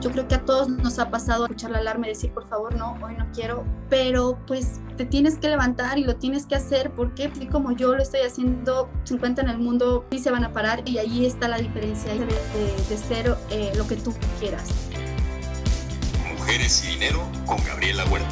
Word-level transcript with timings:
Yo 0.00 0.10
creo 0.10 0.26
que 0.26 0.34
a 0.34 0.44
todos 0.46 0.70
nos 0.70 0.98
ha 0.98 1.10
pasado 1.10 1.44
escuchar 1.44 1.72
la 1.72 1.78
alarma 1.78 2.06
y 2.06 2.10
decir, 2.10 2.32
por 2.32 2.48
favor, 2.48 2.74
no, 2.74 2.96
hoy 3.04 3.14
no 3.18 3.26
quiero, 3.34 3.66
pero 3.90 4.38
pues 4.46 4.80
te 4.96 5.04
tienes 5.04 5.36
que 5.36 5.48
levantar 5.50 5.98
y 5.98 6.04
lo 6.04 6.16
tienes 6.16 6.46
que 6.46 6.54
hacer 6.54 6.90
porque 6.92 7.26
así 7.26 7.46
como 7.46 7.72
yo 7.72 7.94
lo 7.94 8.02
estoy 8.02 8.20
haciendo, 8.20 8.88
50 9.04 9.42
en 9.42 9.48
el 9.50 9.58
mundo 9.58 10.06
sí 10.10 10.18
se 10.18 10.30
van 10.30 10.44
a 10.44 10.54
parar 10.54 10.88
y 10.88 10.96
ahí 10.96 11.26
está 11.26 11.48
la 11.48 11.58
diferencia 11.58 12.14
de, 12.14 12.24
de, 12.24 12.96
ser 12.96 13.36
eh, 13.50 13.72
lo 13.76 13.86
que 13.86 13.96
tú 13.96 14.14
quieras. 14.38 14.70
Mujeres 16.38 16.82
y 16.86 16.92
dinero 16.92 17.20
con 17.44 17.58
Gabriela 17.66 18.06
Huerta. 18.06 18.28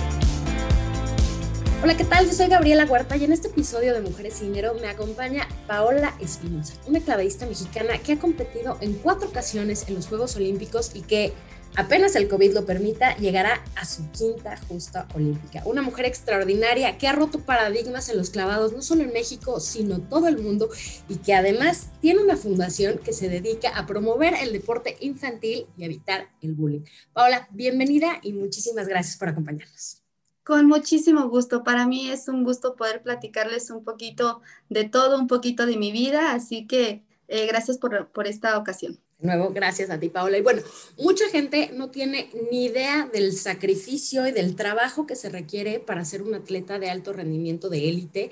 Hola, 1.81 1.97
¿qué 1.97 2.05
tal? 2.05 2.27
Yo 2.27 2.33
soy 2.33 2.49
Gabriela 2.49 2.87
Huerta 2.87 3.17
y 3.17 3.25
en 3.25 3.33
este 3.33 3.49
episodio 3.49 3.95
de 3.95 4.01
Mujeres 4.01 4.41
y 4.41 4.47
Dinero 4.47 4.75
me 4.81 4.89
acompaña 4.89 5.47
Paola 5.69 6.13
Espinosa, 6.19 6.75
una 6.87 6.99
clavadista 6.99 7.47
mexicana 7.47 7.99
que 7.99 8.15
ha 8.15 8.19
competido 8.19 8.79
en 8.81 8.95
cuatro 8.95 9.29
ocasiones 9.29 9.85
en 9.87 9.95
los 9.95 10.09
Juegos 10.09 10.35
Olímpicos 10.35 10.91
y 10.95 11.03
que 11.03 11.35
apenas 11.77 12.17
el 12.17 12.29
COVID 12.29 12.55
lo 12.55 12.67
permita, 12.67 13.17
llegará 13.17 13.63
a 13.77 13.85
su 13.85 14.11
quinta 14.11 14.57
justa 14.69 15.07
olímpica. 15.15 15.63
Una 15.65 15.83
mujer 15.83 16.07
extraordinaria 16.07 16.99
que 16.99 17.09
ha 17.09 17.13
roto 17.13 17.41
paradigmas 17.41 18.09
en 18.09 18.17
los 18.17 18.31
clavados, 18.31 18.73
no 18.73 18.83
solo 18.83 19.03
en 19.03 19.13
México, 19.13 19.61
sino 19.61 20.01
todo 20.01 20.29
el 20.29 20.39
mundo, 20.39 20.69
y 21.09 21.17
que 21.17 21.35
además 21.35 21.91
tiene 22.01 22.23
una 22.23 22.37
fundación 22.37 22.99
que 22.99 23.13
se 23.13 23.29
dedica 23.29 23.71
a 23.77 23.87
promover 23.87 24.35
el 24.41 24.53
deporte 24.53 24.97
infantil 25.01 25.67
y 25.77 25.85
evitar 25.85 26.29
el 26.43 26.55
bullying. 26.55 26.83
Paola, 27.13 27.49
bienvenida 27.53 28.21
y 28.23 28.33
muchísimas 28.33 28.89
gracias 28.89 29.17
por 29.17 29.29
acompañarnos. 29.29 30.03
Con 30.45 30.67
muchísimo 30.67 31.29
gusto. 31.29 31.63
Para 31.63 31.87
mí 31.87 32.11
es 32.11 32.27
un 32.27 32.43
gusto 32.43 32.75
poder 32.75 33.03
platicarles 33.03 33.71
un 33.71 33.85
poquito 33.85 34.41
de 34.71 34.85
todo, 34.85 35.19
un 35.19 35.27
poquito 35.27 35.67
de 35.67 35.77
mi 35.77 35.93
vida, 35.93 36.33
así 36.33 36.67
que 36.67 37.03
eh, 37.29 37.47
gracias 37.47 37.77
por, 37.77 38.09
por 38.09 38.27
esta 38.27 38.57
ocasión. 38.57 38.99
De 39.19 39.27
nuevo, 39.27 39.51
gracias 39.51 39.91
a 39.91 39.99
ti, 39.99 40.11
Paola. 40.11 40.39
Y 40.39 40.43
bueno, 40.43 40.63
mucha 40.97 41.29
gente 41.29 41.71
no 41.75 41.91
tiene 41.91 42.31
ni 42.53 42.67
idea 42.67 43.11
del 43.13 43.33
sacrificio 43.33 44.29
y 44.29 44.33
del 44.33 44.55
trabajo 44.55 45.07
que 45.07 45.17
se 45.17 45.29
requiere 45.29 45.81
para 45.81 46.05
ser 46.05 46.23
un 46.23 46.35
atleta 46.35 46.79
de 46.79 46.89
alto 46.89 47.13
rendimiento 47.13 47.69
de 47.69 47.89
élite. 47.89 48.31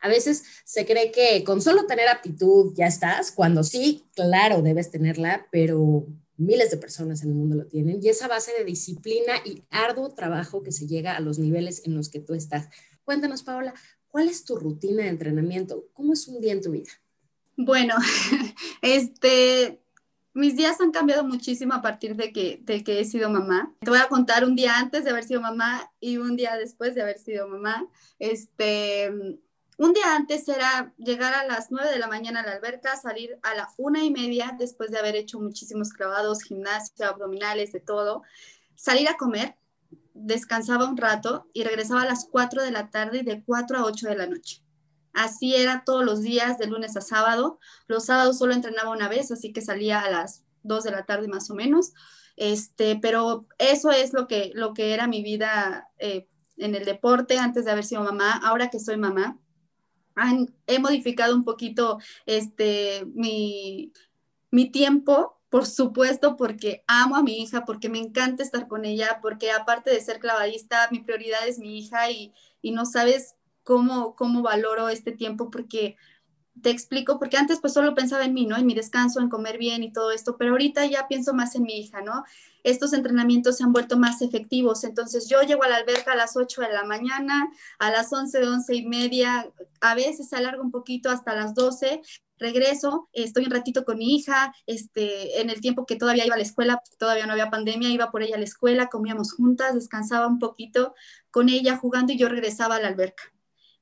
A 0.00 0.08
veces 0.08 0.44
se 0.64 0.84
cree 0.84 1.10
que 1.10 1.42
con 1.42 1.62
solo 1.62 1.86
tener 1.86 2.08
aptitud 2.08 2.74
ya 2.76 2.86
estás, 2.86 3.32
cuando 3.32 3.64
sí, 3.64 4.04
claro, 4.14 4.60
debes 4.60 4.90
tenerla, 4.90 5.46
pero 5.50 6.06
miles 6.36 6.70
de 6.70 6.76
personas 6.76 7.22
en 7.22 7.30
el 7.30 7.34
mundo 7.34 7.56
lo 7.56 7.66
tienen, 7.66 7.98
y 8.02 8.10
esa 8.10 8.28
base 8.28 8.52
de 8.58 8.64
disciplina 8.64 9.36
y 9.42 9.62
arduo 9.70 10.14
trabajo 10.14 10.62
que 10.62 10.70
se 10.70 10.86
llega 10.86 11.16
a 11.16 11.20
los 11.20 11.38
niveles 11.38 11.82
en 11.86 11.94
los 11.94 12.10
que 12.10 12.20
tú 12.20 12.34
estás. 12.34 12.68
Cuéntanos, 13.04 13.42
Paola, 13.42 13.72
¿cuál 14.08 14.28
es 14.28 14.44
tu 14.44 14.56
rutina 14.56 15.04
de 15.04 15.08
entrenamiento? 15.08 15.86
¿Cómo 15.94 16.12
es 16.12 16.28
un 16.28 16.42
día 16.42 16.52
en 16.52 16.60
tu 16.60 16.72
vida? 16.72 16.90
Bueno, 17.56 17.94
este, 18.82 19.80
mis 20.36 20.54
días 20.54 20.78
han 20.82 20.90
cambiado 20.90 21.24
muchísimo 21.24 21.72
a 21.72 21.80
partir 21.80 22.14
de 22.14 22.30
que, 22.30 22.60
de 22.62 22.84
que 22.84 23.00
he 23.00 23.04
sido 23.06 23.30
mamá. 23.30 23.74
Te 23.80 23.88
voy 23.88 23.98
a 23.98 24.08
contar 24.08 24.44
un 24.44 24.54
día 24.54 24.76
antes 24.76 25.02
de 25.02 25.10
haber 25.10 25.24
sido 25.24 25.40
mamá 25.40 25.90
y 25.98 26.18
un 26.18 26.36
día 26.36 26.56
después 26.56 26.94
de 26.94 27.00
haber 27.00 27.18
sido 27.18 27.48
mamá. 27.48 27.88
Este, 28.18 29.08
un 29.78 29.92
día 29.94 30.14
antes 30.14 30.46
era 30.46 30.92
llegar 30.98 31.32
a 31.32 31.46
las 31.46 31.70
9 31.70 31.90
de 31.90 31.98
la 31.98 32.06
mañana 32.06 32.40
a 32.40 32.46
la 32.46 32.52
alberca, 32.52 32.96
salir 32.96 33.38
a 33.42 33.54
la 33.54 33.70
una 33.78 34.04
y 34.04 34.10
media 34.10 34.54
después 34.58 34.90
de 34.90 34.98
haber 34.98 35.16
hecho 35.16 35.40
muchísimos 35.40 35.94
clavados, 35.94 36.42
gimnasia, 36.42 37.08
abdominales, 37.08 37.72
de 37.72 37.80
todo, 37.80 38.22
salir 38.74 39.08
a 39.08 39.16
comer, 39.16 39.56
descansaba 40.12 40.84
un 40.84 40.98
rato 40.98 41.48
y 41.54 41.64
regresaba 41.64 42.02
a 42.02 42.06
las 42.06 42.28
4 42.30 42.62
de 42.62 42.72
la 42.72 42.90
tarde 42.90 43.20
y 43.20 43.24
de 43.24 43.42
4 43.42 43.78
a 43.78 43.84
8 43.84 44.08
de 44.08 44.16
la 44.16 44.26
noche. 44.26 44.65
Así 45.16 45.54
era 45.54 45.82
todos 45.86 46.04
los 46.04 46.20
días, 46.20 46.58
de 46.58 46.66
lunes 46.66 46.94
a 46.94 47.00
sábado. 47.00 47.58
Los 47.86 48.04
sábados 48.04 48.36
solo 48.36 48.52
entrenaba 48.52 48.90
una 48.90 49.08
vez, 49.08 49.32
así 49.32 49.50
que 49.50 49.62
salía 49.62 50.00
a 50.00 50.10
las 50.10 50.44
2 50.62 50.84
de 50.84 50.90
la 50.90 51.06
tarde 51.06 51.26
más 51.26 51.50
o 51.50 51.54
menos. 51.54 51.94
Este, 52.36 52.98
pero 53.00 53.46
eso 53.56 53.90
es 53.90 54.12
lo 54.12 54.26
que, 54.26 54.50
lo 54.54 54.74
que 54.74 54.92
era 54.92 55.06
mi 55.06 55.22
vida 55.22 55.88
eh, 55.98 56.28
en 56.58 56.74
el 56.74 56.84
deporte 56.84 57.38
antes 57.38 57.64
de 57.64 57.70
haber 57.70 57.84
sido 57.84 58.02
mamá. 58.02 58.32
Ahora 58.44 58.68
que 58.68 58.78
soy 58.78 58.98
mamá, 58.98 59.38
he 60.66 60.78
modificado 60.80 61.34
un 61.34 61.44
poquito 61.44 61.98
este, 62.26 63.06
mi, 63.14 63.94
mi 64.50 64.70
tiempo, 64.70 65.40
por 65.48 65.64
supuesto, 65.64 66.36
porque 66.36 66.84
amo 66.86 67.16
a 67.16 67.22
mi 67.22 67.40
hija, 67.40 67.64
porque 67.64 67.88
me 67.88 68.00
encanta 68.00 68.42
estar 68.42 68.68
con 68.68 68.84
ella, 68.84 69.20
porque 69.22 69.50
aparte 69.50 69.88
de 69.88 70.02
ser 70.02 70.18
clavadista, 70.18 70.88
mi 70.90 70.98
prioridad 70.98 71.48
es 71.48 71.58
mi 71.58 71.78
hija 71.78 72.10
y, 72.10 72.34
y 72.60 72.72
no 72.72 72.84
sabes 72.84 73.36
cómo, 73.66 74.14
cómo 74.14 74.42
valoro 74.42 74.88
este 74.88 75.10
tiempo 75.10 75.50
porque 75.50 75.96
te 76.62 76.70
explico, 76.70 77.18
porque 77.18 77.36
antes 77.36 77.58
pues 77.60 77.72
solo 77.72 77.94
pensaba 77.94 78.24
en 78.24 78.32
mí, 78.32 78.46
¿no? 78.46 78.56
En 78.56 78.64
mi 78.64 78.74
descanso, 78.74 79.20
en 79.20 79.28
comer 79.28 79.58
bien 79.58 79.82
y 79.82 79.92
todo 79.92 80.12
esto, 80.12 80.36
pero 80.38 80.52
ahorita 80.52 80.86
ya 80.86 81.08
pienso 81.08 81.34
más 81.34 81.56
en 81.56 81.64
mi 81.64 81.80
hija, 81.80 82.00
¿no? 82.00 82.24
Estos 82.62 82.92
entrenamientos 82.92 83.56
se 83.56 83.64
han 83.64 83.72
vuelto 83.72 83.98
más 83.98 84.22
efectivos, 84.22 84.84
entonces 84.84 85.28
yo 85.28 85.42
llego 85.42 85.64
a 85.64 85.68
la 85.68 85.76
alberca 85.76 86.12
a 86.12 86.16
las 86.16 86.36
8 86.36 86.62
de 86.62 86.72
la 86.72 86.84
mañana, 86.84 87.50
a 87.80 87.90
las 87.90 88.12
11, 88.12 88.46
11 88.46 88.74
y 88.74 88.86
media, 88.86 89.50
a 89.80 89.94
veces 89.96 90.32
alargo 90.32 90.62
un 90.62 90.70
poquito 90.70 91.10
hasta 91.10 91.34
las 91.34 91.54
12, 91.54 92.00
regreso, 92.38 93.08
estoy 93.12 93.46
un 93.46 93.50
ratito 93.50 93.84
con 93.84 93.98
mi 93.98 94.14
hija, 94.14 94.54
este, 94.66 95.40
en 95.40 95.50
el 95.50 95.60
tiempo 95.60 95.86
que 95.86 95.96
todavía 95.96 96.24
iba 96.24 96.36
a 96.36 96.38
la 96.38 96.44
escuela, 96.44 96.80
todavía 96.98 97.26
no 97.26 97.32
había 97.32 97.50
pandemia, 97.50 97.90
iba 97.90 98.12
por 98.12 98.22
ella 98.22 98.36
a 98.36 98.38
la 98.38 98.44
escuela, 98.44 98.86
comíamos 98.86 99.32
juntas, 99.32 99.74
descansaba 99.74 100.28
un 100.28 100.38
poquito 100.38 100.94
con 101.32 101.48
ella 101.48 101.76
jugando 101.76 102.12
y 102.12 102.18
yo 102.18 102.28
regresaba 102.28 102.76
a 102.76 102.80
la 102.80 102.88
alberca 102.88 103.35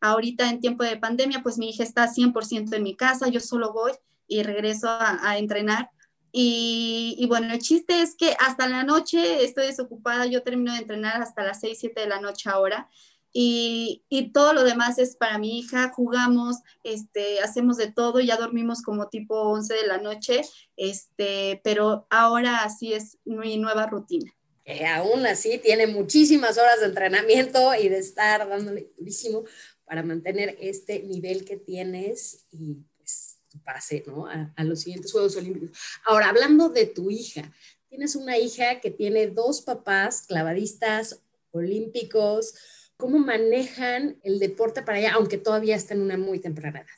Ahorita 0.04 0.50
en 0.50 0.60
tiempo 0.60 0.84
de 0.84 0.98
pandemia, 0.98 1.42
pues 1.42 1.56
mi 1.56 1.70
hija 1.70 1.82
está 1.82 2.06
100% 2.06 2.76
en 2.76 2.82
mi 2.82 2.94
casa, 2.94 3.28
yo 3.28 3.40
solo 3.40 3.72
voy 3.72 3.92
y 4.28 4.42
regreso 4.42 4.86
a, 4.86 5.38
entrenar. 5.38 5.88
Y, 6.30 7.24
bueno, 7.26 7.50
el 7.50 7.58
chiste 7.60 8.02
es 8.02 8.14
que 8.14 8.36
hasta 8.38 8.68
la 8.68 8.84
noche 8.84 9.42
estoy 9.42 9.68
desocupada, 9.68 10.26
yo 10.26 10.42
termino 10.42 10.74
de 10.74 10.80
entrenar 10.80 11.22
hasta 11.22 11.42
las 11.42 11.60
6, 11.60 11.78
7 11.80 12.02
de 12.02 12.08
la 12.08 12.20
noche 12.20 12.50
ahora. 12.50 12.90
Y, 13.32 14.04
y, 14.10 14.30
todo 14.30 14.52
lo 14.52 14.62
demás 14.62 14.98
es 14.98 15.16
para 15.16 15.38
mi 15.38 15.58
hija, 15.58 15.90
jugamos, 15.96 16.56
este, 16.82 17.40
hacemos 17.40 17.78
de 17.78 17.90
todo, 17.90 18.20
ya 18.20 18.36
dormimos 18.36 18.82
como 18.82 19.08
tipo 19.08 19.40
11 19.52 19.72
de 19.72 19.86
la 19.86 19.96
noche, 19.96 20.42
este, 20.76 21.62
pero 21.64 22.06
ahora 22.10 22.58
así 22.58 22.92
es 22.92 23.16
mi 23.24 23.56
nueva 23.56 23.86
rutina. 23.86 24.30
aún 24.94 25.24
así 25.24 25.58
tiene 25.58 25.86
muchísimas 25.86 26.58
horas 26.58 26.80
de 26.80 26.86
entrenamiento 26.86 27.74
y 27.74 27.88
de 27.88 27.98
estar 27.98 28.46
dándole 28.46 28.92
durísimo 28.98 29.44
para 29.84 30.02
mantener 30.02 30.56
este 30.60 31.02
nivel 31.02 31.44
que 31.44 31.56
tienes 31.56 32.46
y 32.50 32.78
pues 32.96 33.38
pase 33.64 34.02
¿no? 34.06 34.26
a, 34.26 34.64
los 34.64 34.80
siguientes 34.80 35.12
Juegos 35.12 35.36
Olímpicos. 35.36 35.76
Ahora, 36.04 36.28
hablando 36.28 36.68
de 36.68 36.86
tu 36.86 37.10
hija, 37.10 37.52
tienes 37.88 38.16
una 38.16 38.38
hija 38.38 38.80
que 38.80 38.90
tiene 38.90 39.28
dos 39.28 39.62
papás 39.62 40.22
clavadistas 40.26 41.20
olímpicos. 41.52 42.54
¿Cómo 42.96 43.18
manejan 43.18 44.18
el 44.22 44.38
deporte 44.38 44.82
para 44.82 44.98
ella, 44.98 45.14
aunque 45.14 45.38
todavía 45.38 45.76
está 45.76 45.94
en 45.94 46.02
una 46.02 46.16
muy 46.16 46.40
temprana 46.40 46.80
edad? 46.80 46.88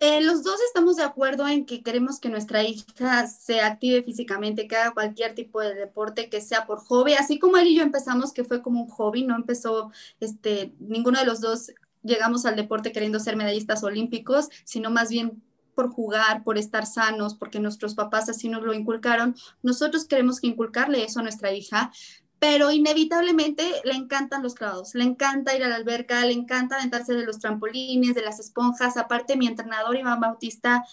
Eh, 0.00 0.20
los 0.20 0.42
dos 0.42 0.60
estamos 0.60 0.96
de 0.96 1.04
acuerdo 1.04 1.48
en 1.48 1.64
que 1.64 1.82
queremos 1.82 2.20
que 2.20 2.28
nuestra 2.28 2.62
hija 2.62 3.26
se 3.28 3.60
active 3.60 4.02
físicamente, 4.02 4.68
que 4.68 4.76
haga 4.76 4.92
cualquier 4.92 5.34
tipo 5.34 5.60
de 5.60 5.74
deporte, 5.74 6.28
que 6.28 6.42
sea 6.42 6.66
por 6.66 6.80
hobby, 6.80 7.14
así 7.14 7.38
como 7.38 7.56
él 7.56 7.68
y 7.68 7.76
yo 7.76 7.82
empezamos, 7.82 8.34
que 8.34 8.44
fue 8.44 8.60
como 8.60 8.82
un 8.82 8.88
hobby, 8.88 9.24
no 9.24 9.34
empezó, 9.34 9.90
este, 10.20 10.74
ninguno 10.80 11.18
de 11.18 11.24
los 11.24 11.40
dos 11.40 11.72
llegamos 12.06 12.46
al 12.46 12.56
deporte 12.56 12.92
queriendo 12.92 13.20
ser 13.20 13.36
medallistas 13.36 13.82
olímpicos, 13.84 14.48
sino 14.64 14.90
más 14.90 15.10
bien 15.10 15.42
por 15.74 15.90
jugar, 15.90 16.42
por 16.42 16.58
estar 16.58 16.86
sanos, 16.86 17.34
porque 17.34 17.60
nuestros 17.60 17.94
papás 17.94 18.28
así 18.28 18.48
nos 18.48 18.62
lo 18.62 18.72
inculcaron. 18.72 19.36
Nosotros 19.62 20.06
queremos 20.06 20.40
que 20.40 20.46
inculcarle 20.46 21.04
eso 21.04 21.20
a 21.20 21.22
nuestra 21.22 21.52
hija, 21.52 21.92
pero 22.38 22.70
inevitablemente 22.70 23.62
le 23.84 23.94
encantan 23.94 24.42
los 24.42 24.54
clavados, 24.54 24.94
le 24.94 25.04
encanta 25.04 25.54
ir 25.54 25.64
a 25.64 25.68
la 25.68 25.76
alberca, 25.76 26.24
le 26.24 26.32
encanta 26.32 26.76
aventarse 26.76 27.14
de 27.14 27.24
los 27.24 27.38
trampolines, 27.38 28.14
de 28.14 28.22
las 28.22 28.40
esponjas. 28.40 28.96
Aparte, 28.96 29.36
mi 29.36 29.46
entrenador 29.46 29.96
Iván 29.96 30.20
Bautista 30.20 30.84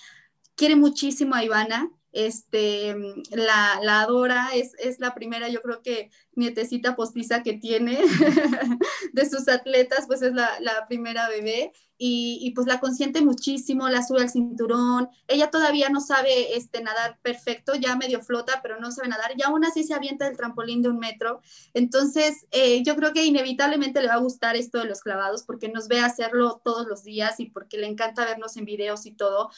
quiere 0.56 0.76
muchísimo 0.76 1.36
a 1.36 1.44
Ivana 1.44 1.90
este, 2.14 2.96
la, 3.32 3.80
la 3.82 4.02
adora, 4.02 4.50
es, 4.54 4.76
es, 4.78 5.00
la 5.00 5.16
primera, 5.16 5.50
yo 5.50 5.62
creo 5.62 5.82
que 5.82 6.12
nietecita 6.36 6.96
postiza 6.96 7.42
que 7.44 7.54
tiene 7.54 8.00
de 9.14 9.30
sus 9.30 9.48
atletas, 9.48 10.06
pues 10.08 10.22
es 10.22 10.34
la, 10.34 10.60
la 10.60 10.88
primera 10.88 11.28
bebé 11.28 11.72
y, 11.98 12.40
y, 12.42 12.52
pues 12.52 12.68
la 12.68 12.80
consiente 12.80 13.22
muchísimo, 13.22 13.88
la 13.90 14.04
sube 14.04 14.22
al 14.22 14.30
cinturón, 14.30 15.10
ella 15.28 15.50
todavía 15.50 15.90
no 15.90 16.02
sabe 16.02 16.56
este, 16.56 16.82
nadar 16.82 17.20
perfecto, 17.22 17.76
ya 17.76 17.96
medio 17.96 18.22
flota, 18.22 18.60
pero 18.62 18.80
no 18.80 18.92
sabe 18.92 19.08
nadar 19.08 19.32
y 19.36 19.44
aún 19.44 19.64
así 19.64 19.84
se 19.84 19.94
avienta 19.94 20.26
del 20.26 20.38
trampolín 20.38 20.82
de 20.82 20.90
un 20.90 21.00
metro, 21.00 21.42
entonces 21.74 22.46
eh, 22.52 22.84
yo 22.84 22.96
creo 22.96 23.14
que 23.14 23.26
inevitablemente 23.26 24.02
le 24.02 24.08
va 24.08 24.16
a 24.16 24.18
gustar 24.18 24.56
esto 24.56 24.80
de 24.80 24.86
los 24.86 25.02
clavados 25.02 25.44
porque 25.44 25.70
nos 25.70 25.88
ve 25.88 26.00
hacerlo 26.00 26.62
todos 26.64 26.88
los 26.88 27.04
días 27.04 27.40
y 27.40 27.46
porque 27.48 27.78
le 27.78 27.88
encanta 27.88 28.26
vernos 28.26 28.58
en 28.58 28.66
videos 28.66 29.06
y 29.06 29.12
todo, 29.12 29.50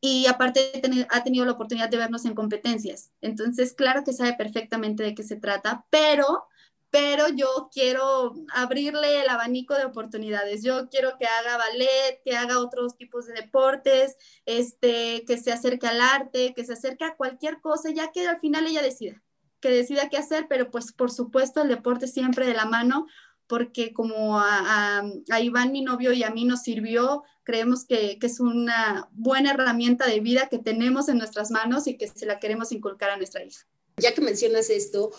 y 0.00 0.26
aparte 0.26 0.82
ha 1.10 1.22
tenido 1.24 1.44
la 1.44 1.52
oportunidad 1.52 1.90
de 1.90 1.98
vernos 1.98 2.24
en 2.24 2.34
competencias. 2.34 3.12
Entonces, 3.20 3.74
claro 3.74 4.04
que 4.04 4.12
sabe 4.12 4.34
perfectamente 4.34 5.02
de 5.02 5.14
qué 5.14 5.22
se 5.22 5.36
trata, 5.36 5.86
pero, 5.90 6.46
pero 6.90 7.28
yo 7.28 7.68
quiero 7.72 8.34
abrirle 8.54 9.20
el 9.22 9.28
abanico 9.28 9.74
de 9.74 9.84
oportunidades. 9.84 10.62
Yo 10.62 10.88
quiero 10.88 11.18
que 11.18 11.26
haga 11.26 11.58
ballet, 11.58 12.20
que 12.24 12.36
haga 12.36 12.60
otros 12.60 12.96
tipos 12.96 13.26
de 13.26 13.34
deportes, 13.34 14.16
este, 14.46 15.24
que 15.26 15.36
se 15.38 15.52
acerque 15.52 15.86
al 15.86 16.00
arte, 16.00 16.54
que 16.54 16.64
se 16.64 16.72
acerque 16.74 17.04
a 17.04 17.16
cualquier 17.16 17.60
cosa, 17.60 17.90
ya 17.90 18.10
que 18.10 18.26
al 18.26 18.40
final 18.40 18.66
ella 18.66 18.82
decida. 18.82 19.22
que 19.60 19.70
decida 19.70 20.08
qué 20.08 20.16
hacer, 20.16 20.46
pero 20.48 20.70
pues 20.70 20.92
por 20.92 21.10
supuesto 21.10 21.60
el 21.62 21.68
deporte 21.68 22.06
siempre 22.06 22.46
de 22.46 22.54
la 22.54 22.64
mano, 22.64 23.06
porque 23.50 23.92
como 23.92 24.38
a, 24.38 25.02
Iván, 25.42 25.72
mi 25.72 25.82
novio, 25.82 26.12
y 26.12 26.22
a 26.22 26.30
mí 26.30 26.44
nos 26.44 26.62
sirvió, 26.62 27.24
creemos 27.42 27.84
que, 27.84 28.16
que, 28.20 28.28
es 28.28 28.38
una 28.38 29.08
buena 29.10 29.50
herramienta 29.50 30.06
de 30.06 30.20
vida 30.20 30.48
que 30.48 30.60
tenemos 30.60 31.08
en 31.08 31.18
nuestras 31.18 31.50
manos 31.50 31.88
y 31.88 31.98
que 31.98 32.06
se 32.06 32.26
la 32.26 32.38
queremos 32.38 32.70
inculcar 32.70 33.10
a 33.10 33.16
nuestra 33.16 33.42
hija. 33.42 33.66
Ya 33.96 34.14
que 34.14 34.20
mencionas 34.20 34.70
esto, 34.70 35.10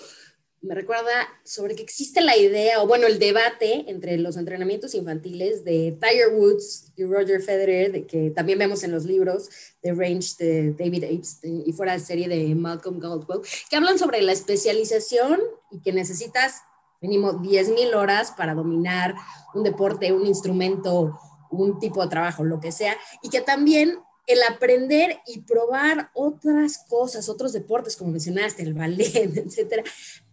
me 0.62 0.76
recuerda 0.76 1.28
sobre 1.44 1.76
que 1.76 1.84
existe 1.84 2.22
la 2.22 2.38
idea, 2.38 2.82
o 2.82 2.88
bueno, 2.88 3.06
el 3.06 3.20
debate 3.20 3.84
entre 3.88 4.18
los 4.18 4.38
entrenamientos 4.38 4.96
infantiles 4.96 5.66
de 5.66 5.98
Tiger 6.00 6.30
Woods 6.34 6.94
y 6.96 7.04
Roger 7.04 7.42
Federer, 7.42 7.92
de 7.92 8.08
que 8.08 8.30
también 8.30 8.60
vemos 8.60 8.84
en 8.84 8.94
los 8.94 9.04
libros 9.04 9.50
de 9.84 9.94
Range 9.94 10.36
de 10.40 10.72
David 10.72 11.04
Epstein 11.04 11.64
y 11.66 11.74
fuera 11.74 11.92
de 11.94 12.00
serie 12.00 12.30
de 12.30 12.56
Malcolm 12.56 13.00
Gladwell, 13.00 13.42
que 13.70 13.76
hablan 13.76 14.00
sobre 14.00 14.22
la 14.22 14.32
especialización 14.32 15.42
y 15.70 15.82
que 15.82 15.92
necesitas 15.92 16.62
mínimo 17.02 17.34
10.000 17.34 17.96
horas 17.96 18.32
para 18.32 18.54
dominar 18.54 19.16
un 19.54 19.64
deporte, 19.64 20.14
un 20.14 20.26
instrumento, 20.26 21.20
un 21.50 21.80
tipo 21.80 22.02
de 22.02 22.10
trabajo, 22.10 22.44
lo 22.44 22.60
que 22.60 22.72
sea, 22.72 22.96
y 23.22 23.30
que 23.30 23.42
también 23.42 24.00
el 24.28 24.42
aprender 24.44 25.20
y 25.26 25.42
probar 25.42 26.12
otras 26.14 26.86
cosas, 26.88 27.28
otros 27.28 27.52
deportes, 27.54 27.98
como 27.98 28.12
mencionaste, 28.12 28.62
el 28.62 28.74
ballet, 28.74 29.36
etcétera, 29.36 29.84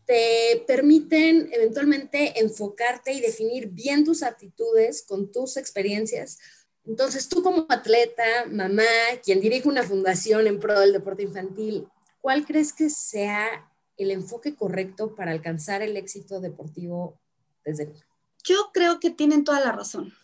te 0.04 0.64
permiten 0.66 1.50
eventualmente 1.52 2.38
enfocarte 2.40 3.12
y 3.12 3.20
definir 3.20 3.68
bien 3.68 4.04
tus 4.04 4.22
aptitudes 4.22 5.04
con 5.06 5.32
tus 5.32 5.56
experiencias. 5.56 6.38
Entonces, 6.86 7.28
tú 7.28 7.42
como 7.42 7.66
atleta, 7.68 8.46
mamá, 8.50 8.84
quien 9.22 9.40
dirige 9.40 9.68
una 9.68 9.82
fundación 9.82 10.46
en 10.46 10.58
pro 10.58 10.80
del 10.80 10.92
deporte 10.92 11.22
infantil, 11.22 11.86
¿cuál 12.20 12.46
crees 12.46 12.72
que 12.72 12.88
sea 12.88 13.68
el 13.98 14.12
enfoque 14.12 14.54
correcto 14.54 15.14
para 15.14 15.32
alcanzar 15.32 15.82
el 15.82 15.96
éxito 15.96 16.40
deportivo 16.40 17.18
desde? 17.64 17.92
Yo 18.44 18.70
creo 18.72 19.00
que 19.00 19.10
tienen 19.10 19.44
toda 19.44 19.60
la 19.60 19.72
razón. 19.72 20.14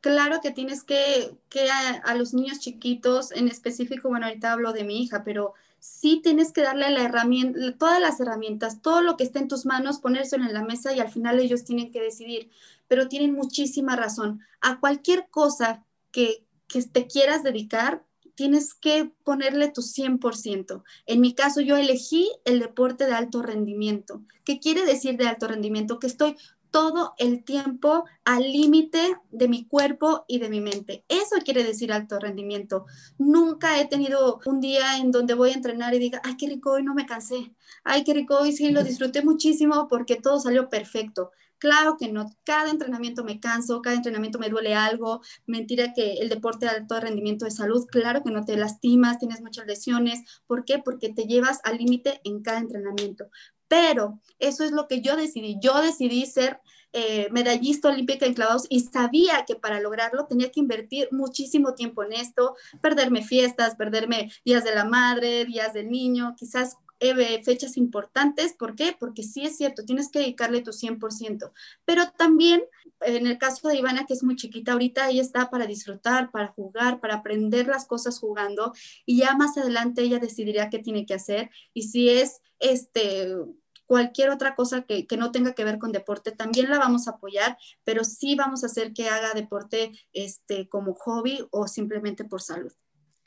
Claro 0.00 0.40
que 0.42 0.50
tienes 0.50 0.82
que, 0.82 1.36
que 1.48 1.68
a, 1.70 2.14
los 2.16 2.34
niños 2.34 2.58
chiquitos, 2.58 3.30
en 3.30 3.46
específico, 3.46 4.08
bueno, 4.08 4.26
ahorita 4.26 4.52
hablo 4.52 4.72
de 4.72 4.82
mi 4.82 5.00
hija, 5.00 5.22
pero 5.22 5.54
sí 5.78 6.20
tienes 6.24 6.52
que 6.52 6.62
darle 6.62 6.90
la 6.90 7.04
herramienta, 7.04 7.60
todas 7.78 8.00
las 8.00 8.18
herramientas, 8.18 8.82
todo 8.82 9.00
lo 9.00 9.16
que 9.16 9.22
esté 9.22 9.38
en 9.38 9.46
tus 9.46 9.64
manos, 9.64 10.00
ponérselo 10.00 10.44
en 10.44 10.54
la 10.54 10.64
mesa 10.64 10.92
y 10.92 10.98
al 10.98 11.12
final 11.12 11.38
ellos 11.38 11.64
tienen 11.64 11.92
que 11.92 12.00
decidir. 12.00 12.50
Pero 12.88 13.08
tienen 13.08 13.32
muchísima 13.32 13.94
razón. 13.94 14.40
A 14.60 14.80
cualquier 14.80 15.28
cosa 15.30 15.84
que, 16.10 16.44
que 16.66 16.82
te 16.82 17.06
quieras 17.06 17.44
dedicar, 17.44 18.02
tienes 18.34 18.74
que 18.74 19.12
ponerle 19.24 19.70
tu 19.70 19.82
100%. 19.82 20.82
En 21.06 21.20
mi 21.20 21.34
caso, 21.34 21.60
yo 21.60 21.76
elegí 21.76 22.30
el 22.44 22.60
deporte 22.60 23.06
de 23.06 23.14
alto 23.14 23.42
rendimiento. 23.42 24.22
¿Qué 24.44 24.58
quiere 24.58 24.84
decir 24.84 25.16
de 25.16 25.28
alto 25.28 25.48
rendimiento? 25.48 25.98
Que 25.98 26.06
estoy 26.06 26.36
todo 26.72 27.12
el 27.18 27.44
tiempo 27.44 28.04
al 28.24 28.42
límite 28.50 29.16
de 29.30 29.46
mi 29.46 29.66
cuerpo 29.66 30.24
y 30.26 30.38
de 30.38 30.48
mi 30.48 30.60
mente. 30.60 31.04
Eso 31.06 31.36
quiere 31.44 31.62
decir 31.62 31.92
alto 31.92 32.18
rendimiento. 32.18 32.86
Nunca 33.18 33.78
he 33.78 33.86
tenido 33.86 34.40
un 34.46 34.60
día 34.60 34.96
en 34.96 35.12
donde 35.12 35.34
voy 35.34 35.50
a 35.50 35.54
entrenar 35.54 35.94
y 35.94 35.98
diga, 35.98 36.20
ay, 36.24 36.36
qué 36.36 36.48
rico, 36.48 36.72
hoy 36.72 36.82
no 36.82 36.94
me 36.94 37.06
cansé. 37.06 37.54
Ay, 37.84 38.02
qué 38.04 38.14
rico, 38.14 38.38
hoy 38.38 38.52
sí 38.52 38.70
lo 38.70 38.82
disfruté 38.82 39.22
muchísimo 39.22 39.86
porque 39.86 40.16
todo 40.16 40.40
salió 40.40 40.70
perfecto. 40.70 41.30
Claro 41.62 41.96
que 41.96 42.10
no, 42.10 42.26
cada 42.42 42.70
entrenamiento 42.70 43.22
me 43.22 43.38
canso, 43.38 43.82
cada 43.82 43.94
entrenamiento 43.94 44.40
me 44.40 44.48
duele 44.48 44.74
algo. 44.74 45.20
Mentira 45.46 45.92
que 45.94 46.14
el 46.14 46.28
deporte 46.28 46.66
de 46.66 46.72
alto 46.72 46.98
rendimiento 46.98 47.44
de 47.44 47.52
salud, 47.52 47.86
claro 47.86 48.24
que 48.24 48.32
no 48.32 48.44
te 48.44 48.56
lastimas, 48.56 49.20
tienes 49.20 49.40
muchas 49.40 49.68
lesiones. 49.68 50.24
¿Por 50.48 50.64
qué? 50.64 50.80
Porque 50.80 51.10
te 51.10 51.22
llevas 51.22 51.60
al 51.62 51.78
límite 51.78 52.20
en 52.24 52.42
cada 52.42 52.58
entrenamiento. 52.58 53.26
Pero 53.68 54.18
eso 54.40 54.64
es 54.64 54.72
lo 54.72 54.88
que 54.88 55.02
yo 55.02 55.14
decidí. 55.14 55.56
Yo 55.62 55.80
decidí 55.80 56.26
ser 56.26 56.58
eh, 56.92 57.28
medallista 57.30 57.88
olímpica 57.88 58.26
en 58.26 58.34
clavados 58.34 58.66
y 58.68 58.80
sabía 58.80 59.44
que 59.46 59.54
para 59.54 59.80
lograrlo 59.80 60.26
tenía 60.26 60.50
que 60.50 60.58
invertir 60.58 61.08
muchísimo 61.12 61.74
tiempo 61.74 62.02
en 62.02 62.12
esto, 62.12 62.56
perderme 62.82 63.22
fiestas, 63.22 63.76
perderme 63.76 64.32
días 64.44 64.64
de 64.64 64.74
la 64.74 64.84
madre, 64.84 65.44
días 65.44 65.72
del 65.72 65.90
niño, 65.90 66.34
quizás 66.36 66.76
fechas 67.44 67.76
importantes. 67.76 68.54
¿Por 68.54 68.74
qué? 68.74 68.96
Porque 68.98 69.22
sí 69.22 69.44
es 69.44 69.56
cierto, 69.56 69.84
tienes 69.84 70.10
que 70.10 70.20
dedicarle 70.20 70.62
tu 70.62 70.72
100%, 70.72 71.52
pero 71.84 72.10
también 72.12 72.62
en 73.00 73.26
el 73.26 73.38
caso 73.38 73.68
de 73.68 73.76
Ivana, 73.76 74.06
que 74.06 74.14
es 74.14 74.22
muy 74.22 74.36
chiquita 74.36 74.72
ahorita, 74.72 75.10
ella 75.10 75.22
está 75.22 75.50
para 75.50 75.66
disfrutar, 75.66 76.30
para 76.30 76.48
jugar, 76.48 77.00
para 77.00 77.16
aprender 77.16 77.66
las 77.66 77.86
cosas 77.86 78.18
jugando 78.18 78.72
y 79.04 79.18
ya 79.18 79.36
más 79.36 79.56
adelante 79.56 80.02
ella 80.02 80.18
decidirá 80.18 80.70
qué 80.70 80.78
tiene 80.78 81.06
que 81.06 81.14
hacer 81.14 81.50
y 81.74 81.82
si 81.84 82.08
es 82.08 82.40
este 82.58 83.34
cualquier 83.86 84.30
otra 84.30 84.54
cosa 84.54 84.82
que, 84.82 85.06
que, 85.06 85.18
no 85.18 85.32
tenga 85.32 85.52
que 85.52 85.64
ver 85.64 85.78
con 85.78 85.92
deporte, 85.92 86.32
también 86.32 86.70
la 86.70 86.78
vamos 86.78 87.08
a 87.08 87.12
apoyar, 87.12 87.58
pero 87.84 88.04
sí 88.04 88.36
vamos 88.36 88.62
a 88.62 88.66
hacer 88.66 88.94
que 88.94 89.10
haga 89.10 89.34
deporte 89.34 89.92
este, 90.14 90.66
como 90.66 90.94
hobby 90.94 91.46
o 91.50 91.68
simplemente 91.68 92.24
por 92.24 92.40
salud. 92.40 92.72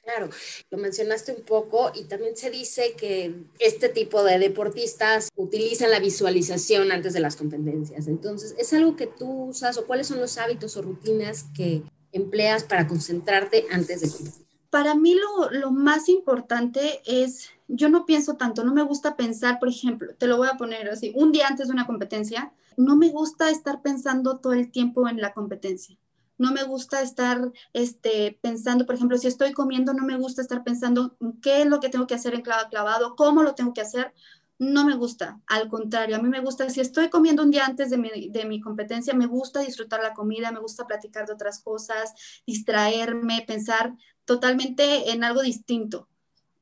Claro, 0.05 0.29
lo 0.69 0.77
mencionaste 0.77 1.33
un 1.33 1.41
poco 1.41 1.91
y 1.95 2.03
también 2.03 2.37
se 2.37 2.51
dice 2.51 2.93
que 2.95 3.33
este 3.57 3.89
tipo 3.89 4.23
de 4.23 4.37
deportistas 4.37 5.29
utilizan 5.35 5.89
la 5.89 5.99
visualización 5.99 6.91
antes 6.91 7.13
de 7.13 7.21
las 7.21 7.35
competencias. 7.35 8.07
Entonces, 8.07 8.53
¿es 8.59 8.71
algo 8.73 8.95
que 8.95 9.07
tú 9.07 9.45
usas 9.45 9.79
o 9.79 9.87
cuáles 9.87 10.05
son 10.05 10.19
los 10.19 10.37
hábitos 10.37 10.77
o 10.77 10.83
rutinas 10.83 11.45
que 11.55 11.81
empleas 12.11 12.63
para 12.63 12.85
concentrarte 12.85 13.65
antes 13.71 14.01
de 14.01 14.11
competir? 14.11 14.45
Para 14.69 14.93
mí 14.93 15.15
lo, 15.15 15.49
lo 15.49 15.71
más 15.71 16.07
importante 16.07 17.01
es, 17.07 17.49
yo 17.67 17.89
no 17.89 18.05
pienso 18.05 18.35
tanto, 18.35 18.63
no 18.63 18.75
me 18.75 18.83
gusta 18.83 19.15
pensar, 19.15 19.57
por 19.57 19.69
ejemplo, 19.69 20.13
te 20.13 20.27
lo 20.27 20.37
voy 20.37 20.49
a 20.51 20.57
poner 20.57 20.87
así, 20.87 21.13
un 21.15 21.31
día 21.31 21.47
antes 21.47 21.65
de 21.65 21.73
una 21.73 21.87
competencia, 21.87 22.53
no 22.77 22.95
me 22.95 23.09
gusta 23.09 23.49
estar 23.49 23.81
pensando 23.81 24.37
todo 24.37 24.53
el 24.53 24.69
tiempo 24.69 25.09
en 25.09 25.19
la 25.19 25.33
competencia 25.33 25.97
no 26.37 26.51
me 26.51 26.63
gusta 26.63 27.01
estar 27.01 27.51
este, 27.73 28.37
pensando, 28.41 28.85
por 28.85 28.95
ejemplo, 28.95 29.17
si 29.17 29.27
estoy 29.27 29.53
comiendo, 29.53 29.93
no 29.93 30.05
me 30.05 30.17
gusta 30.17 30.41
estar 30.41 30.63
pensando 30.63 31.17
qué 31.41 31.61
es 31.61 31.67
lo 31.67 31.79
que 31.79 31.89
tengo 31.89 32.07
que 32.07 32.15
hacer 32.15 32.33
en 32.33 32.41
clavado 32.41 33.15
cómo 33.15 33.43
lo 33.43 33.55
tengo 33.55 33.73
que 33.73 33.81
hacer. 33.81 34.13
No 34.57 34.85
me 34.85 34.95
gusta, 34.95 35.41
al 35.47 35.67
contrario, 35.67 36.15
a 36.15 36.21
mí 36.21 36.29
me 36.29 36.39
gusta, 36.39 36.69
si 36.69 36.79
estoy 36.79 37.09
comiendo 37.09 37.43
un 37.43 37.51
día 37.51 37.65
antes 37.65 37.89
de 37.89 37.97
mi, 37.97 38.29
de 38.29 38.45
mi 38.45 38.61
competencia, 38.61 39.13
me 39.13 39.27
gusta 39.27 39.59
disfrutar 39.59 40.01
la 40.01 40.13
comida, 40.13 40.51
me 40.51 40.61
gusta 40.61 40.87
platicar 40.87 41.25
de 41.25 41.33
otras 41.33 41.59
cosas, 41.59 42.13
distraerme, 42.47 43.43
pensar 43.45 43.93
totalmente 44.23 45.11
en 45.11 45.25
algo 45.25 45.41
distinto. 45.41 46.07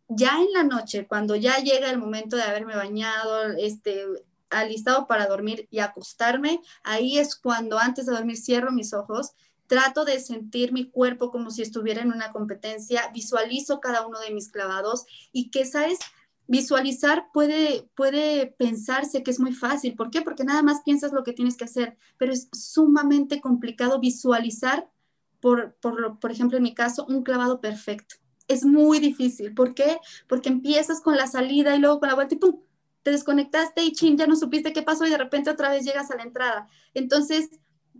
Ya 0.08 0.39
en 0.42 0.51
la 0.53 0.63
noche, 0.63 1.08
cuando 1.08 1.36
ya 1.36 1.58
llega 1.58 1.89
el 1.92 2.00
momento 2.00 2.36
de 2.36 2.44
haberme 2.44 2.75
bañado, 2.75 3.46
este, 3.58 4.06
alistado 4.50 5.08
para 5.08 5.27
dormir 5.27 5.68
y 5.72 5.80
acostarme, 5.80 6.62
ahí 6.84 7.18
es 7.18 7.36
cuando 7.36 7.80
antes 7.80 8.06
de 8.06 8.13
dormir 8.13 8.38
cierro 8.38 8.72
mis 8.72 8.94
ojos 8.94 9.34
trato 9.67 10.05
de 10.05 10.20
sentir 10.20 10.74
mi 10.74 10.89
cuerpo 10.89 11.32
como 11.32 11.51
si 11.51 11.62
estuviera 11.62 12.01
en 12.01 12.12
una 12.12 12.32
competencia, 12.32 13.10
visualizo 13.13 13.79
cada 13.79 14.05
uno 14.05 14.20
de 14.20 14.32
mis 14.32 14.51
clavados 14.51 15.05
y 15.32 15.50
que, 15.50 15.65
¿sabes? 15.65 16.00
Visualizar 16.48 17.27
puede, 17.34 17.89
puede 17.96 18.48
pensarse 18.58 19.24
que 19.24 19.32
es 19.32 19.39
muy 19.39 19.53
fácil. 19.53 19.96
¿Por 19.96 20.12
qué? 20.12 20.22
Porque 20.22 20.43
nada 20.43 20.62
más 20.62 20.82
piensas 20.84 21.13
lo 21.13 21.24
que 21.24 21.34
tienes 21.34 21.55
que 21.55 21.63
hacer, 21.63 21.98
pero 22.17 22.34
es 22.34 22.50
sumamente 22.51 23.39
complicado 23.39 24.00
visualizar, 24.00 24.89
por, 25.39 25.75
por, 25.75 26.20
por 26.20 26.32
ejemplo, 26.32 26.58
en 26.58 26.63
mi 26.63 26.74
caso, 26.74 27.05
un 27.08 27.24
clavado 27.24 27.60
perfecto. 27.60 28.15
Es 28.48 28.65
muy 28.65 29.00
difícil. 29.00 29.53
¿Por 29.53 29.74
qué? 29.74 30.00
Porque 30.27 30.50
empiezas 30.50 31.01
con 31.01 31.15
la 31.15 31.27
salida 31.27 31.75
y 31.75 31.79
luego 31.79 32.00
con 32.00 32.10
la 32.10 32.15
vuelta 32.15 32.36
y 32.36 32.38
¡pum! 32.38 32.62
Te 33.01 33.12
desconectaste 33.12 33.84
y 33.84 33.91
chin, 33.91 34.17
ya 34.17 34.27
no 34.27 34.38
supiste 34.38 34.72
qué 34.72 34.82
pasó 34.82 35.05
y 35.05 35.10
de 35.10 35.17
repente 35.17 35.50
otra 35.50 35.70
vez 35.70 35.84
llegas 35.84 36.12
a 36.12 36.15
la 36.15 36.24
entrada. 36.24 36.67
Entonces, 36.93 37.50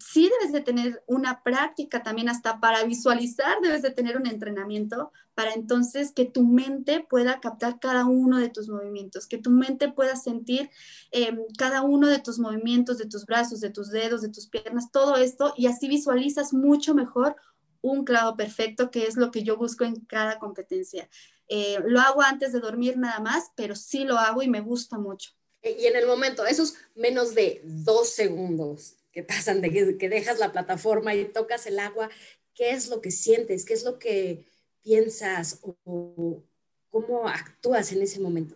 sí 0.04 0.30
debes 0.40 0.52
de 0.52 0.62
tener 0.62 1.04
una 1.08 1.44
práctica 1.44 2.04
también 2.04 2.30
hasta 2.30 2.60
para 2.60 2.84
visualizar, 2.84 3.62
debes 3.62 3.82
de 3.82 3.92
tener 3.92 4.18
un 4.18 4.28
entrenamiento 4.28 5.12
para 5.36 5.54
entonces 5.54 6.12
que 6.12 6.26
tu 6.26 6.44
mente 6.44 7.06
pueda 7.10 7.40
captar 7.40 7.80
cada 7.80 8.06
uno 8.06 8.38
de 8.38 8.50
tus 8.50 8.70
movimientos, 8.70 9.28
que 9.28 9.38
tu 9.38 9.50
mente 9.50 9.92
pueda 9.92 10.16
sentir 10.16 10.70
em, 11.12 11.40
cada 11.58 11.82
uno 11.82 12.08
de 12.08 12.20
tus 12.20 12.40
movimientos, 12.40 12.98
de 12.98 13.06
tus 13.06 13.26
brazos, 13.26 13.60
de 13.60 13.70
tus 13.70 13.90
dedos, 13.90 14.22
de 14.22 14.30
tus 14.30 14.48
piernas, 14.48 14.92
todo 14.92 15.16
esto 15.16 15.54
y 15.58 15.68
así 15.68 15.88
visualizas 15.88 16.54
mucho 16.54 16.94
mejor 16.94 17.36
un 17.82 18.06
clavo 18.06 18.38
perfecto, 18.38 18.92
que 18.92 19.06
es 19.06 19.18
lo 19.18 19.32
que 19.32 19.44
yo 19.44 19.58
busco 19.58 19.84
en 19.84 19.96
cada 20.06 20.40
competencia. 20.40 21.10
Eh, 21.50 21.78
lo 21.86 22.00
hago 22.00 22.22
antes 22.22 22.54
de 22.54 22.60
dormir 22.60 22.98
nada 22.98 23.20
más, 23.20 23.52
pero 23.56 23.76
sí 23.76 24.06
lo 24.06 24.18
hago 24.18 24.42
y 24.42 24.48
me 24.48 24.62
gusta 24.62 24.98
mucho. 24.98 25.32
Y 25.62 25.86
en 25.86 25.96
el 25.96 26.08
momento, 26.08 26.46
esos 26.46 26.76
menos 26.96 27.36
de 27.36 27.62
dos 27.64 28.10
segundos, 28.10 28.96
que 29.14 29.24
pasan 29.24 29.62
de 29.62 29.98
que, 29.98 30.10
dejas 30.10 30.40
la 30.40 30.52
plataforma 30.52 31.14
y 31.14 31.26
tocas 31.26 31.68
el 31.68 31.80
agua, 31.80 32.10
¿qué 32.56 32.72
es 32.72 32.90
lo 32.90 33.00
que 33.00 33.12
sientes? 33.12 33.64
¿Qué 33.64 33.76
es 33.76 33.86
lo 33.86 34.00
que 34.00 34.48
piensas 34.82 35.60
o, 35.62 36.44
cómo 36.90 37.28
actúas 37.28 37.92
en 37.94 38.02
ese 38.02 38.20
momento? 38.20 38.56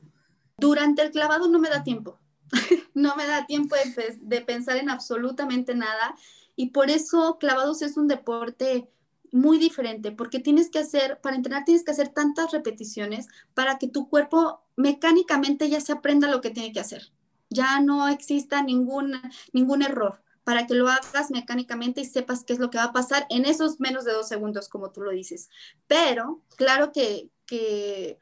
Durante 0.57 1.03
el 1.03 1.11
clavado 1.11 1.47
no 1.47 1.59
me 1.59 1.69
da 1.69 1.83
tiempo. 1.83 2.19
no 2.95 3.15
me 3.15 3.27
da 3.27 3.45
tiempo 3.45 3.75
de, 3.75 4.17
de, 4.19 4.41
pensar 4.41 4.77
en 4.77 4.89
absolutamente 4.89 5.75
nada. 5.75 6.15
Y 6.55 6.71
por 6.71 6.89
eso 6.89 7.37
clavados 7.39 7.83
es 7.83 7.95
un 7.95 8.07
deporte 8.07 8.89
muy 9.31 9.59
diferente, 9.59 10.11
porque 10.11 10.39
tienes 10.39 10.71
que 10.71 10.79
hacer, 10.79 11.19
para 11.21 11.35
entrenar 11.35 11.65
tienes 11.65 11.83
que 11.83 11.91
hacer 11.91 12.09
tantas 12.09 12.51
repeticiones 12.51 13.27
para 13.53 13.77
que 13.77 13.87
tu 13.87 14.09
cuerpo 14.09 14.61
mecánicamente 14.75 15.69
ya 15.69 15.81
se 15.81 15.91
aprenda 15.91 16.31
lo 16.31 16.41
que 16.41 16.49
tiene 16.49 16.71
que 16.71 16.79
hacer. 16.79 17.11
Ya 17.49 17.79
no 17.79 18.07
exista 18.07 18.63
ningún, 18.63 19.21
ningún 19.53 19.83
error 19.83 20.23
para 20.47 20.65
que 20.65 20.75
lo 20.75 20.87
hagas 20.87 21.29
mecánicamente 21.29 21.99
y 21.99 22.05
sepas 22.05 22.45
qué 22.45 22.53
es 22.53 22.59
lo 22.59 22.69
que 22.69 22.77
va 22.77 22.85
a 22.85 22.93
pasar 22.93 23.25
en 23.29 23.43
esos 23.43 23.81
menos 23.81 24.05
de 24.05 24.13
dos 24.13 24.29
segundos, 24.29 24.69
como 24.69 24.91
tú 24.91 25.01
lo 25.01 25.11
dices. 25.11 25.49
Pero 25.87 26.41
claro 26.55 26.93
que, 26.93 27.29
que 27.45 28.17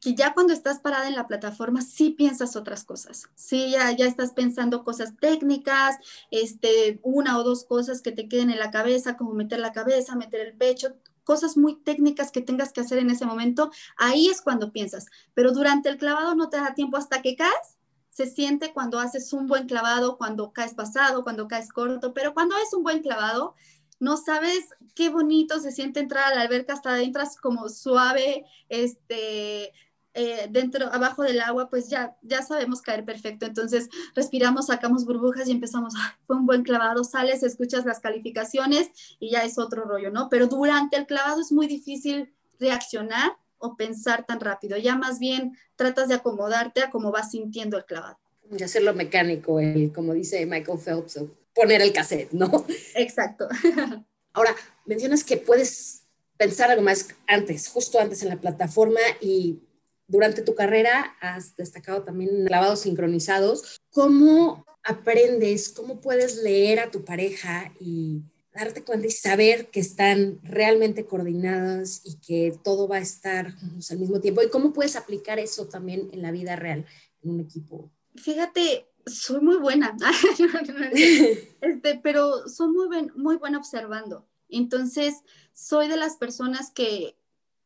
que 0.00 0.14
ya 0.14 0.32
cuando 0.32 0.52
estás 0.52 0.78
parada 0.78 1.08
en 1.08 1.16
la 1.16 1.26
plataforma 1.26 1.80
sí 1.80 2.10
piensas 2.10 2.54
otras 2.54 2.84
cosas, 2.84 3.30
sí, 3.34 3.70
ya, 3.70 3.90
ya 3.90 4.06
estás 4.06 4.32
pensando 4.32 4.84
cosas 4.84 5.16
técnicas, 5.18 5.96
este, 6.30 7.00
una 7.02 7.36
o 7.38 7.42
dos 7.42 7.64
cosas 7.64 8.00
que 8.00 8.12
te 8.12 8.28
queden 8.28 8.50
en 8.50 8.60
la 8.60 8.70
cabeza, 8.70 9.16
como 9.16 9.32
meter 9.32 9.58
la 9.58 9.72
cabeza, 9.72 10.14
meter 10.14 10.40
el 10.40 10.56
pecho, 10.56 10.94
cosas 11.24 11.56
muy 11.56 11.80
técnicas 11.82 12.30
que 12.30 12.42
tengas 12.42 12.72
que 12.72 12.82
hacer 12.82 12.98
en 12.98 13.10
ese 13.10 13.26
momento, 13.26 13.72
ahí 13.96 14.28
es 14.28 14.40
cuando 14.40 14.70
piensas, 14.70 15.06
pero 15.32 15.50
durante 15.52 15.88
el 15.88 15.96
clavado 15.96 16.36
no 16.36 16.48
te 16.48 16.58
da 16.58 16.74
tiempo 16.74 16.96
hasta 16.96 17.22
que 17.22 17.34
caes, 17.34 17.78
se 18.14 18.26
siente 18.26 18.72
cuando 18.72 19.00
haces 19.00 19.32
un 19.32 19.48
buen 19.48 19.66
clavado, 19.66 20.16
cuando 20.16 20.52
caes 20.52 20.72
pasado, 20.72 21.24
cuando 21.24 21.48
caes 21.48 21.72
corto, 21.72 22.14
pero 22.14 22.32
cuando 22.32 22.56
es 22.56 22.72
un 22.72 22.84
buen 22.84 23.02
clavado, 23.02 23.54
no 23.98 24.16
sabes 24.16 24.68
qué 24.94 25.08
bonito 25.08 25.58
se 25.58 25.72
siente 25.72 25.98
entrar 25.98 26.32
a 26.32 26.34
la 26.36 26.42
alberca, 26.42 26.74
hasta 26.74 27.02
entras 27.02 27.36
como 27.36 27.68
suave, 27.68 28.44
este, 28.68 29.72
eh, 30.14 30.46
dentro, 30.48 30.92
abajo 30.92 31.24
del 31.24 31.40
agua, 31.40 31.68
pues 31.68 31.90
ya, 31.90 32.16
ya 32.22 32.40
sabemos 32.42 32.82
caer 32.82 33.04
perfecto. 33.04 33.46
Entonces 33.46 33.88
respiramos, 34.14 34.66
sacamos 34.66 35.04
burbujas 35.06 35.48
y 35.48 35.50
empezamos, 35.50 35.94
fue 36.28 36.36
un 36.36 36.46
buen 36.46 36.62
clavado, 36.62 37.02
sales, 37.02 37.42
escuchas 37.42 37.84
las 37.84 37.98
calificaciones 37.98 38.92
y 39.18 39.30
ya 39.30 39.42
es 39.42 39.58
otro 39.58 39.82
rollo, 39.86 40.12
¿no? 40.12 40.28
Pero 40.28 40.46
durante 40.46 40.96
el 40.96 41.06
clavado 41.06 41.40
es 41.40 41.50
muy 41.50 41.66
difícil 41.66 42.32
reaccionar 42.60 43.36
o 43.58 43.76
pensar 43.76 44.26
tan 44.26 44.40
rápido. 44.40 44.76
Ya 44.76 44.96
más 44.96 45.18
bien 45.18 45.56
tratas 45.76 46.08
de 46.08 46.14
acomodarte 46.14 46.82
a 46.82 46.90
cómo 46.90 47.10
vas 47.10 47.30
sintiendo 47.30 47.76
el 47.76 47.84
clavado. 47.84 48.18
Y 48.56 48.62
hacerlo 48.62 48.94
mecánico, 48.94 49.58
el, 49.60 49.92
como 49.92 50.12
dice 50.12 50.44
Michael 50.46 50.78
Phelps, 50.78 51.20
poner 51.54 51.80
el 51.80 51.92
cassette, 51.92 52.32
¿no? 52.32 52.66
Exacto. 52.94 53.48
Ahora, 54.32 54.54
mencionas 54.84 55.24
que 55.24 55.36
puedes 55.36 56.02
pensar 56.36 56.70
algo 56.70 56.82
más 56.82 57.08
antes, 57.26 57.68
justo 57.68 57.98
antes 57.98 58.22
en 58.22 58.28
la 58.28 58.36
plataforma 58.36 59.00
y 59.20 59.60
durante 60.06 60.42
tu 60.42 60.54
carrera 60.54 61.16
has 61.20 61.56
destacado 61.56 62.02
también 62.02 62.44
clavados 62.46 62.80
sincronizados. 62.80 63.80
¿Cómo 63.90 64.64
aprendes, 64.82 65.70
cómo 65.70 66.00
puedes 66.00 66.42
leer 66.42 66.80
a 66.80 66.90
tu 66.90 67.04
pareja 67.04 67.72
y 67.80 68.22
darte 68.54 68.84
cuenta 68.84 69.06
y 69.06 69.10
saber 69.10 69.70
que 69.70 69.80
están 69.80 70.38
realmente 70.42 71.06
coordinadas 71.06 72.02
y 72.04 72.16
que 72.16 72.58
todo 72.62 72.88
va 72.88 72.96
a 72.96 73.00
estar 73.00 73.54
al 73.90 73.98
mismo 73.98 74.20
tiempo? 74.20 74.42
¿Y 74.42 74.50
cómo 74.50 74.72
puedes 74.72 74.96
aplicar 74.96 75.38
eso 75.38 75.66
también 75.66 76.08
en 76.12 76.22
la 76.22 76.30
vida 76.30 76.56
real, 76.56 76.86
en 77.22 77.30
un 77.30 77.40
equipo? 77.40 77.90
Fíjate, 78.16 78.86
soy 79.06 79.40
muy 79.40 79.56
buena, 79.56 79.96
este, 81.60 82.00
pero 82.02 82.48
soy 82.48 82.68
muy, 82.68 83.10
muy 83.16 83.36
buena 83.36 83.58
observando. 83.58 84.26
Entonces, 84.48 85.16
soy 85.52 85.88
de 85.88 85.96
las 85.96 86.16
personas 86.16 86.70
que 86.70 87.16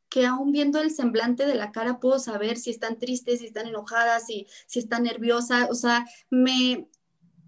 que 0.08 0.26
aún 0.26 0.52
viendo 0.52 0.80
el 0.80 0.90
semblante 0.90 1.46
de 1.46 1.54
la 1.54 1.70
cara 1.70 2.00
puedo 2.00 2.18
saber 2.18 2.56
si 2.56 2.70
están 2.70 2.98
tristes, 2.98 3.40
si 3.40 3.46
están 3.46 3.66
enojadas, 3.66 4.26
si, 4.26 4.46
si 4.66 4.78
están 4.78 5.02
nerviosas. 5.02 5.68
O 5.70 5.74
sea, 5.74 6.06
me 6.30 6.88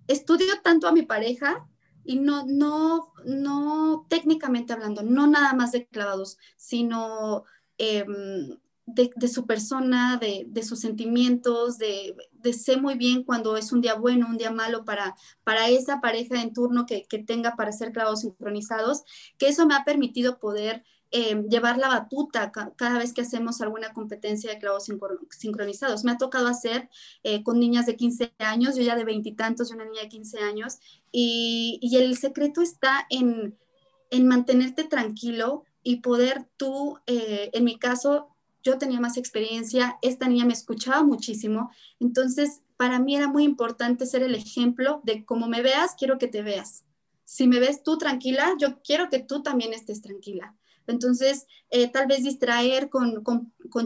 estudio 0.09 0.61
tanto 0.63 0.87
a 0.87 0.93
mi 0.93 1.03
pareja 1.03 1.67
y 2.05 2.19
no, 2.19 2.47
no, 2.47 3.13
no 3.25 4.07
técnicamente 4.09 4.73
hablando, 4.73 5.03
no 5.03 5.27
nada 5.27 5.53
más 5.55 5.73
de 5.73 5.87
clavados, 5.87 6.39
sino 6.57 7.45
em, 7.79 8.59
de, 8.87 9.29
su 9.29 9.47
persona, 9.47 10.19
de, 10.19 10.45
de 10.49 10.63
sus 10.63 10.81
sentimientos, 10.81 11.79
de, 11.79 12.17
de, 12.33 12.53
sé 12.53 12.77
muy 12.77 12.95
bien 12.97 13.23
cuando 13.23 13.57
es 13.57 13.73
un 13.73 13.81
día 13.81 13.95
bueno, 13.95 14.27
un 14.29 14.37
día 14.37 14.51
malo 14.51 14.85
para, 14.85 15.15
para 15.45 15.69
esa 15.69 16.01
pareja 16.01 16.43
en 16.43 16.53
turno 16.53 16.87
que, 16.87 17.05
que 17.05 17.19
tenga 17.19 17.57
para 17.57 17.73
ser 17.73 17.93
clavados 17.93 18.21
sincronizados, 18.21 19.03
que 19.39 19.49
eso 19.49 19.67
me 19.67 19.75
ha 19.75 19.85
permitido 19.85 20.39
poder 20.39 20.85
eh, 21.13 21.43
llevar 21.49 21.77
la 21.77 21.89
batuta 21.89 22.53
cada 22.53 22.99
vez 22.99 23.13
que 23.13 23.23
hacemos 23.23 23.61
alguna 23.61 23.93
competencia 23.93 24.51
de 24.53 24.61
clavos 24.61 24.89
sincronizados. 25.31 26.05
Me 26.05 26.13
ha 26.13 26.19
tocado 26.19 26.47
hacer 26.47 26.89
eh, 27.25 27.43
con 27.43 27.59
niñas 27.59 27.87
de 27.87 27.97
15 27.97 28.33
años, 28.39 28.77
yo 28.77 28.83
ya 28.83 28.95
de 28.95 29.05
veintitantos 29.05 29.71
y 29.71 29.75
una 29.75 29.87
niña 29.87 30.03
de 30.03 30.09
15 30.09 30.39
años, 30.39 30.79
y, 31.11 31.81
el 31.93 32.17
secreto 32.17 32.63
está 32.63 33.07
en, 33.11 33.59
mantenerte 34.23 34.85
tranquilo 34.85 35.65
y 35.83 35.97
poder 35.97 36.49
tú, 36.57 36.99
eh, 37.07 37.51
en 37.55 37.65
mi 37.65 37.77
caso, 37.79 38.29
yo 38.63 38.79
tenía 38.79 39.01
más 39.01 39.17
experiencia, 39.17 39.99
esta 40.03 40.29
niña 40.29 40.45
me 40.45 40.53
escuchaba 40.53 41.03
muchísimo, 41.03 41.71
entonces 41.99 42.61
para 42.77 43.01
mí 43.01 43.17
era 43.17 43.27
muy 43.27 43.43
importante 43.43 44.07
ser 44.07 44.23
el 44.23 44.35
ejemplo 44.37 45.01
de 45.03 45.25
cómo 45.25 45.49
me 45.49 45.63
veas, 45.63 45.97
quiero 45.99 46.19
que 46.19 46.29
te 46.29 46.43
veas. 46.43 46.85
Si 47.25 47.49
me 47.49 47.59
ves 47.59 47.83
tú 47.83 47.99
tranquila, 47.99 48.55
yo 48.59 48.81
quiero 48.83 49.09
que 49.09 49.19
tú 49.19 49.43
también 49.43 49.73
estés 49.73 50.03
tranquila. 50.03 50.57
Entonces, 50.91 51.47
eh, 51.71 51.89
tal 51.89 52.07
vez 52.07 52.25
distraer 52.25 52.91
con, 52.91 53.23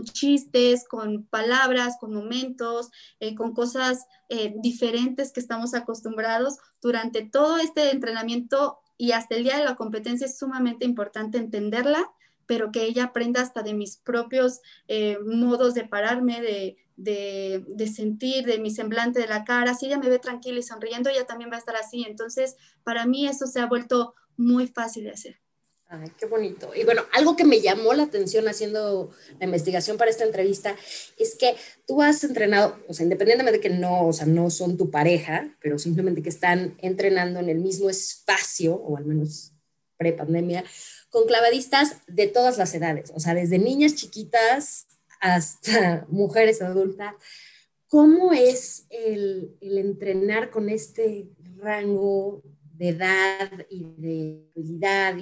chistes, 0.05 0.85
con 0.89 1.25
palabras, 1.27 1.97
con 2.01 2.15
momentos, 2.15 2.91
eh, 3.21 3.35
con 3.35 3.53
cosas 3.53 4.07
eh, 4.29 4.55
diferentes 4.57 5.33
que 5.33 5.41
estamos 5.41 5.75
acostumbrados 5.75 6.59
durante 6.81 7.23
todo 7.23 7.59
este 7.59 7.91
entrenamiento 7.91 8.79
y 8.97 9.13
hasta 9.13 9.37
el 9.37 9.45
día 9.45 9.59
de 9.59 9.65
la 9.65 9.77
competencia 9.77 10.27
es 10.27 10.39
sumamente 10.39 10.85
importante 10.85 11.39
entenderla, 11.39 12.11
pero 12.47 12.73
que 12.73 12.85
ella 12.85 13.05
aprenda 13.05 13.43
hasta 13.43 13.63
de 13.63 13.75
mis 13.75 13.97
propios 13.97 14.61
modos 15.25 15.73
de 15.75 15.85
pararme, 15.85 16.43
de, 16.43 16.77
de, 16.97 17.89
sentir, 17.89 18.45
de 18.45 18.59
mi 18.59 18.71
semblante 18.71 19.19
de 19.19 19.27
la 19.27 19.45
cara. 19.45 19.75
Si 19.75 19.87
ella 19.87 19.99
me 19.99 20.11
ve 20.11 20.19
tranquila 20.19 20.59
y 20.59 20.63
sonriendo, 20.63 21.11
ella 21.11 21.27
también 21.27 21.51
va 21.51 21.57
a 21.57 21.59
estar 21.59 21.75
así. 21.75 22.05
Entonces, 22.07 22.57
para 22.85 23.07
mí 23.07 23.27
eso 23.27 23.47
se 23.47 23.61
ha 23.61 23.67
vuelto 23.67 24.15
muy 24.37 24.67
fácil 24.69 25.05
de 25.05 25.13
hacer. 25.13 25.44
Ay, 25.89 26.11
qué 26.19 26.27
bonito. 26.27 26.73
Y 26.75 26.85
bueno, 26.85 27.03
algo 27.13 27.37
que 27.37 27.45
me 27.45 27.61
llamó 27.61 27.93
la 27.93 28.05
atención 28.05 28.49
haciendo 28.49 29.11
la 29.39 29.45
investigación 29.45 29.97
para 29.97 30.11
esta 30.11 30.25
entrevista 30.25 30.75
es 31.19 31.37
que 31.37 31.55
tú 31.87 32.03
has 32.03 32.25
entrenado, 32.25 32.79
o 32.89 32.95
sea, 32.95 33.05
independientemente 33.05 33.59
de 33.59 33.63
que 33.63 33.75
no, 33.75 34.09
o 34.09 34.13
sea, 34.13 34.27
no 34.27 34.51
son 34.51 34.77
tu 34.77 34.91
pareja, 34.91 35.55
pero 35.61 35.79
simplemente 35.79 36.23
que 36.23 36.31
están 36.31 36.77
entrenando 36.81 37.39
en 37.39 37.49
el 37.49 37.59
mismo 37.59 37.91
espacio, 37.91 38.75
o 38.75 38.97
al 38.97 39.05
menos 39.05 39.53
pre-pandemia, 39.97 40.65
con 41.11 41.27
clavadistas 41.27 41.99
de 42.09 42.27
todas 42.27 42.59
las 42.59 42.75
edades, 42.75 43.13
o 43.15 43.21
sea, 43.21 43.35
desde 43.35 43.59
niñas 43.59 43.95
chiquitas 43.95 44.89
hasta 45.21 46.07
mujeres 46.11 46.61
adultas. 46.61 47.15
¿Cómo 47.89 48.33
es 48.33 48.87
el, 48.91 49.57
entrenar 49.61 50.51
con 50.51 50.69
este 50.69 51.29
rango 51.57 52.43
de 52.73 52.89
edad 52.89 53.67
y 53.71 53.85
de 53.97 54.49
habilidad 54.57 55.17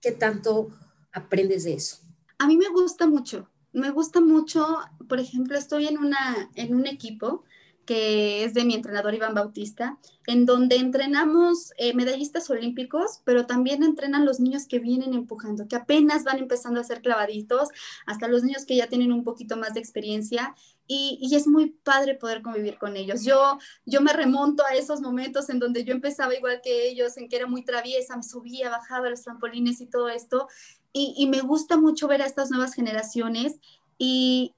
¿Qué 0.00 0.12
tanto 0.12 0.68
aprendes 1.12 1.64
de 1.64 1.74
eso? 1.74 1.98
A 2.38 2.46
mí 2.46 2.56
me 2.56 2.68
gusta 2.68 3.06
mucho. 3.06 3.48
Me 3.72 3.90
gusta 3.90 4.20
mucho, 4.20 4.78
por 5.08 5.20
ejemplo, 5.20 5.58
estoy 5.58 5.86
en, 5.86 5.98
una, 5.98 6.50
en 6.54 6.74
un 6.74 6.86
equipo 6.86 7.44
que 7.88 8.44
es 8.44 8.52
de 8.52 8.66
mi 8.66 8.74
entrenador 8.74 9.14
Iván 9.14 9.32
Bautista, 9.32 9.98
en 10.26 10.44
donde 10.44 10.76
entrenamos 10.76 11.72
eh, 11.78 11.94
medallistas 11.94 12.50
olímpicos, 12.50 13.22
pero 13.24 13.46
también 13.46 13.82
entrenan 13.82 14.26
los 14.26 14.40
niños 14.40 14.66
que 14.66 14.78
vienen 14.78 15.14
empujando, 15.14 15.66
que 15.68 15.76
apenas 15.76 16.22
van 16.22 16.36
empezando 16.36 16.80
a 16.80 16.82
hacer 16.82 17.00
clavaditos, 17.00 17.70
hasta 18.04 18.28
los 18.28 18.42
niños 18.44 18.66
que 18.66 18.76
ya 18.76 18.88
tienen 18.88 19.10
un 19.10 19.24
poquito 19.24 19.56
más 19.56 19.72
de 19.72 19.80
experiencia. 19.80 20.54
Y, 20.90 21.34
es 21.34 21.46
muy 21.46 21.70
padre 21.70 22.14
poder 22.14 22.40
convivir 22.42 22.78
con 22.78 22.96
ellos. 22.96 23.22
Yo, 23.22 23.58
yo 23.84 24.00
me 24.00 24.12
remonto 24.12 24.64
a 24.64 24.74
esos 24.74 25.02
momentos 25.02 25.50
en 25.50 25.58
donde 25.58 25.84
yo 25.84 25.92
empezaba 25.92 26.34
igual 26.34 26.60
que 26.62 26.88
ellos, 26.88 27.18
en 27.18 27.28
que 27.28 27.36
era 27.36 27.46
muy 27.46 27.62
traviesa, 27.62 28.16
me 28.16 28.22
subía, 28.22 28.70
bajaba 28.70 29.10
los 29.10 29.22
trampolines 29.22 29.82
y 29.82 29.86
todo 29.86 30.08
esto. 30.08 30.48
Y, 30.92 31.14
y 31.18 31.26
me 31.26 31.42
gusta 31.42 31.76
mucho 31.76 32.08
ver 32.08 32.22
a 32.22 32.26
estas 32.26 32.50
nuevas 32.50 32.74
generaciones 32.74 33.56
y, 33.98 34.54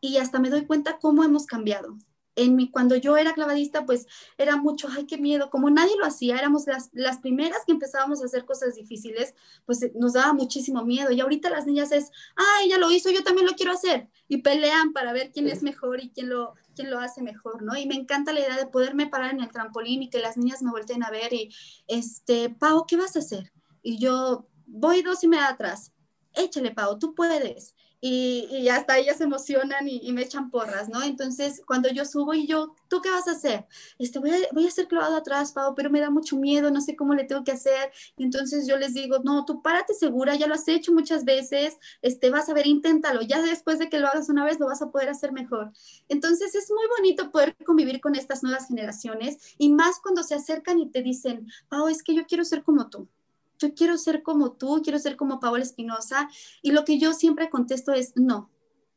y 0.00 0.18
hasta 0.18 0.38
me 0.38 0.50
doy 0.50 0.64
cuenta 0.64 0.98
cómo 1.00 1.24
hemos 1.24 1.46
cambiado 1.46 1.96
en 2.36 2.56
mi, 2.56 2.70
cuando 2.70 2.96
yo 2.96 3.16
era 3.16 3.32
clavadista, 3.32 3.86
pues 3.86 4.06
era 4.38 4.56
mucho, 4.56 4.88
ay, 4.90 5.06
qué 5.06 5.18
miedo, 5.18 5.50
como 5.50 5.70
nadie 5.70 5.96
lo 5.98 6.04
hacía, 6.04 6.36
éramos 6.36 6.66
las, 6.66 6.90
las 6.92 7.18
primeras 7.18 7.58
que 7.64 7.72
empezábamos 7.72 8.22
a 8.22 8.26
hacer 8.26 8.44
cosas 8.44 8.74
difíciles, 8.74 9.34
pues 9.66 9.82
eh, 9.82 9.92
nos 9.94 10.14
daba 10.14 10.32
muchísimo 10.32 10.84
miedo. 10.84 11.12
Y 11.12 11.20
ahorita 11.20 11.50
las 11.50 11.66
niñas 11.66 11.92
es, 11.92 12.10
ay, 12.36 12.66
ella 12.66 12.78
lo 12.78 12.90
hizo, 12.90 13.10
yo 13.10 13.22
también 13.22 13.46
lo 13.46 13.54
quiero 13.54 13.72
hacer. 13.72 14.08
Y 14.28 14.38
pelean 14.38 14.92
para 14.92 15.12
ver 15.12 15.30
quién 15.32 15.48
es 15.48 15.62
mejor 15.62 16.02
y 16.02 16.10
quién 16.10 16.28
lo, 16.28 16.54
quién 16.74 16.90
lo 16.90 16.98
hace 16.98 17.22
mejor, 17.22 17.62
¿no? 17.62 17.76
Y 17.76 17.86
me 17.86 17.94
encanta 17.94 18.32
la 18.32 18.40
idea 18.40 18.56
de 18.56 18.66
poderme 18.66 19.06
parar 19.06 19.32
en 19.32 19.40
el 19.40 19.50
trampolín 19.50 20.02
y 20.02 20.10
que 20.10 20.18
las 20.18 20.36
niñas 20.36 20.62
me 20.62 20.70
volteen 20.70 21.04
a 21.04 21.10
ver 21.10 21.32
y, 21.32 21.54
este, 21.86 22.50
Pau, 22.50 22.84
¿qué 22.86 22.96
vas 22.96 23.16
a 23.16 23.20
hacer? 23.20 23.52
Y 23.82 23.98
yo, 23.98 24.48
voy 24.66 25.02
dos 25.02 25.22
y 25.22 25.28
media 25.28 25.48
atrás, 25.48 25.92
échale, 26.32 26.72
Pau, 26.72 26.98
tú 26.98 27.14
puedes 27.14 27.74
y, 28.06 28.68
hasta 28.68 28.98
ellas 28.98 29.16
se 29.16 29.24
emocionan 29.24 29.88
y, 29.88 30.12
me 30.12 30.20
echan 30.22 30.50
porras, 30.50 30.90
¿no? 30.90 31.02
Entonces, 31.02 31.62
cuando 31.66 31.88
yo 31.88 32.04
subo 32.04 32.34
y 32.34 32.46
yo, 32.46 32.74
¿tú 32.88 33.00
qué 33.00 33.10
vas 33.10 33.26
a 33.28 33.32
hacer? 33.32 33.66
Este, 33.98 34.18
voy 34.18 34.30
a, 34.30 34.36
voy 34.52 34.66
a 34.66 34.70
ser 34.70 34.88
clavado 34.88 35.16
atrás, 35.16 35.52
Pau, 35.52 35.74
pero 35.74 35.88
me 35.88 36.00
da 36.00 36.10
mucho 36.10 36.36
miedo, 36.36 36.70
no 36.70 36.82
sé 36.82 36.96
cómo 36.96 37.14
le 37.14 37.24
tengo 37.24 37.44
que 37.44 37.52
hacer. 37.52 37.92
Y 38.18 38.24
entonces 38.24 38.66
yo 38.66 38.76
les 38.76 38.92
digo, 38.92 39.20
no, 39.24 39.46
tú 39.46 39.62
párate 39.62 39.94
segura, 39.94 40.34
ya 40.34 40.46
lo 40.46 40.54
has 40.54 40.68
hecho 40.68 40.92
muchas 40.92 41.24
veces, 41.24 41.78
este, 42.02 42.28
vas 42.28 42.46
a 42.50 42.52
ver, 42.52 42.66
inténtalo, 42.66 43.22
ya 43.22 43.40
después 43.40 43.78
de 43.78 43.88
que 43.88 43.98
lo 43.98 44.08
hagas 44.08 44.28
una 44.28 44.44
vez 44.44 44.60
lo 44.60 44.66
vas 44.66 44.82
a 44.82 44.90
poder 44.90 45.08
hacer 45.08 45.32
mejor. 45.32 45.72
Entonces, 46.10 46.54
es 46.54 46.70
muy 46.70 46.86
bonito 46.98 47.30
poder 47.30 47.56
convivir 47.64 48.02
con 48.02 48.16
estas 48.16 48.42
nuevas 48.42 48.68
generaciones 48.68 49.38
y 49.56 49.70
más 49.70 49.98
cuando 50.00 50.22
se 50.22 50.34
acercan 50.34 50.78
y 50.78 50.90
te 50.90 51.02
dicen, 51.02 51.46
Pau, 51.70 51.88
es 51.88 52.02
que 52.02 52.14
yo 52.14 52.26
quiero 52.26 52.44
ser 52.44 52.64
como 52.64 52.90
tú 52.90 53.08
yo 53.64 53.74
quiero 53.74 53.96
ser 53.98 54.22
como 54.22 54.52
tú, 54.52 54.80
quiero 54.82 54.98
ser 54.98 55.16
como 55.16 55.40
Paola 55.40 55.62
Espinosa. 55.62 56.28
Y 56.62 56.72
lo 56.72 56.84
que 56.84 56.98
yo 56.98 57.12
siempre 57.12 57.50
contesto 57.50 57.92
es, 57.92 58.12
no, 58.16 58.50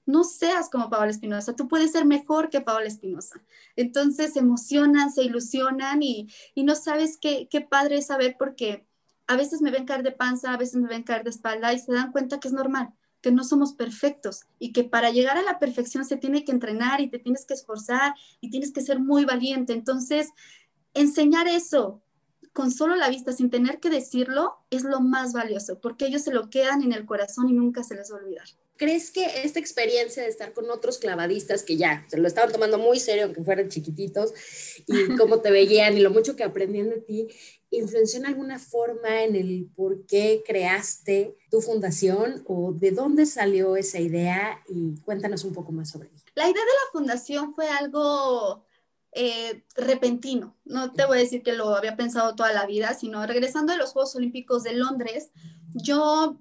no 0.05 0.23
seas 0.23 0.69
como 0.69 0.89
Paola 0.89 1.11
Espinosa, 1.11 1.55
tú 1.55 1.67
puedes 1.67 1.91
ser 1.91 2.05
mejor 2.05 2.49
que 2.49 2.61
Paola 2.61 2.87
Espinosa. 2.87 3.43
Entonces 3.75 4.33
se 4.33 4.39
emocionan, 4.39 5.11
se 5.11 5.23
ilusionan 5.23 6.01
y, 6.01 6.27
no 6.55 6.75
sabes 6.75 7.17
qué, 7.21 7.47
qué 7.49 7.61
padre 7.61 7.97
es 7.97 8.07
saber 8.07 8.35
porque 8.39 8.85
a 9.27 9.35
veces 9.35 9.61
me 9.61 9.71
ven 9.71 9.85
caer 9.85 10.03
de 10.03 10.11
panza, 10.11 10.53
a 10.53 10.57
veces 10.57 10.75
me 10.81 10.87
ven 10.87 11.03
caer 11.03 11.23
de 11.23 11.29
espalda 11.29 11.73
y 11.73 11.79
se 11.79 11.93
dan 11.93 12.11
cuenta 12.11 12.39
que 12.39 12.47
es 12.47 12.53
normal, 12.53 12.93
que 13.21 13.31
no 13.31 13.43
somos 13.43 13.73
perfectos 13.73 14.45
y 14.59 14.71
que 14.71 14.85
para 14.85 15.11
llegar 15.11 15.37
a 15.37 15.43
la 15.43 15.59
perfección 15.59 16.05
se 16.05 16.15
tiene 16.15 16.45
que 16.45 16.53
entrenar 16.53 17.01
y 17.01 17.09
te 17.09 17.19
tienes 17.19 17.45
que 17.45 17.53
esforzar 17.53 18.15
y 18.39 18.49
tienes 18.49 18.71
que 18.71 18.81
ser 18.81 18.99
muy 18.99 19.25
valiente. 19.25 19.73
Entonces, 19.73 20.29
enseñar 20.93 21.49
eso, 21.49 22.01
con 22.57 22.71
solo 22.71 22.95
la 22.95 23.07
vista, 23.07 23.33
sin 23.33 23.51
tener 23.51 23.79
que 23.79 23.91
decirlo, 23.91 24.55
es 24.71 24.81
lo 24.81 24.99
más 24.99 25.31
valioso, 25.31 25.79
porque 25.79 26.07
ellos 26.07 26.23
se 26.23 26.33
lo 26.33 26.49
quedan 26.49 26.81
en 26.81 26.91
el 26.91 27.05
corazón 27.05 27.47
y 27.47 27.53
nunca 27.53 27.83
se 27.83 27.93
les 27.93 28.11
va 28.11 28.15
a 28.15 28.21
olvidar. 28.21 28.47
¿Crees 28.77 29.11
que 29.11 29.43
esta 29.43 29.59
experiencia 29.59 30.23
de 30.23 30.29
estar 30.29 30.53
con 30.53 30.71
otros 30.71 30.97
clavadistas 30.97 31.61
que 31.61 31.77
ya 31.77 32.03
se 32.09 32.17
lo 32.17 32.27
estaban 32.27 32.51
tomando 32.51 32.79
muy 32.79 32.99
serio, 32.99 33.25
aunque 33.25 33.43
fueran 33.43 33.69
chiquititos, 33.69 34.33
y 34.87 35.15
cómo 35.19 35.39
te 35.41 35.51
veían 35.51 35.99
y 35.99 36.01
lo 36.01 36.09
mucho 36.09 36.35
que 36.35 36.43
aprendían 36.43 36.89
de 36.89 36.97
ti, 36.97 37.27
influenció 37.69 38.21
en 38.21 38.25
alguna 38.25 38.57
forma 38.57 39.21
en 39.23 39.35
el 39.35 39.69
por 39.75 40.07
qué 40.07 40.41
creaste 40.43 41.37
tu 41.51 41.61
fundación 41.61 42.43
o 42.47 42.73
de 42.73 42.89
dónde 42.89 43.27
salió 43.27 43.75
esa 43.75 43.99
idea? 43.99 44.63
Y 44.67 44.99
cuéntanos 45.01 45.43
un 45.43 45.53
poco 45.53 45.71
más 45.71 45.91
sobre 45.91 46.09
ella. 46.09 46.23
La 46.33 46.45
idea 46.45 46.53
de 46.53 46.59
la 46.59 46.91
fundación 46.91 47.53
fue 47.53 47.69
algo 47.69 48.65
eh, 49.19 49.63
repentino. 49.75 50.55
No 50.63 50.93
te 50.93 51.05
voy 51.07 51.17
a 51.17 51.21
decir 51.21 51.41
que 51.41 51.53
lo 51.53 51.75
había 51.75 51.97
pensado 51.97 52.35
toda 52.35 52.53
la 52.53 52.67
vida, 52.67 52.93
sino 52.93 53.25
regresando 53.25 53.73
de 53.73 53.79
los 53.79 53.91
Juegos 53.91 54.15
Olímpicos 54.15 54.61
de 54.61 54.73
Londres, 54.73 55.31
yo 55.73 56.39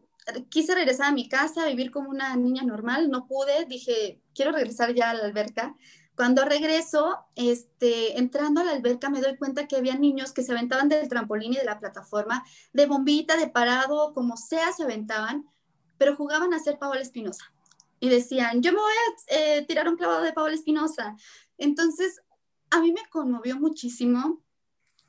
quise 0.51 0.75
regresar 0.75 1.07
a 1.07 1.13
mi 1.13 1.27
casa, 1.27 1.69
vivir 1.69 1.91
como 1.91 2.11
una 2.11 2.37
niña 2.37 2.65
normal, 2.65 3.11
no 3.11 3.27
pude, 3.27 3.65
dije, 3.65 4.21
quiero 4.35 4.53
regresar 4.53 4.93
ya 4.93 5.09
a 5.09 5.15
la 5.15 5.25
alberca. 5.25 5.75
Cuando 6.17 6.45
regreso, 6.45 7.19
este, 7.35 8.19
entrando 8.19 8.61
a 8.61 8.65
la 8.65 8.73
alberca, 8.73 9.09
me 9.09 9.23
doy 9.23 9.39
cuenta 9.39 9.67
que 9.67 9.77
había 9.77 9.95
niños 9.95 10.33
que 10.33 10.43
se 10.43 10.53
aventaban 10.53 10.91
del 10.91 11.09
trampolín 11.09 11.55
y 11.55 11.57
de 11.57 11.65
la 11.65 11.79
plataforma, 11.79 12.45
de 12.75 12.85
bombita, 12.85 13.39
de 13.39 13.49
parado, 13.49 14.13
como 14.13 14.37
sea, 14.37 14.71
se 14.73 14.83
aventaban, 14.83 15.49
pero 15.97 16.15
jugaban 16.15 16.53
a 16.53 16.59
ser 16.59 16.79
Paola 16.79 17.01
Espinosa. 17.01 17.55
Y 18.01 18.11
decían, 18.11 18.61
yo 18.61 18.73
me 18.73 18.81
voy 18.81 18.93
a 18.93 19.35
eh, 19.35 19.65
tirar 19.67 19.89
un 19.89 19.97
clavado 19.97 20.23
de 20.23 20.35
Paola 20.35 20.55
Espinosa. 20.55 21.17
Entonces, 21.57 22.21
a 22.71 22.81
mí 22.81 22.93
me 22.93 23.09
conmovió 23.11 23.59
muchísimo. 23.59 24.43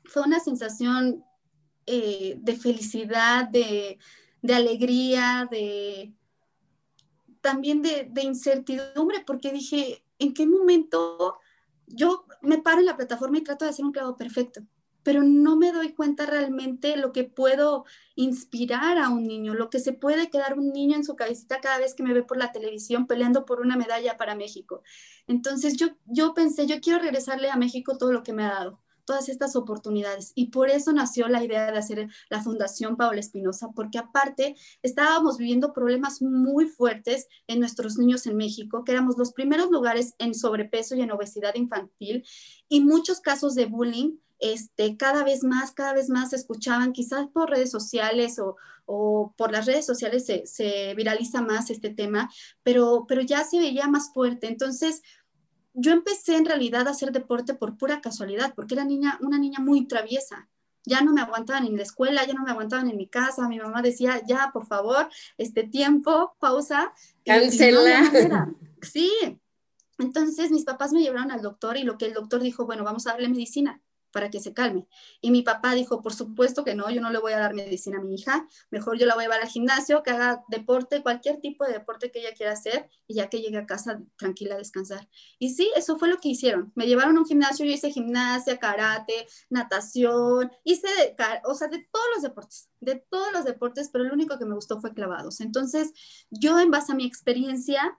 Fue 0.04 0.22
una 0.22 0.40
sensación 0.40 1.24
eh, 1.86 2.36
de 2.38 2.56
felicidad, 2.56 3.48
de, 3.48 3.98
alegría, 4.48 5.48
de 5.50 6.14
también 7.40 7.82
de, 7.82 8.08
de, 8.10 8.22
incertidumbre, 8.22 9.22
porque 9.26 9.52
dije, 9.52 10.04
¿en 10.18 10.34
qué 10.34 10.46
momento 10.46 11.38
yo 11.86 12.26
me 12.42 12.58
paro 12.58 12.80
en 12.80 12.86
la 12.86 12.96
plataforma 12.96 13.38
y 13.38 13.44
trato 13.44 13.64
de 13.64 13.70
hacer 13.70 13.84
un 13.84 13.92
clavo 13.92 14.16
perfecto? 14.16 14.62
Pero 15.02 15.22
no 15.22 15.56
me 15.56 15.72
doy 15.72 15.92
cuenta 15.92 16.26
realmente 16.26 16.96
lo 16.96 17.12
que 17.12 17.24
puedo 17.24 17.84
inspirar 18.14 18.98
a 18.98 19.08
un 19.08 19.24
niño, 19.24 19.54
lo 19.54 19.70
que 19.70 19.80
se 19.80 19.92
puede 19.92 20.30
quedar 20.30 20.58
un 20.58 20.72
niño 20.72 20.96
en 20.96 21.04
su 21.04 21.16
cabecita 21.16 21.60
cada 21.60 21.78
vez 21.78 21.94
que 21.94 22.02
me 22.02 22.14
ve 22.14 22.22
por 22.22 22.36
la 22.36 22.52
televisión 22.52 23.06
peleando 23.06 23.44
por 23.44 23.60
una 23.60 23.76
medalla 23.76 24.16
para 24.16 24.34
México. 24.34 24.82
Entonces 25.26 25.76
yo, 25.76 25.88
yo 26.06 26.34
pensé, 26.34 26.66
yo 26.66 26.80
quiero 26.80 26.98
regresarle 27.00 27.50
a 27.50 27.56
México 27.56 27.96
todo 27.98 28.12
lo 28.12 28.22
que 28.22 28.32
me 28.32 28.44
ha 28.44 28.50
dado 28.50 28.80
todas 29.08 29.30
estas 29.30 29.56
oportunidades. 29.56 30.32
Y 30.34 30.48
por 30.48 30.68
eso 30.68 30.92
nació 30.92 31.28
la 31.28 31.42
idea 31.42 31.72
de 31.72 31.78
hacer 31.78 32.08
la 32.28 32.42
Fundación 32.42 32.96
Paola 32.96 33.20
Espinosa, 33.20 33.70
porque 33.74 33.96
aparte 33.96 34.54
estábamos 34.82 35.38
viviendo 35.38 35.72
problemas 35.72 36.20
muy 36.20 36.66
fuertes 36.66 37.26
en 37.46 37.58
nuestros 37.58 37.96
niños 37.96 38.26
en 38.26 38.36
México, 38.36 38.84
que 38.84 38.92
éramos 38.92 39.16
los 39.16 39.32
primeros 39.32 39.70
lugares 39.70 40.14
en 40.18 40.34
sobrepeso 40.34 40.94
y 40.94 41.00
en 41.00 41.10
obesidad 41.10 41.54
infantil, 41.54 42.22
y 42.68 42.80
muchos 42.80 43.20
casos 43.20 43.54
de 43.54 43.64
bullying 43.64 44.18
este, 44.40 44.96
cada 44.96 45.24
vez 45.24 45.42
más, 45.42 45.72
cada 45.72 45.94
vez 45.94 46.08
más 46.10 46.30
se 46.30 46.36
escuchaban, 46.36 46.92
quizás 46.92 47.26
por 47.28 47.50
redes 47.50 47.70
sociales 47.70 48.38
o, 48.38 48.56
por 49.36 49.52
las 49.52 49.66
redes 49.66 49.84
sociales 49.84 50.24
se, 50.26 50.94
viraliza 50.94 51.42
más 51.42 51.70
este 51.70 51.90
tema, 51.90 52.30
pero, 52.62 53.04
pero 53.06 53.20
ya 53.20 53.44
se 53.44 53.58
veía 53.58 53.86
más 53.86 54.12
fuerte. 54.14 54.48
Entonces, 54.48 55.02
yo 55.78 55.92
empecé 55.92 56.36
en 56.36 56.44
realidad 56.44 56.88
a 56.88 56.90
hacer 56.90 57.12
deporte 57.12 57.54
por 57.54 57.76
pura 57.76 58.00
casualidad, 58.00 58.52
porque 58.54 58.74
era 58.74 58.84
niña, 58.84 59.18
una 59.20 59.38
niña 59.38 59.60
muy 59.60 59.86
traviesa. 59.86 60.48
Ya 60.84 61.02
no 61.02 61.12
me 61.12 61.20
aguantaban 61.20 61.66
en 61.66 61.76
la 61.76 61.82
escuela, 61.82 62.26
ya 62.26 62.34
no 62.34 62.42
me 62.42 62.50
aguantaban 62.50 62.88
en 62.88 62.96
mi 62.96 63.06
casa. 63.06 63.48
Mi 63.48 63.58
mamá 63.58 63.82
decía, 63.82 64.22
ya, 64.26 64.50
por 64.52 64.66
favor, 64.66 65.08
este 65.36 65.64
tiempo, 65.64 66.34
pausa. 66.38 66.92
Cancela. 67.24 68.54
sí. 68.82 69.10
Entonces 69.98 70.50
mis 70.50 70.64
papás 70.64 70.92
me 70.92 71.00
llevaron 71.00 71.30
al 71.30 71.42
doctor 71.42 71.76
y 71.76 71.82
lo 71.82 71.98
que 71.98 72.06
el 72.06 72.14
doctor 72.14 72.40
dijo, 72.40 72.66
bueno, 72.66 72.84
vamos 72.84 73.06
a 73.06 73.12
darle 73.12 73.28
medicina 73.28 73.80
para 74.18 74.30
que 74.30 74.40
se 74.40 74.52
calme. 74.52 74.88
Y 75.20 75.30
mi 75.30 75.42
papá 75.42 75.74
dijo, 75.74 76.02
por 76.02 76.12
supuesto 76.12 76.64
que 76.64 76.74
no, 76.74 76.90
yo 76.90 77.00
no 77.00 77.12
le 77.12 77.20
voy 77.20 77.34
a 77.34 77.38
dar 77.38 77.54
medicina 77.54 77.98
a 77.98 78.02
mi 78.02 78.16
hija, 78.16 78.48
mejor 78.68 78.98
yo 78.98 79.06
la 79.06 79.14
voy 79.14 79.22
a 79.22 79.26
llevar 79.26 79.42
al 79.42 79.48
gimnasio, 79.48 80.02
que 80.02 80.10
haga 80.10 80.42
deporte, 80.48 81.04
cualquier 81.04 81.40
tipo 81.40 81.64
de 81.64 81.74
deporte 81.74 82.10
que 82.10 82.18
ella 82.18 82.34
quiera 82.36 82.50
hacer, 82.50 82.90
y 83.06 83.14
ya 83.14 83.28
que 83.28 83.40
llegue 83.40 83.58
a 83.58 83.64
casa 83.64 84.02
tranquila 84.16 84.56
a 84.56 84.58
descansar. 84.58 85.08
Y 85.38 85.54
sí, 85.54 85.70
eso 85.76 86.00
fue 86.00 86.08
lo 86.08 86.18
que 86.18 86.30
hicieron. 86.30 86.72
Me 86.74 86.88
llevaron 86.88 87.16
a 87.16 87.20
un 87.20 87.26
gimnasio, 87.26 87.64
yo 87.64 87.70
hice 87.70 87.92
gimnasia, 87.92 88.58
karate, 88.58 89.28
natación, 89.50 90.50
hice, 90.64 90.88
o 91.44 91.54
sea, 91.54 91.68
de 91.68 91.86
todos 91.92 92.06
los 92.16 92.22
deportes, 92.24 92.70
de 92.80 92.96
todos 93.08 93.32
los 93.32 93.44
deportes, 93.44 93.88
pero 93.92 94.02
lo 94.02 94.14
único 94.14 94.36
que 94.36 94.46
me 94.46 94.56
gustó 94.56 94.80
fue 94.80 94.94
clavados. 94.94 95.40
Entonces, 95.40 95.92
yo 96.28 96.58
en 96.58 96.72
base 96.72 96.90
a 96.90 96.96
mi 96.96 97.06
experiencia, 97.06 97.96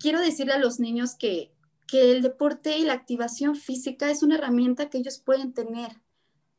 quiero 0.00 0.18
decirle 0.18 0.54
a 0.54 0.58
los 0.58 0.80
niños 0.80 1.14
que 1.14 1.54
que 1.86 2.12
el 2.12 2.22
deporte 2.22 2.78
y 2.78 2.84
la 2.84 2.94
activación 2.94 3.56
física 3.56 4.10
es 4.10 4.22
una 4.22 4.36
herramienta 4.36 4.90
que 4.90 4.98
ellos 4.98 5.18
pueden 5.18 5.52
tener 5.52 6.00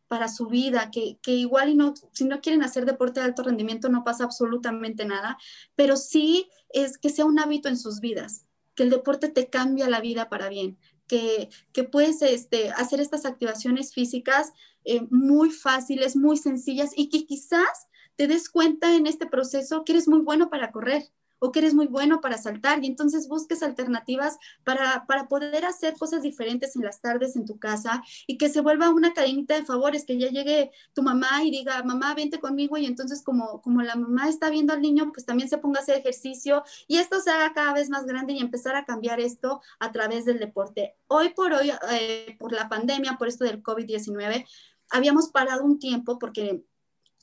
para 0.07 0.27
su 0.27 0.47
vida, 0.47 0.91
que, 0.91 1.17
igual 1.25 1.69
y 1.69 1.75
no, 1.75 1.93
si 2.13 2.25
no 2.25 2.39
quieren 2.41 2.63
hacer 2.63 2.85
deporte 2.85 3.19
de 3.19 3.25
alto 3.25 3.43
rendimiento 3.43 3.89
no 3.89 4.03
pasa 4.03 4.23
absolutamente 4.23 5.05
nada, 5.05 5.37
pero 5.75 5.97
sí 5.97 6.49
es 6.69 6.97
que 6.97 7.09
sea 7.09 7.25
un 7.25 7.39
hábito 7.39 7.69
en 7.69 7.77
sus 7.77 7.99
vidas, 7.99 8.45
que 8.75 8.83
el 8.83 8.91
deporte 8.91 9.29
te 9.29 9.49
cambia 9.49 9.89
la 9.89 10.01
vida 10.01 10.29
para 10.29 10.47
bien, 10.47 10.77
que, 11.07 11.49
que 11.73 11.83
puedes 11.83 12.21
este, 12.21 12.69
hacer 12.71 12.99
estas 12.99 13.25
activaciones 13.25 13.93
físicas 13.93 14.53
eh, 14.83 15.07
muy 15.09 15.49
fáciles, 15.49 16.15
muy 16.15 16.37
sencillas 16.37 16.91
y 16.95 17.09
que 17.09 17.25
quizás 17.25 17.87
te 18.15 18.27
des 18.27 18.49
cuenta 18.49 18.95
en 18.95 19.07
este 19.07 19.25
proceso 19.25 19.83
que 19.83 19.93
eres 19.93 20.07
muy 20.07 20.19
bueno 20.19 20.49
para 20.49 20.71
correr 20.71 21.09
o 21.39 21.51
que 21.51 21.59
eres 21.59 21.73
muy 21.73 21.87
bueno 21.87 22.21
para 22.21 22.37
saltar 22.37 22.83
y 22.83 22.87
entonces 22.87 23.27
busques 23.27 23.63
alternativas 23.63 24.37
para, 24.63 25.05
para 25.07 25.27
poder 25.27 25.65
hacer 25.65 25.95
cosas 25.97 26.21
diferentes 26.21 26.75
en 26.75 26.83
las 26.83 27.01
tardes 27.01 27.35
en 27.35 27.45
tu 27.45 27.59
casa 27.59 28.03
y 28.27 28.37
que 28.37 28.49
se 28.49 28.61
vuelva 28.61 28.89
una 28.89 29.13
cadenita 29.13 29.55
de 29.55 29.65
favores, 29.65 30.05
que 30.05 30.17
ya 30.17 30.29
llegue 30.29 30.71
tu 30.93 31.03
mamá 31.03 31.43
y 31.43 31.51
diga, 31.51 31.83
mamá, 31.83 32.13
vente 32.15 32.39
conmigo 32.39 32.77
y 32.77 32.85
entonces 32.85 33.23
como, 33.23 33.61
como 33.61 33.81
la 33.81 33.95
mamá 33.95 34.29
está 34.29 34.49
viendo 34.49 34.73
al 34.73 34.81
niño, 34.81 35.11
pues 35.13 35.25
también 35.25 35.49
se 35.49 35.57
ponga 35.57 35.79
a 35.79 35.83
hacer 35.83 35.97
ejercicio 35.97 36.63
y 36.87 36.97
esto 36.97 37.19
se 37.19 37.31
haga 37.31 37.53
cada 37.53 37.73
vez 37.73 37.89
más 37.89 38.05
grande 38.05 38.33
y 38.33 38.39
empezar 38.39 38.75
a 38.75 38.85
cambiar 38.85 39.19
esto 39.19 39.61
a 39.79 39.91
través 39.91 40.25
del 40.25 40.39
deporte. 40.39 40.95
Hoy 41.07 41.29
por 41.29 41.53
hoy, 41.53 41.71
eh, 41.91 42.35
por 42.39 42.51
la 42.51 42.69
pandemia, 42.69 43.17
por 43.17 43.27
esto 43.27 43.43
del 43.43 43.61
COVID-19, 43.61 44.45
habíamos 44.89 45.29
parado 45.29 45.63
un 45.63 45.79
tiempo 45.79 46.19
porque 46.19 46.63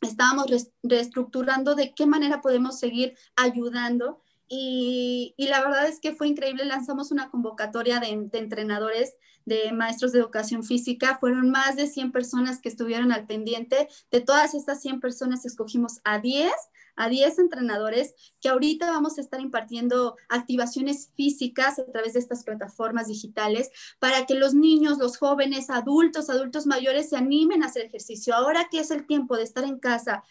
estábamos 0.09 0.47
reestructurando 0.83 1.75
de 1.75 1.95
qué 1.95 2.07
manera 2.07 2.41
podemos 2.41 2.79
seguir 2.79 3.17
ayudando. 3.37 4.21
Y, 4.49 5.35
la 5.39 5.63
verdad 5.63 5.87
es 5.87 5.99
que 6.01 6.15
fue 6.15 6.29
increíble. 6.29 6.65
Lanzamos 6.65 7.11
una 7.11 7.31
convocatoria 7.31 8.01
de, 8.01 8.29
de, 8.31 8.39
entrenadores, 8.39 9.17
de 9.45 9.73
maestros 9.73 10.13
de 10.13 10.19
educación 10.19 10.65
física. 10.65 11.19
Fueron 11.19 11.51
más 11.51 11.77
de 11.77 11.87
100 11.87 12.13
personas 12.13 12.61
que 12.61 12.69
estuvieron 12.69 13.13
al 13.13 13.27
pendiente. 13.27 13.89
De 14.11 14.21
todas 14.21 14.55
estas 14.55 14.81
100 14.81 15.01
personas 15.01 15.45
escogimos 15.45 16.01
a 16.05 16.19
10 16.19 16.53
a 16.97 17.09
10 17.09 17.39
entrenadores 17.39 18.15
que 18.41 18.49
ahorita 18.49 18.91
vamos 18.91 19.19
a 19.19 19.21
estar 19.21 19.41
impartiendo 19.41 20.17
activaciones 20.29 21.11
físicas 21.17 21.79
a 21.79 21.87
través 21.91 22.13
de 22.13 22.21
estas 22.21 22.45
plataformas 22.45 23.09
digitales 23.09 23.71
para 23.99 24.27
que 24.27 24.35
los 24.35 24.55
niños, 24.55 24.99
los 24.99 25.17
jóvenes, 25.17 25.71
adultos, 25.71 26.29
adultos 26.29 26.67
mayores 26.67 27.09
se 27.09 27.17
animen 27.17 27.63
a 27.63 27.67
hacer 27.67 27.87
ejercicio. 27.87 28.35
Ahora 28.35 28.69
que 28.71 28.81
es 28.81 28.91
el 28.91 29.07
tiempo 29.07 29.37
de 29.37 29.45
estar 29.45 29.65
en 29.65 29.79
casa, 29.79 30.23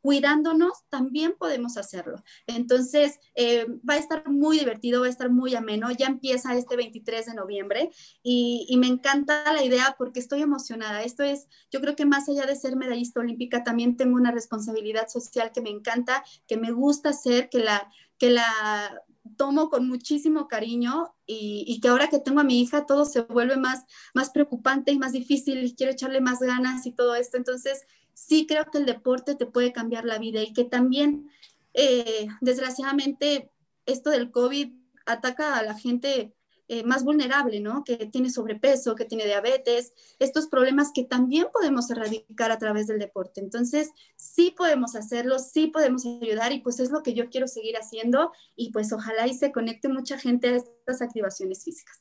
cuidándonos, 0.00 0.84
también 0.88 1.34
podemos 1.38 1.76
hacerlo. 1.76 2.22
Entonces, 2.46 3.18
eh, 3.34 3.66
va 3.88 3.94
a 3.94 3.98
estar 3.98 4.28
muy 4.28 4.58
divertido, 4.58 5.00
va 5.00 5.06
a 5.06 5.10
estar 5.10 5.30
muy 5.30 5.54
ameno. 5.54 5.90
Ya 5.90 6.06
empieza 6.06 6.56
este 6.56 6.76
23 6.76 7.26
de 7.26 7.34
noviembre 7.34 7.90
y, 8.22 8.76
me 8.78 8.86
encanta 8.86 9.52
la 9.52 9.64
idea 9.64 9.96
porque 9.98 10.20
estoy 10.20 10.40
emocionada. 10.40 11.02
Esto 11.02 11.24
es, 11.24 11.48
yo 11.72 11.80
creo 11.80 11.96
que 11.96 12.06
más 12.06 12.28
allá 12.28 12.46
de 12.46 12.54
ser 12.54 12.76
medallista 12.76 13.18
olímpica, 13.18 13.64
también 13.64 13.96
tengo 13.96 14.14
una 14.14 14.30
responsabilidad 14.30 15.08
social 15.08 15.50
que 15.52 15.60
me 15.60 15.70
encanta, 15.70 16.22
que 16.46 16.56
me 16.56 16.70
gusta 16.70 17.08
hacer, 17.08 17.48
que 17.48 17.58
la, 17.58 17.90
que 18.18 18.30
la 18.30 19.02
tomo 19.36 19.68
con 19.68 19.88
muchísimo 19.88 20.46
cariño 20.46 21.14
y, 21.26 21.64
y, 21.66 21.80
que 21.80 21.88
ahora 21.88 22.08
que 22.08 22.20
tengo 22.20 22.40
a 22.40 22.44
mi 22.44 22.60
hija 22.60 22.86
todo 22.86 23.04
se 23.04 23.22
vuelve 23.22 23.56
más, 23.56 23.84
más 24.14 24.30
preocupante 24.30 24.92
y 24.92 24.98
más 24.98 25.12
difícil 25.12 25.64
y 25.64 25.74
quiero 25.74 25.92
echarle 25.92 26.20
más 26.20 26.38
ganas 26.38 26.86
y 26.86 26.92
todo 26.92 27.14
esto. 27.16 27.36
Entonces, 27.36 27.84
sí 28.18 28.46
creo 28.46 28.64
que 28.66 28.78
el 28.78 28.86
deporte 28.86 29.36
te 29.36 29.46
puede 29.46 29.72
cambiar 29.72 30.04
la 30.04 30.18
vida 30.18 30.42
y 30.42 30.52
que 30.52 30.64
también, 30.64 31.30
eh, 31.72 32.26
desgraciadamente, 32.40 33.50
esto 33.86 34.10
del 34.10 34.30
COVID 34.30 34.72
ataca 35.06 35.56
a 35.56 35.62
la 35.62 35.74
gente 35.74 36.34
eh, 36.66 36.82
más 36.82 37.04
vulnerable, 37.04 37.60
¿no? 37.60 37.84
Que 37.84 37.96
tiene 37.96 38.28
sobrepeso, 38.28 38.94
que 38.94 39.06
tiene 39.06 39.24
diabetes, 39.24 39.94
estos 40.18 40.48
problemas 40.48 40.90
que 40.92 41.04
también 41.04 41.46
podemos 41.52 41.90
erradicar 41.90 42.50
a 42.50 42.58
través 42.58 42.88
del 42.88 42.98
deporte. 42.98 43.40
Entonces, 43.40 43.90
sí 44.16 44.52
podemos 44.54 44.94
hacerlo, 44.94 45.38
sí 45.38 45.68
podemos 45.68 46.04
ayudar 46.04 46.52
y 46.52 46.60
pues 46.60 46.80
es 46.80 46.90
lo 46.90 47.02
que 47.02 47.14
yo 47.14 47.30
quiero 47.30 47.46
seguir 47.46 47.76
haciendo 47.76 48.32
y 48.56 48.72
pues 48.72 48.92
ojalá 48.92 49.26
y 49.26 49.34
se 49.34 49.52
conecte 49.52 49.88
mucha 49.88 50.18
gente 50.18 50.48
a 50.48 50.56
estas 50.56 51.00
activaciones 51.00 51.64
físicas. 51.64 52.00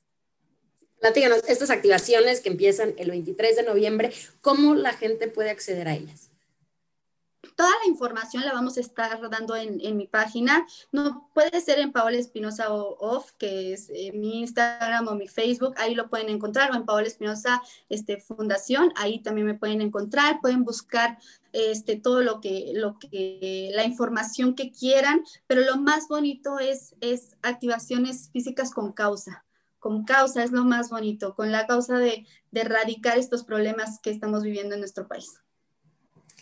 Platícanos, 0.99 1.43
estas 1.47 1.69
activaciones 1.69 2.41
que 2.41 2.49
empiezan 2.49 2.95
el 2.97 3.11
23 3.11 3.55
de 3.55 3.63
noviembre, 3.63 4.11
¿cómo 4.41 4.73
la 4.73 4.93
gente 4.93 5.27
puede 5.27 5.51
acceder 5.51 5.87
a 5.87 5.93
ellas? 5.93 6.31
Toda 7.55 7.69
la 7.69 7.89
información 7.89 8.45
la 8.45 8.53
vamos 8.53 8.77
a 8.77 8.81
estar 8.81 9.29
dando 9.29 9.55
en, 9.55 9.79
en 9.81 9.97
mi 9.97 10.05
página. 10.07 10.67
No 10.91 11.29
puede 11.33 11.61
ser 11.61 11.79
en 11.79 11.91
Paola 11.91 12.17
Espinosa 12.17 12.71
Off, 12.71 13.31
que 13.37 13.73
es 13.73 13.89
eh, 13.89 14.11
mi 14.13 14.41
Instagram 14.41 15.07
o 15.07 15.15
mi 15.15 15.27
Facebook. 15.27 15.73
Ahí 15.77 15.95
lo 15.95 16.09
pueden 16.09 16.29
encontrar, 16.29 16.71
o 16.71 16.75
en 16.75 16.85
Paola 16.85 17.07
Espinosa 17.07 17.61
este, 17.89 18.17
Fundación. 18.19 18.91
Ahí 18.95 19.23
también 19.23 19.47
me 19.47 19.55
pueden 19.55 19.81
encontrar. 19.81 20.39
Pueden 20.39 20.63
buscar 20.63 21.17
este, 21.51 21.95
todo 21.95 22.21
lo 22.21 22.41
que, 22.41 22.73
lo 22.75 22.99
que, 22.99 23.71
la 23.73 23.85
información 23.85 24.53
que 24.53 24.71
quieran. 24.71 25.23
Pero 25.47 25.61
lo 25.61 25.77
más 25.77 26.07
bonito 26.07 26.59
es, 26.59 26.95
es 27.01 27.37
activaciones 27.41 28.29
físicas 28.31 28.71
con 28.71 28.93
causa 28.93 29.46
con 29.79 30.05
causa, 30.05 30.43
es 30.43 30.51
lo 30.51 30.63
más 30.63 30.89
bonito, 30.89 31.35
con 31.35 31.51
la 31.51 31.67
causa 31.67 31.97
de, 31.99 32.25
de 32.51 32.61
erradicar 32.61 33.17
estos 33.17 33.43
problemas 33.43 33.99
que 34.01 34.09
estamos 34.09 34.43
viviendo 34.43 34.75
en 34.75 34.81
nuestro 34.81 35.07
país. 35.07 35.39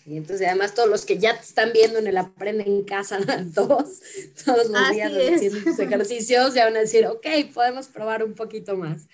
Y 0.06 0.18
entonces, 0.18 0.48
además, 0.48 0.76
todos 0.76 0.88
los 0.88 1.04
que 1.04 1.18
ya 1.18 1.36
te 1.36 1.44
están 1.44 1.74
viendo 1.74 1.98
en 1.98 2.06
el 2.06 2.18
Aprende 2.18 2.64
en 2.64 2.84
Casa 2.84 3.20
todos, 3.56 4.02
todos 4.46 4.70
los 4.70 4.92
días 4.92 5.12
haciendo 5.12 5.60
sus 5.62 5.80
ejercicios, 5.80 6.54
ya 6.54 6.66
van 6.66 6.78
a 6.78 6.82
decir, 6.82 7.08
ok, 7.08 7.26
podemos 7.54 7.88
probar 7.88 8.24
un 8.24 8.36
poquito 8.36 8.78
más. 8.78 9.08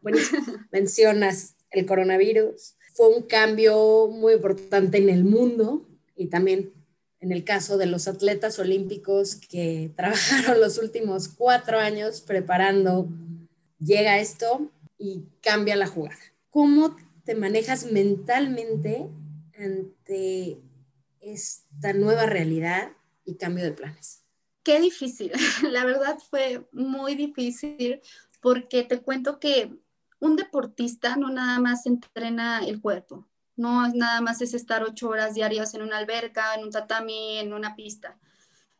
Bueno, 0.00 0.18
mencionas 0.72 1.54
el 1.70 1.86
coronavirus, 1.86 2.74
fue 2.94 3.08
un 3.08 3.22
cambio 3.22 4.08
muy 4.08 4.34
importante 4.34 4.98
en 4.98 5.08
el 5.08 5.24
mundo 5.24 5.86
y 6.16 6.26
también 6.26 6.72
en 7.20 7.30
el 7.30 7.44
caso 7.44 7.78
de 7.78 7.86
los 7.86 8.08
atletas 8.08 8.58
olímpicos 8.58 9.36
que 9.36 9.92
trabajaron 9.96 10.60
los 10.60 10.76
últimos 10.78 11.28
cuatro 11.28 11.78
años 11.78 12.20
preparando 12.20 13.08
llega 13.84 14.18
esto 14.18 14.70
y 14.98 15.24
cambia 15.40 15.76
la 15.76 15.86
jugada. 15.86 16.18
¿Cómo 16.50 16.96
te 17.24 17.34
manejas 17.34 17.90
mentalmente 17.90 19.08
ante 19.58 20.60
esta 21.20 21.92
nueva 21.92 22.26
realidad 22.26 22.92
y 23.24 23.36
cambio 23.36 23.64
de 23.64 23.72
planes? 23.72 24.22
Qué 24.62 24.80
difícil, 24.80 25.32
la 25.70 25.84
verdad 25.84 26.18
fue 26.30 26.68
muy 26.72 27.14
difícil 27.14 28.00
porque 28.40 28.82
te 28.84 29.00
cuento 29.00 29.38
que 29.38 29.76
un 30.20 30.36
deportista 30.36 31.16
no 31.16 31.30
nada 31.30 31.58
más 31.58 31.86
entrena 31.86 32.60
el 32.64 32.80
cuerpo, 32.80 33.26
no 33.56 33.88
nada 33.88 34.20
más 34.20 34.40
es 34.40 34.54
estar 34.54 34.84
ocho 34.84 35.08
horas 35.08 35.34
diarias 35.34 35.74
en 35.74 35.82
una 35.82 35.98
alberca, 35.98 36.54
en 36.54 36.64
un 36.64 36.70
tatami, 36.70 37.38
en 37.38 37.52
una 37.52 37.74
pista. 37.74 38.18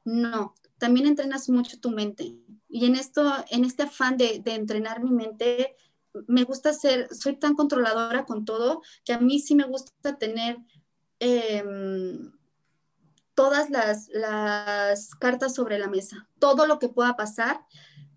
No, 0.04 0.54
también 0.78 1.06
entrenas 1.06 1.48
mucho 1.48 1.78
tu 1.78 1.90
mente. 1.90 2.36
Y 2.72 2.86
en 2.86 2.96
esto, 2.96 3.30
en 3.50 3.64
este 3.64 3.82
afán 3.82 4.16
de, 4.16 4.42
entrenar 4.46 5.04
mi 5.04 5.10
mente, 5.10 5.76
me 6.26 6.44
gusta 6.44 6.72
ser, 6.72 7.14
soy 7.14 7.36
tan 7.36 7.54
controladora 7.54 8.24
con 8.24 8.46
todo, 8.46 8.80
que 9.04 9.12
a 9.12 9.18
mí 9.18 9.40
sí 9.40 9.54
me 9.54 9.64
gusta 9.64 10.16
tener 10.16 10.56
em, 11.20 12.32
todas 13.34 13.68
las, 13.68 14.08
cartas 15.20 15.54
sobre 15.54 15.78
la 15.78 15.88
mesa, 15.88 16.26
todo 16.38 16.66
lo 16.66 16.78
que 16.78 16.88
pueda 16.88 17.14
pasar. 17.14 17.60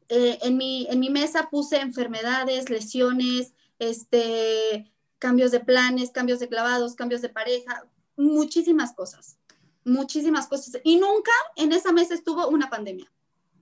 Eh, 0.08 0.40
en, 0.42 0.56
mi, 0.56 0.88
en 0.90 1.02
mi 1.02 1.10
mesa 1.10 1.50
puse 1.52 1.82
enfermedades, 1.82 2.70
lesiones, 2.70 3.54
este, 3.78 4.90
cambios 5.20 5.52
de 5.52 5.60
planes, 5.60 6.12
cambios 6.12 6.40
de 6.40 6.48
clavados, 6.48 6.96
cambios 6.96 7.22
de 7.22 7.28
pareja, 7.28 7.86
muchísimas 8.16 8.94
cosas 8.94 9.38
muchísimas 9.86 10.48
cosas. 10.48 10.82
Y 10.84 10.98
nunca 10.98 11.32
en 11.56 11.72
esa 11.72 11.94
mesa 11.94 12.16
estuvo 12.16 12.48
una 12.50 12.70
pandemia. 12.70 13.10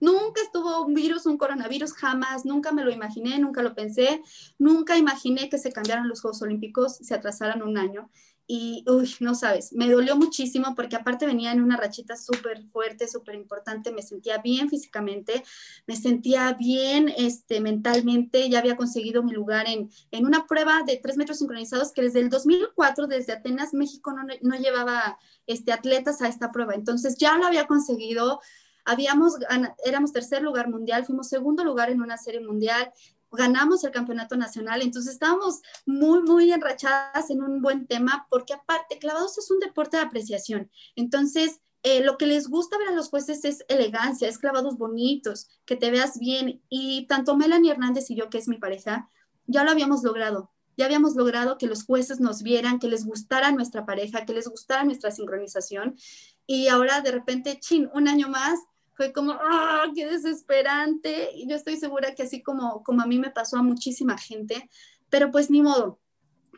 Nunca 0.00 0.40
estuvo 0.42 0.84
un 0.84 0.94
virus, 0.94 1.26
un 1.26 1.38
coronavirus, 1.38 1.92
jamás, 1.94 2.44
nunca 2.44 2.72
me 2.72 2.84
lo 2.84 2.90
imaginé, 2.90 3.38
nunca 3.38 3.62
lo 3.62 3.74
pensé, 3.74 4.22
nunca 4.58 4.96
imaginé 4.96 5.48
que 5.48 5.58
se 5.58 5.72
cambiaran 5.72 6.08
los 6.08 6.20
Juegos 6.20 6.42
Olímpicos, 6.42 6.96
se 6.96 7.14
atrasaran 7.14 7.62
un 7.62 7.78
año 7.78 8.10
y, 8.46 8.84
uy, 8.86 9.14
no 9.20 9.34
sabes, 9.34 9.72
me 9.72 9.88
dolió 9.88 10.16
muchísimo 10.16 10.74
porque 10.74 10.96
aparte 10.96 11.24
venía 11.24 11.52
en 11.52 11.62
una 11.62 11.78
rachita 11.78 12.16
súper 12.16 12.62
fuerte, 12.64 13.08
súper 13.08 13.36
importante, 13.36 13.90
me 13.90 14.02
sentía 14.02 14.38
bien 14.38 14.68
físicamente, 14.68 15.42
me 15.86 15.96
sentía 15.96 16.52
bien 16.52 17.12
este, 17.16 17.60
mentalmente, 17.60 18.50
ya 18.50 18.58
había 18.58 18.76
conseguido 18.76 19.22
mi 19.22 19.32
lugar 19.32 19.66
en, 19.68 19.90
en 20.10 20.26
una 20.26 20.46
prueba 20.46 20.82
de 20.86 20.98
tres 20.98 21.16
metros 21.16 21.38
sincronizados 21.38 21.92
que 21.92 22.02
desde 22.02 22.20
el 22.20 22.28
2004, 22.28 23.06
desde 23.06 23.32
Atenas, 23.32 23.72
México, 23.72 24.12
no, 24.12 24.24
no 24.42 24.56
llevaba 24.56 25.18
este, 25.46 25.72
atletas 25.72 26.20
a 26.20 26.28
esta 26.28 26.52
prueba, 26.52 26.74
entonces 26.74 27.16
ya 27.16 27.38
lo 27.38 27.46
había 27.46 27.66
conseguido, 27.66 28.40
habíamos, 28.84 29.38
éramos 29.84 30.12
tercer 30.12 30.42
lugar 30.42 30.68
mundial, 30.68 31.04
fuimos 31.04 31.28
segundo 31.28 31.64
lugar 31.64 31.90
en 31.90 32.00
una 32.00 32.18
serie 32.18 32.40
mundial, 32.40 32.92
ganamos 33.30 33.84
el 33.84 33.90
campeonato 33.90 34.36
nacional, 34.36 34.82
entonces 34.82 35.14
estábamos 35.14 35.60
muy, 35.86 36.22
muy 36.22 36.52
enrachadas 36.52 37.30
en 37.30 37.42
un 37.42 37.60
buen 37.60 37.86
tema, 37.86 38.26
porque 38.30 38.54
aparte, 38.54 38.98
clavados 38.98 39.38
es 39.38 39.50
un 39.50 39.58
deporte 39.58 39.96
de 39.96 40.04
apreciación, 40.04 40.70
entonces 40.96 41.60
eh, 41.82 42.02
lo 42.02 42.16
que 42.16 42.26
les 42.26 42.48
gusta 42.48 42.78
ver 42.78 42.88
a 42.88 42.94
los 42.94 43.10
jueces 43.10 43.44
es 43.44 43.64
elegancia, 43.68 44.28
es 44.28 44.38
clavados 44.38 44.78
bonitos, 44.78 45.48
que 45.66 45.76
te 45.76 45.90
veas 45.90 46.18
bien, 46.18 46.62
y 46.68 47.06
tanto 47.08 47.36
Melanie 47.36 47.72
Hernández 47.72 48.10
y 48.10 48.16
yo, 48.16 48.30
que 48.30 48.38
es 48.38 48.48
mi 48.48 48.58
pareja, 48.58 49.10
ya 49.46 49.64
lo 49.64 49.70
habíamos 49.70 50.02
logrado, 50.02 50.50
ya 50.76 50.86
habíamos 50.86 51.14
logrado 51.14 51.58
que 51.58 51.66
los 51.66 51.84
jueces 51.84 52.20
nos 52.20 52.42
vieran, 52.42 52.78
que 52.78 52.88
les 52.88 53.04
gustara 53.04 53.52
nuestra 53.52 53.84
pareja, 53.84 54.24
que 54.24 54.32
les 54.32 54.48
gustara 54.48 54.84
nuestra 54.84 55.10
sincronización, 55.10 55.96
y 56.46 56.68
ahora 56.68 57.00
de 57.00 57.12
repente, 57.12 57.58
chin, 57.60 57.90
un 57.94 58.08
año 58.08 58.28
más, 58.28 58.60
fue 58.94 59.12
como, 59.12 59.32
¡ah, 59.32 59.86
qué 59.94 60.06
desesperante! 60.06 61.30
Y 61.34 61.48
yo 61.48 61.56
estoy 61.56 61.76
segura 61.76 62.14
que 62.14 62.22
así 62.22 62.42
como, 62.42 62.82
como 62.82 63.02
a 63.02 63.06
mí 63.06 63.18
me 63.18 63.30
pasó 63.30 63.56
a 63.56 63.62
muchísima 63.62 64.16
gente, 64.16 64.70
pero 65.10 65.30
pues 65.30 65.50
ni 65.50 65.62
modo, 65.62 66.00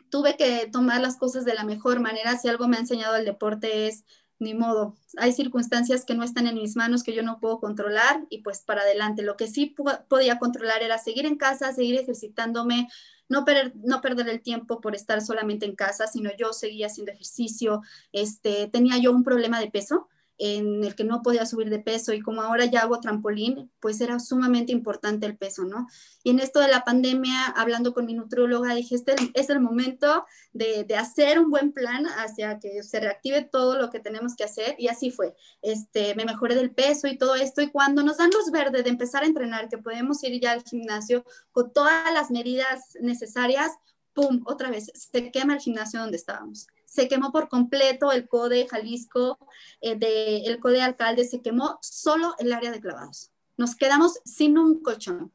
tuve 0.09 0.37
que 0.37 0.69
tomar 0.71 1.01
las 1.01 1.17
cosas 1.17 1.45
de 1.45 1.53
la 1.53 1.63
mejor 1.63 1.99
manera. 1.99 2.37
Si 2.37 2.47
algo 2.47 2.67
me 2.67 2.77
ha 2.77 2.81
enseñado 2.81 3.15
el 3.15 3.25
deporte 3.25 3.87
es, 3.87 4.03
ni 4.39 4.53
modo, 4.53 4.95
hay 5.17 5.33
circunstancias 5.33 6.05
que 6.05 6.13
no 6.13 6.23
están 6.23 6.45
en 6.45 6.55
mis 6.55 6.75
manos, 6.75 7.01
que 7.03 7.15
yo 7.15 7.23
no 7.23 7.39
puedo 7.39 7.59
controlar 7.59 8.25
y 8.29 8.43
pues 8.43 8.59
para 8.59 8.81
adelante. 8.81 9.23
Lo 9.23 9.35
que 9.35 9.47
sí 9.47 9.75
podía 10.07 10.37
controlar 10.37 10.83
era 10.83 10.99
seguir 10.99 11.25
en 11.25 11.37
casa, 11.37 11.73
seguir 11.73 11.99
ejercitándome, 11.99 12.87
no, 13.29 13.45
no 13.83 14.01
perder 14.01 14.29
el 14.29 14.41
tiempo 14.41 14.79
por 14.79 14.95
estar 14.95 15.21
solamente 15.21 15.65
en 15.65 15.75
casa, 15.75 16.05
sino 16.05 16.29
yo 16.37 16.53
seguía 16.53 16.85
haciendo 16.85 17.11
ejercicio. 17.11 17.81
Este, 18.11 18.67
tenía 18.67 18.97
yo 18.99 19.11
un 19.11 19.23
problema 19.23 19.59
de 19.59 19.71
peso 19.71 20.07
en 20.37 20.83
el 20.83 20.95
que 20.95 21.03
no 21.03 21.21
podía 21.21 21.45
subir 21.45 21.69
de 21.69 21.79
peso 21.79 22.13
y 22.13 22.21
como 22.21 22.41
ahora 22.41 22.65
ya 22.65 22.81
hago 22.81 22.99
trampolín, 22.99 23.71
pues 23.79 23.99
era 24.01 24.19
sumamente 24.19 24.71
importante 24.71 25.25
el 25.25 25.37
peso, 25.37 25.63
¿no? 25.63 25.87
Y 26.23 26.31
en 26.31 26.39
esto 26.39 26.59
de 26.59 26.67
la 26.67 26.83
pandemia, 26.83 27.47
hablando 27.55 27.93
con 27.93 28.05
mi 28.05 28.13
nutrióloga, 28.13 28.75
dije, 28.75 28.95
este 28.95 29.15
es 29.33 29.49
el 29.49 29.59
momento 29.59 30.25
de, 30.53 30.83
de, 30.83 30.95
hacer 30.95 31.39
un 31.39 31.49
buen 31.49 31.71
plan 31.71 32.05
hacia 32.05 32.59
que 32.59 32.83
se 32.83 32.99
reactive 32.99 33.43
todo 33.43 33.77
lo 33.77 33.89
que 33.89 33.99
tenemos 33.99 34.35
que 34.35 34.43
hacer 34.43 34.75
y 34.77 34.87
así 34.87 35.11
fue. 35.11 35.35
Este, 35.61 36.13
me 36.15 36.25
mejoré 36.25 36.55
del 36.55 36.71
peso 36.71 37.07
y 37.07 37.17
todo 37.17 37.35
esto 37.35 37.61
y 37.61 37.71
cuando 37.71 38.03
nos 38.03 38.17
dan 38.17 38.29
luz 38.29 38.51
verde 38.51 38.83
de 38.83 38.89
empezar 38.89 39.23
a 39.23 39.27
entrenar, 39.27 39.69
que 39.69 39.77
podemos 39.77 40.23
ir 40.23 40.39
ya 40.39 40.51
al 40.51 40.63
gimnasio 40.63 41.25
con 41.51 41.73
todas 41.73 42.13
las 42.13 42.29
medidas 42.29 42.95
necesarias, 43.01 43.71
¡pum! 44.13 44.41
Otra 44.45 44.69
vez, 44.69 44.91
se 44.93 45.31
quema 45.31 45.55
el 45.55 45.61
gimnasio 45.61 45.99
donde 45.99 46.17
estábamos 46.17 46.67
se 46.87 47.07
quemó 47.07 47.31
por 47.31 47.49
completo 47.49 48.11
el 48.11 48.27
CODE 48.27 48.67
Jalisco, 48.67 49.37
eh, 49.81 50.43
el 50.45 50.59
CODE 50.59 50.81
Alcalde, 50.81 51.25
se 51.25 51.41
quemó 51.41 51.77
solo 51.81 52.33
el 52.39 52.53
área 52.53 52.71
de 52.71 52.79
clavados. 52.79 53.31
Nos 53.57 53.75
quedamos 53.75 54.19
sin 54.23 54.57
un 54.57 54.81
colchón. 54.81 55.31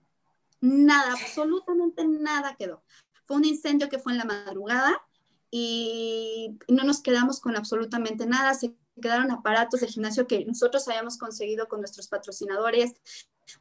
Nada, 0.60 1.12
absolutamente 1.12 2.06
nada 2.06 2.56
quedó. 2.56 2.82
Fue 3.26 3.36
un 3.36 3.44
incendio 3.44 3.88
que 3.88 3.98
fue 3.98 4.12
en 4.12 4.18
la 4.18 4.24
madrugada 4.24 5.00
y 5.50 6.56
no 6.68 6.84
nos 6.84 7.02
quedamos 7.02 7.38
con 7.38 7.54
absolutamente 7.54 8.26
nada. 8.26 8.54
Se 8.54 8.74
quedaron 9.00 9.30
aparatos 9.30 9.80
de 9.80 9.88
gimnasio 9.88 10.26
que 10.26 10.44
nosotros 10.46 10.88
habíamos 10.88 11.18
conseguido 11.18 11.68
con 11.68 11.80
nuestros 11.80 12.08
patrocinadores, 12.08 12.94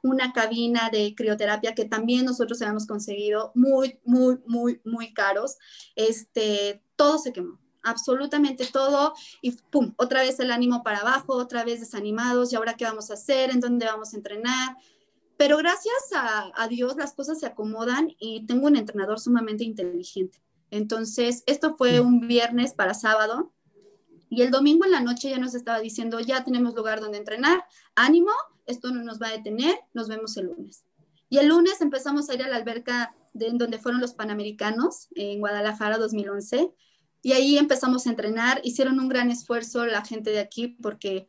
una 0.01 0.32
cabina 0.32 0.89
de 0.89 1.13
crioterapia 1.15 1.75
que 1.75 1.86
también 1.86 2.25
nosotros 2.25 2.62
habíamos 2.62 2.88
conseguido, 2.88 3.51
muy, 3.54 3.99
muy, 4.06 4.39
muy, 4.45 4.80
muy 4.86 5.13
caros. 5.13 5.58
Este, 5.95 6.82
todo 6.95 7.17
se 7.17 7.34
quemó, 7.34 7.60
absolutamente 7.84 8.65
todo, 8.65 9.13
y 9.41 9.52
pum, 9.52 9.94
otra 9.98 10.22
vez 10.22 10.39
el 10.39 10.52
ánimo 10.52 10.84
para 10.84 11.00
abajo, 11.00 11.34
otra 11.34 11.63
vez 11.63 11.80
desanimados, 11.80 12.52
y 12.52 12.56
ahora 12.56 12.76
qué 12.76 12.86
vamos 12.86 13.12
a 13.12 13.15
hacer, 13.15 13.50
en 13.52 13.60
dónde 13.60 13.86
vamos 13.86 14.13
a 14.13 14.17
entrenar. 14.17 14.78
Pero 15.38 15.58
gracias 15.58 16.13
a, 16.15 16.52
a 16.56 16.67
Dios 16.67 16.96
las 16.98 17.13
cosas 17.13 17.39
se 17.39 17.48
acomodan 17.48 18.15
y 18.20 18.46
tengo 18.46 18.67
un 18.67 18.76
entrenador 18.76 19.20
sumamente 19.20 19.63
inteligente. 19.63 20.41
Entonces, 20.70 21.44
esto 21.48 21.76
fue 21.76 22.00
un 22.00 22.28
viernes 22.28 22.74
para 22.74 22.94
sábado 22.94 23.52
y 24.34 24.44
el 24.44 24.50
domingo 24.50 24.86
en 24.86 24.91
la 24.91 25.02
noche 25.02 25.30
ya 25.30 25.38
nos 25.38 25.54
estaba 25.56 25.82
diciendo, 25.82 26.22
ya 26.22 26.46
tenemos 26.46 26.74
lugar 26.74 27.02
donde 27.02 27.17
entrenar, 27.17 27.65
ánimo, 27.96 28.32
esto 28.65 28.89
no 28.89 29.04
nos 29.04 29.22
va 29.22 29.28
a 29.28 29.32
detener, 29.32 29.78
nos 29.94 30.08
vemos 30.08 30.38
el 30.38 30.46
lunes. 30.46 30.86
Y 31.28 31.38
el 31.39 31.48
lunes 31.48 31.82
empezamos 31.82 32.30
a 32.30 32.36
ir 32.36 32.44
a 32.44 32.48
la 32.48 32.56
alberca 32.56 33.13
de 33.34 33.48
en 33.48 33.58
donde 33.58 33.78
fueron 33.78 34.00
los 34.00 34.13
Panamericanos 34.13 35.10
en 35.15 35.41
Guadalajara 35.41 35.98
2011 35.98 36.72
y 37.21 37.34
ahí 37.34 37.57
empezamos 37.57 38.05
a 38.05 38.10
entrenar. 38.10 38.62
Hicieron 38.63 38.99
un 38.99 39.10
gran 39.10 39.31
esfuerzo 39.31 39.86
la 39.86 40.03
gente 40.03 40.31
de 40.31 40.39
aquí 40.39 40.69
porque 40.81 41.27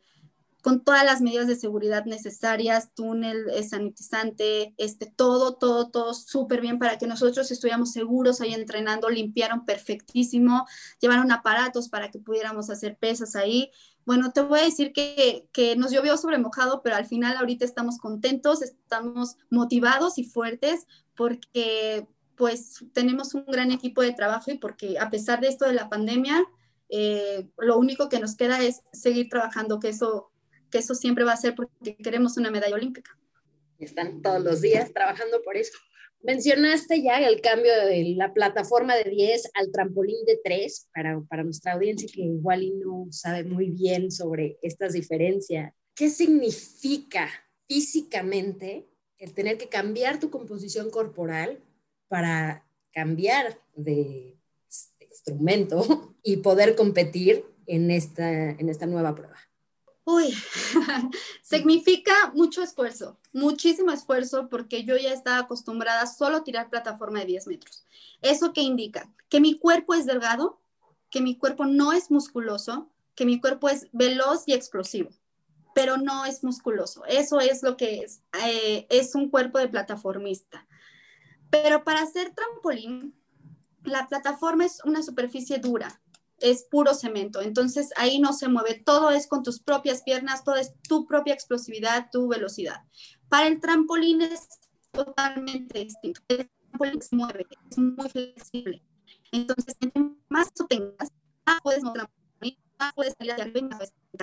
con 0.63 0.81
todas 0.81 1.03
las 1.03 1.19
medidas 1.19 1.45
de 1.47 1.57
seguridad 1.57 2.05
necesarias, 2.05 2.93
túnel 2.95 3.49
eh, 3.49 3.63
sanitizante, 3.63 4.73
este, 4.77 5.07
todo, 5.07 5.55
todo, 5.55 5.89
todo 5.91 6.13
súper 6.13 6.61
bien 6.61 6.79
para 6.79 6.97
que 6.97 7.05
nosotros 7.05 7.51
estuviéramos 7.51 7.91
seguros 7.91 8.39
ahí 8.39 8.53
entrenando, 8.53 9.09
limpiaron 9.09 9.65
perfectísimo, 9.65 10.65
llevaron 11.01 11.33
aparatos 11.33 11.89
para 11.89 12.11
que 12.11 12.19
pudiéramos 12.19 12.69
hacer 12.69 12.97
pesas 12.97 13.35
ahí. 13.35 13.71
Bueno, 14.05 14.31
te 14.31 14.39
voy 14.39 14.61
a 14.61 14.63
decir 14.63 14.93
que, 14.93 15.49
que 15.51 15.75
nos 15.75 15.91
llovió 15.91 16.15
sobre 16.15 16.37
mojado, 16.37 16.81
pero 16.81 16.95
al 16.95 17.07
final 17.07 17.35
ahorita 17.35 17.65
estamos 17.65 17.97
contentos, 17.97 18.61
estamos 18.61 19.35
motivados 19.49 20.17
y 20.17 20.23
fuertes 20.23 20.87
porque 21.13 22.07
pues 22.35 22.83
tenemos 22.93 23.33
un 23.33 23.45
gran 23.45 23.71
equipo 23.71 24.01
de 24.01 24.13
trabajo 24.13 24.51
y 24.51 24.57
porque 24.57 24.97
a 24.99 25.09
pesar 25.09 25.41
de 25.41 25.47
esto 25.47 25.65
de 25.65 25.73
la 25.73 25.89
pandemia, 25.89 26.43
eh, 26.89 27.47
lo 27.57 27.77
único 27.77 28.09
que 28.09 28.19
nos 28.19 28.35
queda 28.35 28.61
es 28.61 28.81
seguir 28.91 29.29
trabajando, 29.29 29.79
que 29.79 29.89
eso 29.89 30.33
que 30.73 30.79
eso 30.79 30.95
siempre 30.95 31.23
va 31.23 31.33
a 31.33 31.37
ser 31.37 31.53
porque 31.53 31.95
queremos 31.97 32.35
una 32.35 32.49
medalla 32.49 32.73
olímpica. 32.73 33.15
Están 33.77 34.23
todos 34.23 34.43
los 34.43 34.59
días 34.59 34.91
trabajando 34.91 35.39
por 35.43 35.55
eso. 35.55 35.77
Mencionaste 36.23 37.03
ya 37.03 37.19
el 37.19 37.41
cambio 37.41 37.71
de 37.85 38.15
la 38.17 38.33
plataforma 38.33 38.95
de 38.95 39.09
10 39.11 39.51
al 39.53 39.71
trampolín 39.71 40.25
de 40.25 40.39
3 40.43 40.89
para, 40.91 41.21
para 41.29 41.43
nuestra 41.43 41.73
audiencia 41.73 42.09
que 42.11 42.21
igual 42.21 42.63
y 42.63 42.71
no 42.71 43.05
sabe 43.11 43.43
muy 43.43 43.69
bien 43.69 44.09
sobre 44.09 44.57
estas 44.63 44.93
diferencias. 44.93 45.73
¿Qué 45.93 46.09
significa 46.09 47.29
físicamente 47.67 48.87
el 49.19 49.35
tener 49.35 49.59
que 49.59 49.69
cambiar 49.69 50.19
tu 50.19 50.31
composición 50.31 50.89
corporal 50.89 51.61
para 52.07 52.65
cambiar 52.91 53.59
de 53.75 54.37
instrumento 54.99 56.13
y 56.23 56.37
poder 56.37 56.75
competir 56.75 57.45
en 57.65 57.91
esta, 57.91 58.51
en 58.51 58.69
esta 58.69 58.85
nueva 58.85 59.15
prueba? 59.15 59.37
Uy, 60.05 60.33
significa 61.41 62.13
mucho 62.33 62.61
esfuerzo, 62.61 63.17
muchísimo 63.31 63.91
esfuerzo 63.91 64.49
porque 64.49 64.83
yo 64.83 64.97
ya 64.97 65.13
estaba 65.13 65.39
acostumbrada 65.39 66.05
solo 66.07 66.37
a 66.37 66.43
tirar 66.43 66.69
plataforma 66.69 67.19
de 67.19 67.27
10 67.27 67.47
metros. 67.47 67.85
¿Eso 68.21 68.51
qué 68.51 68.61
indica? 68.61 69.09
Que 69.29 69.39
mi 69.39 69.57
cuerpo 69.57 69.93
es 69.93 70.05
delgado, 70.05 70.59
que 71.09 71.21
mi 71.21 71.37
cuerpo 71.37 71.65
no 71.65 71.93
es 71.93 72.11
musculoso, 72.11 72.89
que 73.15 73.25
mi 73.25 73.39
cuerpo 73.39 73.69
es 73.69 73.87
veloz 73.93 74.43
y 74.47 74.53
explosivo, 74.53 75.09
pero 75.73 75.97
no 75.97 76.25
es 76.25 76.43
musculoso. 76.43 77.05
Eso 77.05 77.39
es 77.39 77.63
lo 77.63 77.77
que 77.77 77.99
es. 77.99 78.21
Eh, 78.45 78.87
es 78.89 79.15
un 79.15 79.29
cuerpo 79.29 79.57
de 79.59 79.69
plataformista. 79.69 80.67
Pero 81.53 81.83
para 81.83 82.01
hacer 82.01 82.33
trampolín, 82.33 83.13
la 83.83 84.07
plataforma 84.07 84.65
es 84.65 84.83
una 84.85 85.03
superficie 85.03 85.59
dura, 85.59 86.01
es 86.39 86.63
puro 86.63 86.95
cemento. 86.95 87.41
Entonces 87.41 87.91
ahí 87.95 88.19
no 88.19 88.33
se 88.33 88.47
mueve, 88.47 88.81
todo 88.83 89.11
es 89.11 89.27
con 89.27 89.43
tus 89.43 89.59
propias 89.59 90.01
piernas, 90.01 90.43
todo 90.43 90.55
es 90.55 90.73
tu 90.89 91.05
propia 91.05 91.35
explosividad, 91.35 92.09
tu 92.11 92.27
velocidad. 92.27 92.81
Para 93.29 93.45
el 93.45 93.59
trampolín 93.59 94.23
es 94.23 94.47
totalmente 94.91 95.83
distinto. 95.83 96.21
El 96.27 96.49
trampolín 96.71 97.01
se 97.03 97.15
mueve, 97.15 97.45
es 97.69 97.77
muy 97.77 98.09
flexible. 98.09 98.81
Entonces, 99.31 99.75
más 100.29 100.51
tú 100.55 100.65
tengas, 100.65 101.11
más 101.45 101.61
puedes 101.61 101.83
montar 101.83 102.09
más 102.79 102.93
puedes 102.95 103.13
salir 103.15 103.33
hacia 103.33 103.43
arriba 103.45 103.77
y 104.11 104.17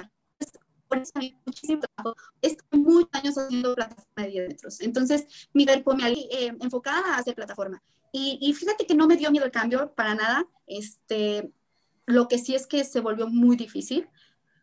por 0.91 0.99
eso 0.99 1.13
hay 1.15 1.37
muchísimo 1.47 1.81
trabajo. 1.81 2.17
Estoy 2.43 2.81
muchos 2.81 3.09
años 3.13 3.39
haciendo 3.39 3.77
plataforma 3.77 4.25
de 4.25 4.29
10 4.29 4.49
metros. 4.49 4.81
Entonces, 4.81 5.49
mi 5.55 5.65
cuerpo 5.65 5.95
me 5.95 6.11
eh, 6.11 6.53
enfocada 6.61 7.15
a 7.15 7.19
hacer 7.19 7.37
plataforma. 7.37 7.81
Y, 8.13 8.39
y, 8.41 8.53
fíjate 8.55 8.87
que 8.87 8.97
no 8.97 9.07
me 9.07 9.17
dio 9.17 9.31
miedo 9.31 9.45
el 9.45 9.53
cambio 9.53 9.95
para 9.95 10.17
nada. 10.17 10.45
Este, 10.67 11.53
lo 12.07 12.27
que 12.27 12.39
sí 12.39 12.57
es 12.57 12.67
que 12.67 12.83
se 12.83 12.99
volvió 12.99 13.29
muy 13.29 13.57
difícil, 13.57 14.09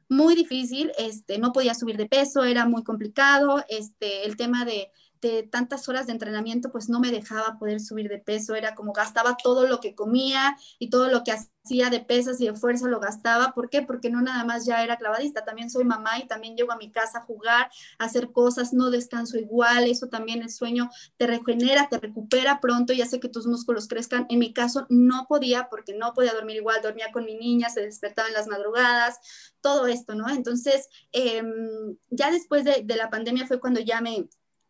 muy 0.09 0.35
difícil, 0.35 0.91
este, 0.97 1.37
no 1.37 1.53
podía 1.53 1.73
subir 1.73 1.95
de 1.95 2.07
peso, 2.07 2.43
era 2.43 2.65
muy 2.65 2.83
complicado, 2.83 3.63
este, 3.69 4.25
el 4.25 4.35
tema 4.35 4.65
de 4.65 4.91
de 5.21 5.43
tantas 5.43 5.88
horas 5.89 6.08
de 6.08 6.13
entrenamiento, 6.13 6.71
pues 6.71 6.89
no 6.89 6.99
me 6.99 7.12
dejaba 7.12 7.58
poder 7.60 7.80
subir 7.80 8.10
de 8.10 8.19
peso, 8.19 8.56
era 8.56 8.75
como 8.75 8.93
gastaba 8.93 9.38
todo 9.41 9.67
lo 9.67 9.80
que 9.80 9.95
comía 9.95 10.58
y 10.80 10.89
todo 10.89 11.10
lo 11.10 11.23
que 11.23 11.32
hacía 11.32 11.89
de 11.89 11.99
pesas 11.99 12.39
y 12.39 12.45
de 12.47 12.53
fuerza 12.56 12.88
lo 12.88 12.99
gastaba. 12.99 13.53
¿Por 13.53 13.69
qué? 13.69 13.82
Porque 13.82 14.10
no 14.10 14.21
nada 14.21 14.43
más 14.45 14.65
ya 14.65 14.84
era 14.84 14.97
clavadista, 14.97 15.43
también 15.43 15.69
soy 15.69 15.84
mamá 15.84 16.19
y 16.19 16.27
también 16.27 16.56
llego 16.56 16.71
a 16.71 16.77
mi 16.77 16.91
casa 16.91 17.19
a 17.19 17.21
jugar, 17.23 17.69
a 17.99 18.06
hacer 18.06 18.32
cosas, 18.32 18.73
no 18.73 18.89
descanso 18.89 19.38
igual, 19.38 19.86
eso 19.86 20.08
también 20.08 20.41
el 20.41 20.49
sueño 20.49 20.89
te 21.17 21.27
regenera, 21.27 21.89
te 21.89 21.99
recupera 21.99 22.60
pronto 22.62 22.93
y 22.93 23.01
hace 23.01 23.19
que 23.19 23.30
tus 23.30 23.47
músculos 23.47 23.88
crezcan. 23.88 24.25
En 24.30 24.39
mi 24.39 24.53
caso 24.53 24.86
no 24.89 25.25
podía 25.27 25.69
porque 25.69 25.93
no 25.93 26.13
podía 26.13 26.34
dormir 26.34 26.58
igual, 26.58 26.82
dormía 26.82 27.12
con 27.12 27.25
mi 27.25 27.36
niña, 27.36 27.69
se 27.69 27.82
despertaba 27.82 28.27
en 28.27 28.34
las 28.34 28.47
madrugadas, 28.47 29.19
todo 29.62 29.88
esto, 29.88 30.15
¿no? 30.15 30.30
Entonces, 30.30 30.88
em, 31.12 31.97
ya 32.10 32.32
después 32.32 32.63
de, 32.63 32.84
de 32.84 32.95
la 32.95 33.10
pandemia 33.10 33.47
fue 33.47 33.60
cuando 33.60 33.80
ya 33.80 34.01
me 34.01 34.27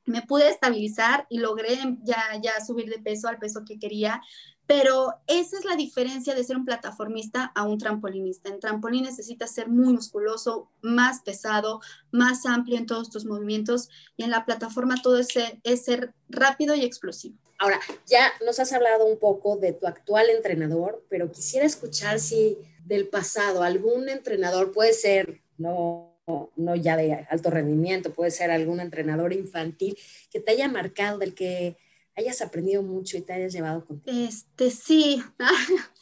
me 0.07 0.23
pude 0.23 0.49
estabilizar 0.49 1.27
y 1.29 1.37
logré 1.39 1.77
ya, 2.03 2.17
ya 2.41 2.65
subir 2.65 2.89
de 2.89 2.99
peso 2.99 3.27
al 3.27 3.37
peso 3.37 3.63
que 3.65 3.77
quería, 3.77 4.21
pero 4.65 5.13
esa 5.27 5.57
es 5.57 5.65
la 5.65 5.75
diferencia 5.75 6.35
de 6.35 6.43
ser 6.43 6.57
un 6.57 6.65
plataformista 6.65 7.51
a 7.55 7.63
un 7.63 7.77
trampolinista. 7.77 8.49
En 8.49 8.59
trampolín 8.59 9.03
necesitas 9.03 9.51
ser 9.51 9.69
muy 9.69 9.93
musculoso, 9.93 10.69
más 10.81 11.21
pesado, 11.21 11.79
más 12.11 12.45
amplio 12.45 12.77
en 12.77 12.85
todos 12.85 13.09
tus 13.09 13.25
movimientos 13.25 13.89
y 14.17 14.23
en 14.23 14.31
la 14.31 14.45
plataforma 14.45 15.01
todo 15.01 15.19
es 15.19 15.27
ser, 15.27 15.59
es 15.63 15.85
ser 15.85 16.13
rápido 16.27 16.75
y 16.75 16.83
explosivo. 16.83 17.37
Ahora, 17.59 17.79
ya 18.05 18.31
nos 18.45 18.59
has 18.59 18.71
hablado 18.73 19.05
un 19.05 19.17
poco 19.19 19.57
de 19.57 19.73
tu 19.73 19.87
actual 19.87 20.29
entrenador, 20.29 21.03
pero 21.09 21.31
quisiera 21.31 21.65
escuchar 21.65 22.19
si 22.19 22.57
del 22.85 23.07
pasado 23.07 23.63
algún 23.63 24.09
entrenador 24.09 24.71
puede 24.73 24.93
ser, 24.93 25.41
no 25.57 26.16
no, 26.55 26.75
ya 26.75 26.97
de 26.97 27.25
alto 27.29 27.49
rendimiento, 27.49 28.13
puede 28.13 28.31
ser 28.31 28.51
algún 28.51 28.79
entrenador 28.79 29.33
infantil 29.33 29.97
que 30.29 30.39
te 30.39 30.51
haya 30.51 30.67
marcado, 30.67 31.19
del 31.19 31.33
que 31.33 31.77
hayas 32.15 32.41
aprendido 32.41 32.83
mucho 32.83 33.17
y 33.17 33.21
te 33.21 33.33
hayas 33.33 33.53
llevado 33.53 33.85
contigo. 33.85 34.17
Este, 34.17 34.71
sí. 34.71 35.23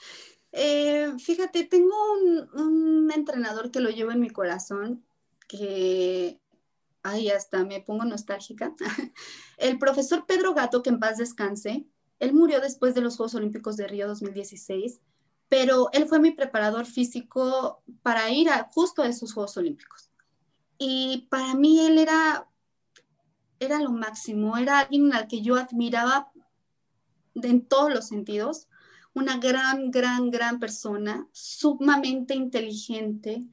Eh, 0.58 1.12
fíjate, 1.20 1.66
tengo 1.66 1.94
un, 2.54 3.12
entrenador 3.14 3.72
que 3.72 3.82
lo 3.82 3.90
llevo 3.90 4.12
en 4.12 4.22
mi 4.22 4.30
corazón, 4.30 5.04
que, 5.50 6.40
ay, 7.04 7.30
hasta 7.30 7.66
me 7.66 7.82
pongo 7.82 8.06
nostálgica. 8.06 8.74
El 9.58 9.78
profesor 9.78 10.26
Pedro 10.26 10.54
Gato, 10.54 10.82
que 10.82 10.92
en 10.92 11.02
paz 11.02 11.18
descanse, 11.18 11.86
él 12.20 12.34
murió 12.34 12.62
después 12.62 12.96
de 12.96 13.02
los 13.02 13.18
Juegos 13.18 13.36
Olímpicos 13.36 13.76
de 13.76 13.88
Río 13.88 14.08
2016, 14.08 15.02
pero 15.50 15.90
él 15.92 16.08
fue 16.08 16.22
mi 16.22 16.32
preparador 16.32 16.86
físico 16.86 17.84
para 18.02 18.30
ir 18.32 18.50
a 18.50 18.70
justo 18.72 19.02
a 19.02 19.10
esos 19.10 19.34
Juegos 19.34 19.58
Olímpicos. 19.58 20.10
Y 20.78 21.28
para 21.30 21.56
mí 21.56 21.80
él 21.80 21.98
era, 21.98 22.50
era 23.60 23.80
lo 23.80 23.92
máximo, 23.92 24.58
era 24.58 24.80
alguien 24.80 25.14
al 25.14 25.28
que 25.28 25.42
yo 25.42 25.56
admiraba 25.56 26.32
en 27.36 27.66
todos 27.66 27.94
los 27.94 28.08
sentidos, 28.08 28.68
una 29.14 29.38
gran, 29.38 29.92
gran, 29.92 30.30
gran 30.30 30.60
persona, 30.60 31.28
sumamente 31.32 32.36
inteligente. 32.36 33.46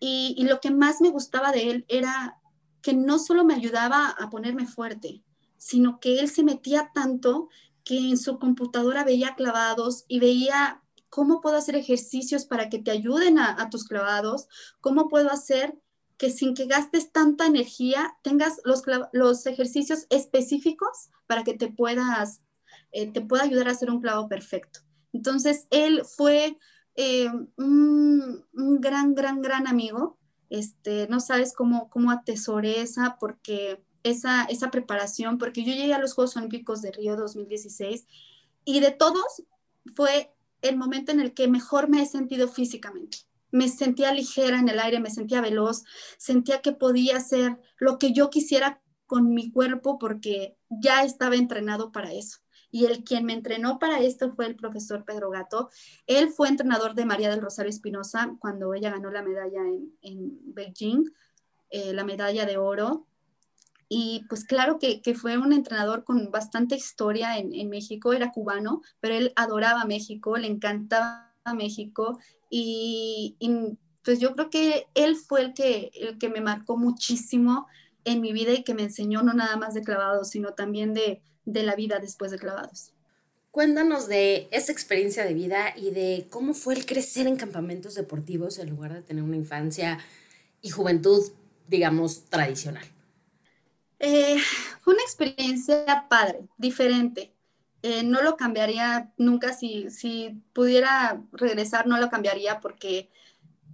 Y, 0.00 0.44
lo 0.44 0.60
que 0.60 0.70
más 0.70 1.00
me 1.00 1.10
gustaba 1.10 1.50
de 1.50 1.70
él 1.70 1.84
era 1.88 2.38
que 2.82 2.94
no 2.94 3.18
solo 3.18 3.44
me 3.44 3.54
ayudaba 3.54 4.10
a 4.10 4.30
ponerme 4.30 4.66
fuerte, 4.66 5.24
sino 5.56 5.98
que 5.98 6.20
él 6.20 6.28
se 6.28 6.44
metía 6.44 6.92
tanto 6.94 7.48
que 7.84 7.98
en 7.98 8.16
su 8.16 8.38
computadora 8.38 9.02
veía 9.02 9.34
clavados 9.34 10.04
y 10.06 10.20
veía 10.20 10.82
cómo 11.08 11.40
puedo 11.40 11.56
hacer 11.56 11.74
ejercicios 11.74 12.44
para 12.44 12.68
que 12.68 12.78
te 12.78 12.92
ayuden 12.92 13.40
a 13.40 13.68
tus 13.70 13.84
clavados, 13.84 14.46
cómo 14.80 15.08
puedo 15.08 15.30
hacer 15.30 15.76
que 16.18 16.30
sin 16.30 16.54
que 16.54 16.66
gastes 16.66 17.12
tanta 17.12 17.46
energía 17.46 18.16
tengas 18.22 18.60
los, 18.64 18.82
los 19.12 19.46
ejercicios 19.46 20.06
específicos 20.10 21.10
para 21.26 21.44
que 21.44 21.54
te 21.54 21.68
puedas, 21.68 22.42
eh, 22.90 23.10
te 23.10 23.20
pueda 23.20 23.44
ayudar 23.44 23.68
a 23.68 23.72
hacer 23.72 23.90
un 23.90 24.00
clavo 24.00 24.28
perfecto. 24.28 24.80
Entonces, 25.12 25.68
él 25.70 26.02
fue 26.04 26.58
eh, 26.96 27.30
un, 27.56 28.44
un, 28.52 28.80
gran, 28.80 29.14
gran, 29.14 29.40
gran 29.40 29.68
amigo. 29.68 30.18
Este, 30.50 31.06
no 31.08 31.20
sabes 31.20 31.54
cómo, 31.54 31.88
cómo 31.88 32.10
atesoré 32.10 32.80
esa, 32.80 33.16
porque 33.20 33.82
esa, 34.02 34.44
esa 34.44 34.70
preparación, 34.70 35.38
porque 35.38 35.62
yo 35.62 35.72
llegué 35.72 35.94
a 35.94 36.00
los 36.00 36.14
Juegos 36.14 36.36
Olímpicos 36.36 36.82
de 36.82 36.90
Río 36.90 37.16
2016 37.16 38.06
y 38.64 38.80
de 38.80 38.90
todos 38.90 39.44
fue 39.94 40.34
el 40.62 40.76
momento 40.76 41.12
en 41.12 41.20
el 41.20 41.32
que 41.32 41.46
mejor 41.46 41.88
me 41.88 42.02
he 42.02 42.06
sentido 42.06 42.48
físicamente. 42.48 43.18
Me 43.50 43.68
sentía 43.68 44.12
ligera 44.12 44.58
en 44.58 44.68
el 44.68 44.78
aire, 44.78 45.00
me 45.00 45.10
sentía 45.10 45.40
veloz, 45.40 45.84
sentía 46.18 46.60
que 46.60 46.72
podía 46.72 47.16
hacer 47.16 47.58
lo 47.78 47.98
que 47.98 48.12
yo 48.12 48.30
quisiera 48.30 48.80
con 49.06 49.32
mi 49.32 49.50
cuerpo 49.50 49.98
porque 49.98 50.56
ya 50.68 51.02
estaba 51.02 51.36
entrenado 51.36 51.90
para 51.92 52.12
eso. 52.12 52.38
Y 52.70 52.84
el 52.84 53.02
quien 53.02 53.24
me 53.24 53.32
entrenó 53.32 53.78
para 53.78 54.00
esto 54.00 54.34
fue 54.34 54.46
el 54.46 54.54
profesor 54.54 55.04
Pedro 55.04 55.30
Gato. 55.30 55.70
Él 56.06 56.28
fue 56.28 56.48
entrenador 56.48 56.94
de 56.94 57.06
María 57.06 57.30
del 57.30 57.40
Rosario 57.40 57.70
Espinosa 57.70 58.36
cuando 58.38 58.74
ella 58.74 58.90
ganó 58.90 59.10
la 59.10 59.22
medalla 59.22 59.62
en, 60.02 60.38
Beijing, 60.54 61.04
eh, 61.70 61.94
la 61.94 62.04
medalla 62.04 62.44
de 62.44 62.58
oro. 62.58 63.06
Y 63.88 64.26
pues 64.28 64.44
claro 64.44 64.78
que, 64.78 65.00
fue 65.14 65.38
un 65.38 65.54
entrenador 65.54 66.04
con 66.04 66.30
bastante 66.30 66.76
historia 66.76 67.38
en, 67.38 67.70
México, 67.70 68.12
era 68.12 68.32
cubano, 68.32 68.82
pero 69.00 69.14
él 69.14 69.32
adoraba 69.34 69.86
México, 69.86 70.36
le 70.36 70.46
encantaba 70.46 71.32
México 71.54 72.18
y, 72.50 73.36
pues 74.04 74.20
yo 74.20 74.34
creo 74.34 74.48
que 74.48 74.86
él 74.94 75.16
fue 75.16 75.42
el 75.42 75.54
que, 75.54 75.90
el 75.94 76.18
que 76.18 76.30
me 76.30 76.40
marcó 76.40 76.76
muchísimo 76.76 77.66
en 78.04 78.20
mi 78.20 78.32
vida 78.32 78.52
y 78.52 78.64
que 78.64 78.74
me 78.74 78.84
enseñó 78.84 79.22
no 79.22 79.34
nada 79.34 79.56
más 79.56 79.74
de 79.74 79.82
clavados, 79.82 80.30
sino 80.30 80.54
también 80.54 80.94
de, 80.94 81.20
de 81.44 81.62
la 81.62 81.74
vida 81.74 81.98
después 81.98 82.30
de 82.30 82.38
clavados. 82.38 82.92
Cuéntanos 83.50 84.08
de 84.08 84.48
esa 84.50 84.72
experiencia 84.72 85.24
de 85.24 85.34
vida 85.34 85.74
y 85.76 85.90
de 85.90 86.26
cómo 86.30 86.54
fue 86.54 86.74
el 86.74 86.86
crecer 86.86 87.26
en 87.26 87.36
campamentos 87.36 87.94
deportivos 87.94 88.58
en 88.58 88.70
lugar 88.70 88.94
de 88.94 89.02
tener 89.02 89.22
una 89.22 89.36
infancia 89.36 89.98
y 90.62 90.70
juventud, 90.70 91.30
digamos, 91.66 92.24
tradicional. 92.26 92.86
Eh, 93.98 94.36
fue 94.80 94.94
una 94.94 95.02
experiencia 95.02 96.06
padre, 96.08 96.40
diferente. 96.56 97.32
Eh, 97.82 98.02
no 98.02 98.22
lo 98.22 98.36
cambiaría 98.36 99.12
nunca, 99.16 99.52
si, 99.52 99.90
si 99.90 100.42
pudiera 100.52 101.22
regresar, 101.32 101.86
no 101.86 101.98
lo 101.98 102.10
cambiaría 102.10 102.60
porque 102.60 103.08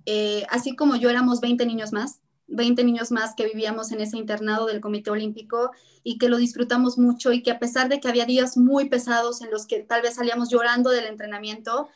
eh, 0.04 0.44
así 0.50 0.76
como 0.76 0.96
yo 0.96 1.08
éramos 1.08 1.40
20 1.40 1.64
niños 1.64 1.92
más, 1.92 2.20
20 2.48 2.84
niños 2.84 3.10
más 3.10 3.34
que 3.34 3.46
vivíamos 3.46 3.92
en 3.92 4.00
ese 4.00 4.18
internado 4.18 4.66
del 4.66 4.82
Comité 4.82 5.10
Olímpico 5.10 5.70
y 6.02 6.18
que 6.18 6.28
lo 6.28 6.36
disfrutamos 6.36 6.98
mucho 6.98 7.32
y 7.32 7.42
que 7.42 7.50
a 7.50 7.58
pesar 7.58 7.88
de 7.88 8.00
que 8.00 8.08
había 8.08 8.26
días 8.26 8.58
muy 8.58 8.90
pesados 8.90 9.40
en 9.40 9.50
los 9.50 9.66
que 9.66 9.80
tal 9.80 10.02
vez 10.02 10.16
salíamos 10.16 10.50
llorando 10.50 10.90
del 10.90 11.06
entrenamiento, 11.06 11.88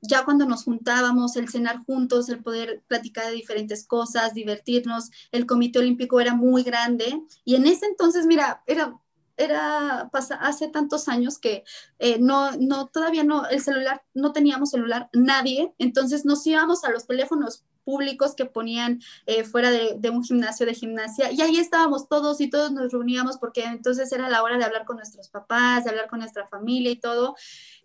ya 0.00 0.24
cuando 0.24 0.46
nos 0.46 0.62
juntábamos, 0.62 1.34
el 1.34 1.48
cenar 1.48 1.84
juntos, 1.84 2.28
el 2.28 2.42
poder 2.42 2.82
platicar 2.86 3.26
de 3.26 3.32
diferentes 3.32 3.84
cosas, 3.84 4.34
divertirnos, 4.34 5.10
el 5.32 5.46
Comité 5.46 5.80
Olímpico 5.80 6.20
era 6.20 6.34
muy 6.34 6.62
grande. 6.62 7.20
Y 7.44 7.56
en 7.56 7.66
ese 7.66 7.86
entonces, 7.86 8.26
mira, 8.26 8.62
era 8.66 8.96
era 9.38 10.10
hace 10.40 10.68
tantos 10.68 11.08
años 11.08 11.38
que 11.38 11.64
eh, 11.98 12.18
no, 12.18 12.52
no, 12.58 12.88
todavía 12.88 13.24
no, 13.24 13.46
el 13.46 13.62
celular, 13.62 14.02
no 14.12 14.32
teníamos 14.32 14.70
celular 14.70 15.08
nadie, 15.12 15.72
entonces 15.78 16.24
nos 16.24 16.46
íbamos 16.46 16.84
a 16.84 16.90
los 16.90 17.06
teléfonos 17.06 17.64
públicos 17.84 18.34
que 18.34 18.44
ponían 18.44 19.00
eh, 19.24 19.44
fuera 19.44 19.70
de, 19.70 19.94
de, 19.96 20.10
un 20.10 20.22
gimnasio 20.22 20.66
de 20.66 20.74
gimnasia 20.74 21.32
y 21.32 21.40
ahí 21.40 21.56
estábamos 21.56 22.06
todos 22.06 22.38
y 22.42 22.50
todos 22.50 22.70
nos 22.70 22.92
reuníamos 22.92 23.38
porque 23.38 23.64
entonces 23.64 24.12
era 24.12 24.28
la 24.28 24.42
hora 24.42 24.58
de 24.58 24.64
hablar 24.64 24.84
con 24.84 24.96
nuestros 24.96 25.28
papás, 25.28 25.84
de 25.84 25.90
hablar 25.90 26.08
con 26.08 26.18
nuestra 26.18 26.46
familia 26.46 26.90
y 26.90 26.96
todo. 26.96 27.34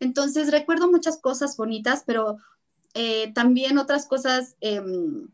Entonces 0.01 0.51
recuerdo 0.51 0.91
muchas 0.91 1.21
cosas 1.21 1.55
bonitas, 1.55 2.03
pero 2.05 2.37
eh, 2.93 3.31
también 3.33 3.77
otras 3.77 4.05
cosas, 4.05 4.55
em, 4.59 5.29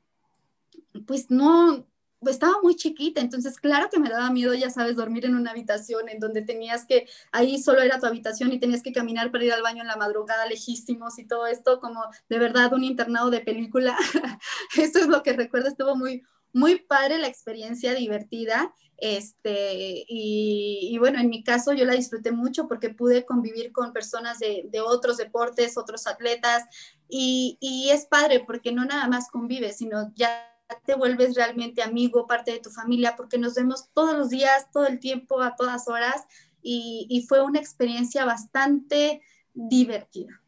pues 1.07 1.31
no, 1.31 1.85
estaba 2.27 2.53
muy 2.61 2.75
chiquita, 2.75 3.21
entonces 3.21 3.59
claro 3.59 3.89
que 3.89 3.99
me 3.99 4.09
daba 4.09 4.29
miedo, 4.29 4.53
ya 4.53 4.69
sabes, 4.69 4.95
dormir 4.95 5.25
en 5.25 5.35
una 5.35 5.51
habitación 5.51 6.09
en 6.09 6.19
donde 6.19 6.41
tenías 6.41 6.85
que, 6.85 7.07
ahí 7.31 7.61
solo 7.61 7.81
era 7.81 7.99
tu 7.99 8.05
habitación 8.05 8.51
y 8.51 8.59
tenías 8.59 8.83
que 8.83 8.91
caminar 8.91 9.31
para 9.31 9.45
ir 9.45 9.53
al 9.53 9.61
baño 9.61 9.81
en 9.81 9.87
la 9.87 9.95
madrugada 9.95 10.45
lejísimos 10.45 11.17
y 11.19 11.25
todo 11.25 11.47
esto, 11.47 11.79
como 11.79 12.03
de 12.27 12.39
verdad 12.39 12.73
un 12.73 12.83
internado 12.83 13.29
de 13.29 13.39
película. 13.39 13.97
Esto 14.77 14.99
es 14.99 15.07
lo 15.07 15.23
que 15.23 15.33
recuerdo, 15.33 15.69
estuvo 15.69 15.95
muy, 15.95 16.23
muy 16.51 16.79
padre 16.79 17.17
la 17.17 17.27
experiencia, 17.27 17.93
divertida. 17.93 18.73
Este, 18.97 20.03
y, 20.09 20.97
bueno, 20.99 21.19
en 21.19 21.29
mi 21.29 21.41
caso 21.41 21.71
yo 21.71 21.85
la 21.85 21.93
disfruté 21.93 22.33
mucho 22.33 22.67
porque 22.67 22.89
pude 22.89 23.25
convivir 23.25 23.71
con 23.71 23.93
personas 23.93 24.39
de, 24.39 24.65
de 24.69 24.81
otros 24.81 25.15
deportes, 25.15 25.77
otros 25.77 26.05
atletas, 26.05 26.63
y, 27.07 27.57
y 27.61 27.91
es 27.91 28.05
padre 28.05 28.43
porque 28.45 28.73
no 28.73 28.83
nada 28.83 29.07
más 29.07 29.29
convives, 29.31 29.77
sino 29.77 30.11
ya 30.15 30.48
te 30.85 30.95
vuelves 30.95 31.35
realmente 31.35 31.81
amigo, 31.81 32.27
parte 32.27 32.51
de 32.51 32.59
tu 32.59 32.69
familia, 32.69 33.15
porque 33.15 33.37
nos 33.37 33.55
vemos 33.55 33.89
todos 33.93 34.17
los 34.17 34.29
días, 34.29 34.71
todo 34.71 34.87
el 34.87 34.99
tiempo, 34.99 35.41
a 35.41 35.55
todas 35.55 35.87
horas, 35.87 36.25
y, 36.61 37.25
fue 37.27 37.41
una 37.41 37.59
experiencia 37.59 38.25
bastante 38.25 39.21
divertida. 39.53 40.41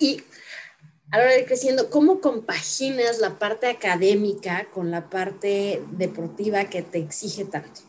Y 0.00 0.22
a 1.10 1.18
la 1.18 1.24
hora 1.24 1.32
de 1.34 1.44
creciendo, 1.44 1.90
¿cómo 1.90 2.20
compaginas 2.20 3.18
la 3.18 3.38
parte 3.38 3.66
académica 3.66 4.70
con 4.70 4.90
la 4.90 5.10
parte 5.10 5.82
deportiva 5.90 6.64
que 6.64 6.82
te 6.82 6.98
exige 6.98 7.44
tanto? 7.44 7.82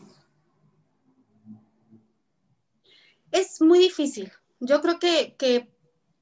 Es 3.30 3.60
muy 3.60 3.78
difícil. 3.78 4.30
Yo 4.60 4.80
creo 4.80 4.98
que, 4.98 5.34
que 5.38 5.73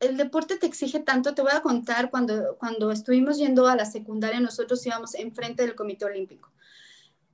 el 0.03 0.17
deporte 0.17 0.57
te 0.57 0.67
exige 0.67 0.99
tanto, 0.99 1.35
te 1.35 1.43
voy 1.43 1.53
a 1.55 1.63
contar, 1.63 2.11
cuando, 2.11 2.57
cuando 2.59 2.91
estuvimos 2.91 3.39
yendo 3.39 3.69
a 3.69 3.77
la 3.77 3.87
secundaria, 3.87 4.41
nosotros 4.41 4.85
íbamos 4.85 5.15
enfrente 5.15 5.63
del 5.63 5.77
Comité 5.77 6.05
Olímpico. 6.05 6.51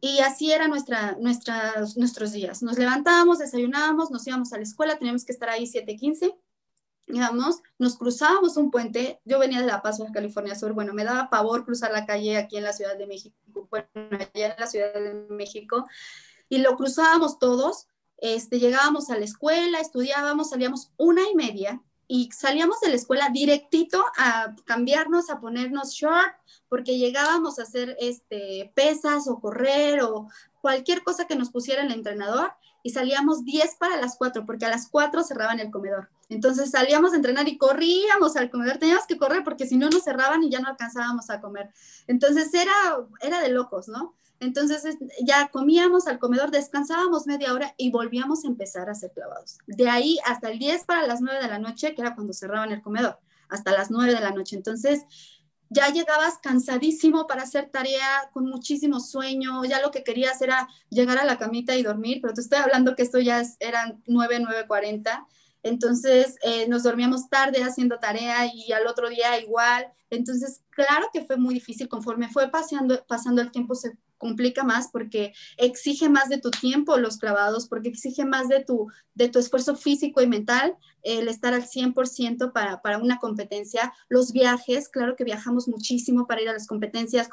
Y 0.01 0.21
así 0.21 0.53
eran 0.53 0.71
nuestra, 0.71 1.17
nuestras, 1.19 1.97
nuestros 1.97 2.33
días. 2.33 2.63
Nos 2.63 2.79
levantábamos, 2.79 3.39
desayunábamos, 3.39 4.11
nos 4.11 4.27
íbamos 4.27 4.53
a 4.53 4.59
la 4.59 4.63
escuela, 4.63 4.99
teníamos 4.99 5.25
que 5.25 5.33
estar 5.33 5.49
ahí 5.49 5.65
7.15, 5.65 6.37
íbamos, 7.09 7.63
nos 7.79 7.97
cruzábamos 7.97 8.57
un 8.59 8.71
puente. 8.71 9.19
Yo 9.25 9.39
venía 9.39 9.61
de 9.61 9.67
La 9.67 9.83
Paz, 9.83 10.01
California 10.13 10.55
Sur. 10.55 10.75
Bueno, 10.75 10.93
me 10.93 11.05
daba 11.05 11.31
pavor 11.31 11.65
cruzar 11.65 11.91
la 11.91 12.07
calle 12.07 12.37
aquí 12.37 12.59
en 12.59 12.65
la 12.65 12.75
Ciudad 12.75 12.97
de 12.97 13.07
México, 13.07 13.35
bueno, 13.71 13.89
allá 14.35 14.53
en 14.53 14.61
la 14.61 14.67
Ciudad 14.67 14.93
de 14.93 15.15
México. 15.31 15.87
Y 16.51 16.59
lo 16.59 16.77
cruzábamos 16.77 17.39
todos. 17.39 17.89
Este, 18.19 18.59
llegábamos 18.61 19.11
a 19.11 19.19
la 19.19 19.25
escuela, 19.25 19.81
estudiábamos, 19.81 20.51
salíamos 20.51 20.93
una 20.97 21.23
y 21.29 21.35
media 21.35 21.83
y 22.09 22.31
salíamos 22.33 22.81
de 22.81 22.89
la 22.89 22.97
escuela 22.97 23.29
directito 23.31 24.03
a 24.17 24.55
cambiarnos, 24.65 25.29
a 25.29 25.41
ponernos 25.41 25.93
short, 25.93 26.33
porque 26.69 26.99
llegábamos 26.99 27.59
a 27.59 27.63
hacer 27.63 27.97
este, 28.01 28.73
pesas 28.75 29.29
o 29.29 29.39
correr 29.39 30.03
o 30.03 30.29
cualquier 30.63 31.05
cosa 31.05 31.27
que 31.27 31.37
nos 31.37 31.51
pusiera 31.51 31.83
el 31.83 31.93
entrenador 31.93 32.53
y 32.83 32.91
salíamos 32.91 33.45
10 33.45 33.75
para 33.77 34.01
las 34.01 34.17
4, 34.17 34.47
porque 34.47 34.65
a 34.65 34.71
las 34.71 34.89
4 34.89 35.23
cerraban 35.23 35.61
el 35.61 35.71
comedor. 35.71 36.09
Entonces 36.31 36.71
salíamos 36.71 37.13
a 37.13 37.17
entrenar 37.17 37.47
y 37.47 37.59
corríamos 37.59 38.37
al 38.37 38.51
comedor, 38.51 38.79
teníamos 38.79 39.07
que 39.07 39.19
correr 39.19 39.45
porque 39.45 39.67
si 39.67 39.77
no 39.77 39.91
nos 39.91 40.05
cerraban 40.05 40.43
y 40.43 40.51
ya 40.51 40.61
no 40.61 40.69
alcanzábamos 40.69 41.29
a 41.29 41.43
comer. 41.43 41.71
Entonces 42.07 42.53
era, 42.55 42.73
era 43.21 43.41
de 43.43 43.51
locos, 43.51 43.89
¿no? 43.89 44.15
Entonces 44.41 44.97
ya 45.25 45.49
comíamos 45.49 46.07
al 46.07 46.19
comedor, 46.19 46.51
descansábamos 46.51 47.27
media 47.27 47.53
hora 47.53 47.75
y 47.77 47.91
volvíamos 47.91 48.45
a 48.45 48.49
empezar 48.49 48.89
a 48.89 48.93
hacer 48.93 49.11
clavados. 49.13 49.59
De 49.67 49.89
ahí 49.89 50.19
hasta 50.25 50.51
el 50.51 50.59
10 50.59 50.85
para 50.85 51.07
las 51.07 51.21
9 51.21 51.43
de 51.43 51.49
la 51.49 51.59
noche, 51.59 51.95
que 51.95 52.03
era 52.03 52.15
cuando 52.15 52.33
cerraban 52.33 52.71
el 52.71 52.83
comedor, 52.83 53.19
hasta 53.49 53.73
las 53.73 53.91
9 53.91 54.15
de 54.15 54.21
la 54.21 54.31
noche. 54.31 54.55
Entonces 54.55 55.03
ya 55.71 55.89
llegabas 55.89 56.39
cansadísimo 56.39 57.27
para 57.27 57.43
hacer 57.43 57.69
tarea, 57.71 58.31
con 58.33 58.47
muchísimo 58.47 59.01
sueño, 59.01 59.65
ya 59.65 59.83
lo 59.83 59.91
que 59.91 60.05
querías 60.05 60.41
era 60.41 60.69
llegar 60.89 61.19
a 61.19 61.25
la 61.25 61.37
camita 61.37 61.75
y 61.77 61.83
dormir, 61.83 62.21
pero 62.23 62.33
te 62.33 62.41
estoy 62.41 62.59
hablando 62.59 62.95
que 62.95 63.03
esto 63.03 63.19
ya 63.19 63.43
eran 63.61 64.03
9, 64.07 64.41
9.40. 64.41 65.27
Entonces 65.65 66.37
eh, 66.43 66.69
nos 66.69 66.85
dormíamos 66.85 67.29
tarde 67.29 67.63
haciendo 67.63 67.99
tarea 67.99 68.47
y 68.47 68.73
al 68.73 68.87
otro 68.87 69.09
día 69.11 69.39
igual. 69.41 69.89
Entonces, 70.11 70.63
claro 70.71 71.09
que 71.13 71.25
fue 71.25 71.37
muy 71.37 71.55
difícil. 71.55 71.89
Conforme 71.89 72.29
fue 72.29 72.49
pasando, 72.49 73.05
pasando 73.07 73.43
el 73.43 73.51
tiempo, 73.51 73.75
se 73.75 73.99
complica 74.19 74.65
más 74.65 74.89
porque 74.93 75.33
exige 75.57 76.09
más 76.09 76.29
de 76.29 76.39
tu 76.39 76.51
tiempo 76.51 76.97
los 76.99 77.19
clavados, 77.19 77.69
porque 77.69 77.89
exige 77.89 78.25
más 78.25 78.49
de 78.49 78.65
tu, 78.65 78.89
de 79.15 79.29
tu 79.29 79.39
esfuerzo 79.39 79.77
físico 79.77 80.21
y 80.21 80.27
mental 80.27 80.77
el 81.03 81.29
estar 81.29 81.55
al 81.55 81.65
100% 81.65 82.53
para, 82.53 82.83
para 82.83 82.99
una 82.99 83.19
competencia. 83.19 83.93
Los 84.09 84.33
viajes, 84.33 84.89
claro 84.89 85.17
que 85.17 85.25
viajamos 85.25 85.69
muchísimo 85.69 86.27
para 86.27 86.43
ir 86.43 86.49
a 86.49 86.53
las 86.53 86.67
competencias, 86.67 87.29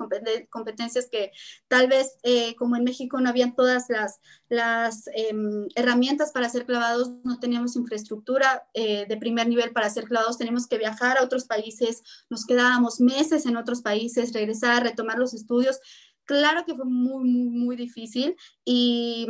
competencias 0.49 1.07
que 1.11 1.31
tal 1.67 1.87
vez 1.87 2.17
eh, 2.23 2.55
como 2.55 2.75
en 2.75 2.83
México 2.83 3.19
no 3.19 3.29
habían 3.29 3.55
todas 3.55 3.89
las, 3.89 4.19
las 4.49 5.07
em, 5.13 5.67
herramientas 5.75 6.31
para 6.31 6.47
hacer 6.47 6.65
clavados, 6.65 7.11
no 7.23 7.39
teníamos 7.39 7.75
infraestructura 7.75 8.67
eh, 8.73 9.05
de 9.07 9.17
primer 9.17 9.47
nivel 9.47 9.71
para 9.71 9.87
hacer 9.87 10.05
clavados, 10.05 10.37
tenemos 10.37 10.67
que 10.67 10.77
viajar 10.77 11.17
a 11.17 11.23
otros 11.23 11.45
países, 11.45 12.03
nos 12.29 12.45
quedábamos 12.45 12.99
meses 12.99 13.45
en 13.45 13.57
otros 13.57 13.81
países, 13.81 14.33
regresar, 14.33 14.83
retomar 14.83 15.17
los 15.17 15.33
estudios. 15.33 15.79
Claro 16.25 16.65
que 16.65 16.75
fue 16.75 16.85
muy, 16.85 17.23
muy, 17.23 17.49
muy 17.49 17.75
difícil 17.75 18.35
y 18.63 19.27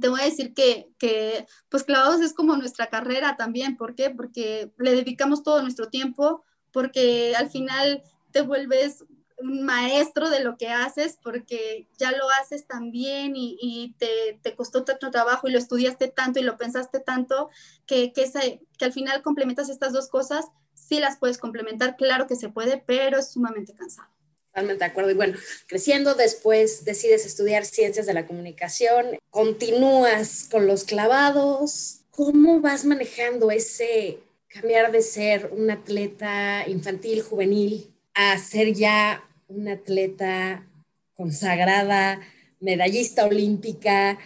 te 0.00 0.08
voy 0.08 0.20
a 0.20 0.24
decir 0.24 0.52
que, 0.54 1.46
pues 1.68 1.84
clavados 1.84 2.20
es 2.20 2.34
como 2.34 2.56
nuestra 2.56 2.88
carrera 2.88 3.36
también. 3.36 3.76
¿Por 3.76 3.94
qué? 3.94 4.10
Porque 4.10 4.72
le 4.78 4.92
dedicamos 4.92 5.42
todo 5.42 5.62
nuestro 5.62 5.88
tiempo, 5.88 6.44
porque 6.72 7.34
al 7.36 7.50
final 7.50 8.02
te 8.30 8.42
vuelves 8.42 9.04
un 9.38 9.62
maestro 9.62 10.28
de 10.28 10.44
lo 10.44 10.58
que 10.58 10.68
haces 10.68 11.18
porque 11.22 11.88
ya 11.98 12.12
lo 12.12 12.28
haces 12.42 12.66
tan 12.66 12.90
bien 12.90 13.32
y, 13.34 13.94
te, 13.98 14.38
te, 14.42 14.54
costó 14.54 14.84
tanto 14.84 15.10
trabajo 15.10 15.48
y 15.48 15.52
lo 15.52 15.58
estudiaste 15.58 16.08
tanto 16.08 16.40
y 16.40 16.42
lo 16.42 16.58
pensaste 16.58 17.00
tanto 17.00 17.48
que, 17.86 18.12
que, 18.12 18.30
que 18.76 18.84
al 18.84 18.92
final 18.92 19.22
complementas 19.22 19.70
estas 19.70 19.94
dos 19.94 20.10
cosas, 20.10 20.44
sí 20.74 21.00
las 21.00 21.16
puedes 21.18 21.38
complementar, 21.38 21.96
claro 21.96 22.26
que 22.26 22.36
se 22.36 22.50
puede, 22.50 22.84
pero 22.86 23.18
es 23.18 23.32
sumamente 23.32 23.72
cansado. 23.72 24.10
Totalmente 24.52 24.84
de 24.84 24.90
acuerdo. 24.90 25.10
Y 25.12 25.14
bueno, 25.14 25.38
creciendo 25.68 26.14
después 26.14 26.84
decides 26.84 27.24
estudiar 27.24 27.64
ciencias 27.64 28.06
de 28.06 28.14
la 28.14 28.26
comunicación, 28.26 29.18
continúas 29.30 30.48
con 30.50 30.66
los 30.66 30.84
clavados. 30.84 32.00
¿Cómo 32.10 32.60
vas 32.60 32.84
manejando 32.84 33.50
ese 33.50 34.18
cambiar 34.48 34.90
de 34.90 35.02
ser 35.02 35.52
un 35.56 35.70
atleta 35.70 36.64
infantil, 36.66 37.22
juvenil, 37.22 37.94
a 38.14 38.36
ser 38.38 38.72
ya 38.72 39.24
una 39.46 39.74
atleta 39.74 40.66
consagrada, 41.14 42.20
medallista 42.58 43.26
olímpica, 43.26 44.18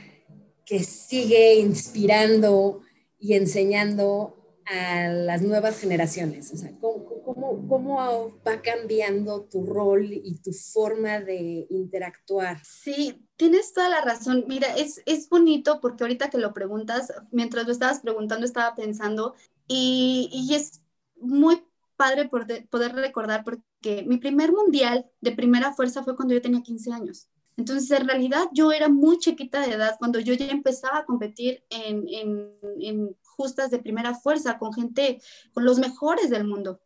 que 0.65 0.83
sigue 0.83 1.57
inspirando 1.57 2.81
y 3.19 3.35
enseñando 3.35 4.37
a 4.67 5.09
las 5.09 5.43
nuevas 5.43 5.79
generaciones? 5.79 6.53
O 6.53 6.57
sea, 6.57 6.71
¿cómo, 6.81 7.69
cómo, 7.69 8.41
va 8.47 8.63
cambiando 8.63 9.45
tu 9.45 9.65
rol 9.67 10.13
y 10.13 10.37
tu 10.43 10.53
forma 10.53 11.21
de 11.21 11.67
interactuar? 11.71 12.59
Sí, 12.65 13.27
tienes 13.37 13.73
toda 13.73 13.89
la 13.89 14.01
razón. 14.01 14.45
Mira, 14.49 14.75
es, 14.77 15.03
es 15.07 15.29
bonito 15.29 15.81
porque 15.81 16.05
ahorita 16.05 16.31
que 16.31 16.39
lo 16.39 16.53
preguntas, 16.53 17.13
mientras 17.31 17.67
lo 17.67 17.73
estabas 17.73 18.01
preguntando, 18.01 18.47
estaba 18.47 18.75
pensando 18.75 19.35
y, 19.67 20.29
y 20.33 20.55
es 20.55 20.83
muy 21.17 21.63
padre 21.97 22.29
poder, 22.29 22.67
poder 22.69 22.95
recordar 22.95 23.45
porque 23.45 24.05
mi 24.07 24.19
primer 24.19 24.53
mundial 24.53 25.07
de 25.21 25.33
primera 25.33 25.73
fuerza 25.73 26.03
fue 26.03 26.17
cuando 26.17 26.35
yo 26.35 26.43
tenía 26.43 26.63
15 26.63 26.93
años. 26.93 27.29
Entonces, 27.57 27.91
en 27.93 28.09
realidad, 28.09 28.49
yo 28.53 28.73
era 28.73 28.89
muy 28.89 29.19
chiquita 29.19 29.61
de 29.61 29.75
edad 29.75 29.95
cuando 29.99 30.19
yo 30.19 30.35
ya 30.35 30.47
empezaba 30.47 30.99
a 30.99 31.05
competir 31.05 31.63
en, 31.71 32.05
en, 32.09 32.51
en 32.81 33.17
justas 33.37 33.71
de 33.71 33.79
primera 33.79 34.15
fuerza 34.15 34.59
con 34.59 34.73
gente, 34.73 35.21
con 35.53 35.65
los 35.65 35.79
mejores 35.79 36.31
del 36.31 36.47
mundo. 36.47 36.81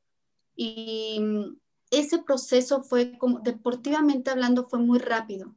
Y 0.57 1.21
ese 1.91 2.19
proceso 2.19 2.83
fue 2.83 3.17
como, 3.19 3.41
deportivamente 3.41 4.31
hablando, 4.31 4.69
fue 4.69 4.79
muy 4.79 4.99
rápido. 4.99 5.55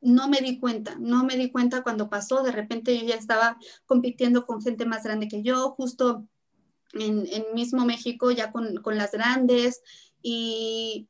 No 0.00 0.28
me 0.28 0.38
di 0.38 0.60
cuenta, 0.60 0.96
no 0.98 1.24
me 1.24 1.36
di 1.36 1.50
cuenta 1.50 1.82
cuando 1.82 2.08
pasó. 2.08 2.42
De 2.42 2.52
repente 2.52 2.96
yo 2.96 3.04
ya 3.04 3.16
estaba 3.16 3.58
compitiendo 3.86 4.46
con 4.46 4.62
gente 4.62 4.86
más 4.86 5.02
grande 5.02 5.28
que 5.28 5.42
yo, 5.42 5.70
justo 5.70 6.24
en, 6.92 7.26
en 7.26 7.54
mismo 7.54 7.84
México, 7.84 8.30
ya 8.30 8.52
con, 8.52 8.76
con 8.76 8.96
las 8.96 9.10
grandes. 9.12 9.82
Y, 10.22 11.08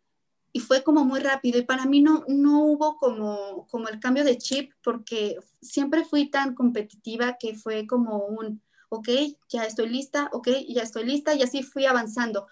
y 0.52 0.60
fue 0.60 0.82
como 0.82 1.04
muy 1.04 1.20
rápido 1.20 1.58
y 1.58 1.64
para 1.64 1.86
mí 1.86 2.00
no, 2.00 2.24
no 2.28 2.64
hubo 2.64 2.96
como, 2.96 3.66
como 3.70 3.88
el 3.88 4.00
cambio 4.00 4.24
de 4.24 4.38
chip 4.38 4.72
porque 4.82 5.38
siempre 5.60 6.04
fui 6.04 6.30
tan 6.30 6.54
competitiva 6.54 7.36
que 7.38 7.54
fue 7.54 7.86
como 7.86 8.24
un, 8.26 8.62
ok, 8.88 9.08
ya 9.48 9.64
estoy 9.64 9.88
lista, 9.88 10.30
ok, 10.32 10.48
ya 10.68 10.82
estoy 10.82 11.04
lista 11.04 11.34
y 11.34 11.42
así 11.42 11.62
fui 11.62 11.86
avanzando. 11.86 12.46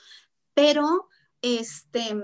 Pero, 0.55 1.09
este, 1.43 2.17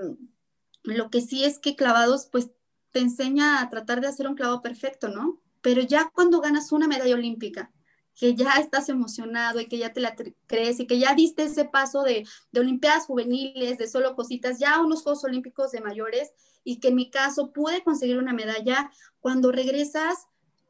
lo 0.82 1.10
que 1.10 1.20
sí 1.20 1.44
es 1.44 1.58
que 1.58 1.76
clavados, 1.76 2.26
pues 2.30 2.50
te 2.90 3.00
enseña 3.00 3.60
a 3.60 3.70
tratar 3.70 4.00
de 4.00 4.08
hacer 4.08 4.28
un 4.28 4.34
clavado 4.34 4.62
perfecto, 4.62 5.08
¿no? 5.08 5.40
Pero 5.60 5.82
ya 5.82 6.10
cuando 6.14 6.40
ganas 6.40 6.72
una 6.72 6.88
medalla 6.88 7.14
olímpica, 7.14 7.72
que 8.14 8.34
ya 8.34 8.54
estás 8.56 8.88
emocionado 8.88 9.60
y 9.60 9.66
que 9.66 9.78
ya 9.78 9.92
te 9.92 10.00
la 10.00 10.14
crees 10.46 10.80
y 10.80 10.86
que 10.86 10.98
ya 10.98 11.14
diste 11.14 11.44
ese 11.44 11.64
paso 11.64 12.02
de, 12.02 12.26
de 12.50 12.60
Olimpiadas 12.60 13.06
juveniles, 13.06 13.78
de 13.78 13.88
solo 13.88 14.14
cositas, 14.14 14.58
ya 14.58 14.80
unos 14.80 15.02
Juegos 15.02 15.24
Olímpicos 15.24 15.72
de 15.72 15.80
mayores 15.80 16.32
y 16.62 16.78
que 16.78 16.88
en 16.88 16.96
mi 16.96 17.10
caso 17.10 17.52
pude 17.52 17.82
conseguir 17.82 18.18
una 18.18 18.32
medalla, 18.32 18.90
cuando 19.20 19.50
regresas 19.50 20.26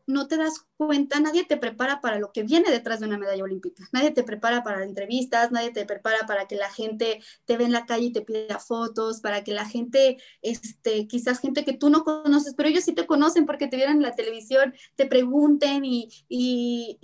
no 0.06 0.28
te 0.28 0.36
das 0.36 0.66
cuenta, 0.76 1.20
nadie 1.20 1.44
te 1.44 1.56
prepara 1.56 2.00
para 2.00 2.18
lo 2.18 2.32
que 2.32 2.42
viene 2.42 2.70
detrás 2.70 3.00
de 3.00 3.06
una 3.06 3.18
medalla 3.18 3.44
olímpica, 3.44 3.88
nadie 3.92 4.10
te 4.10 4.22
prepara 4.22 4.62
para 4.62 4.82
entrevistas, 4.84 5.50
nadie 5.52 5.70
te 5.70 5.84
prepara 5.86 6.26
para 6.26 6.46
que 6.46 6.56
la 6.56 6.70
gente 6.70 7.20
te 7.44 7.56
ve 7.56 7.64
en 7.64 7.72
la 7.72 7.86
calle 7.86 8.06
y 8.06 8.12
te 8.12 8.22
pida 8.22 8.58
fotos, 8.58 9.20
para 9.20 9.44
que 9.44 9.52
la 9.52 9.64
gente, 9.66 10.18
este, 10.42 11.06
quizás 11.06 11.40
gente 11.40 11.64
que 11.64 11.72
tú 11.72 11.90
no 11.90 12.04
conoces, 12.04 12.54
pero 12.54 12.68
ellos 12.68 12.84
sí 12.84 12.92
te 12.92 13.06
conocen 13.06 13.46
porque 13.46 13.68
te 13.68 13.76
vieron 13.76 13.96
en 13.96 14.02
la 14.02 14.14
televisión, 14.14 14.74
te 14.96 15.06
pregunten 15.06 15.84
y, 15.84 16.08
y, 16.28 16.98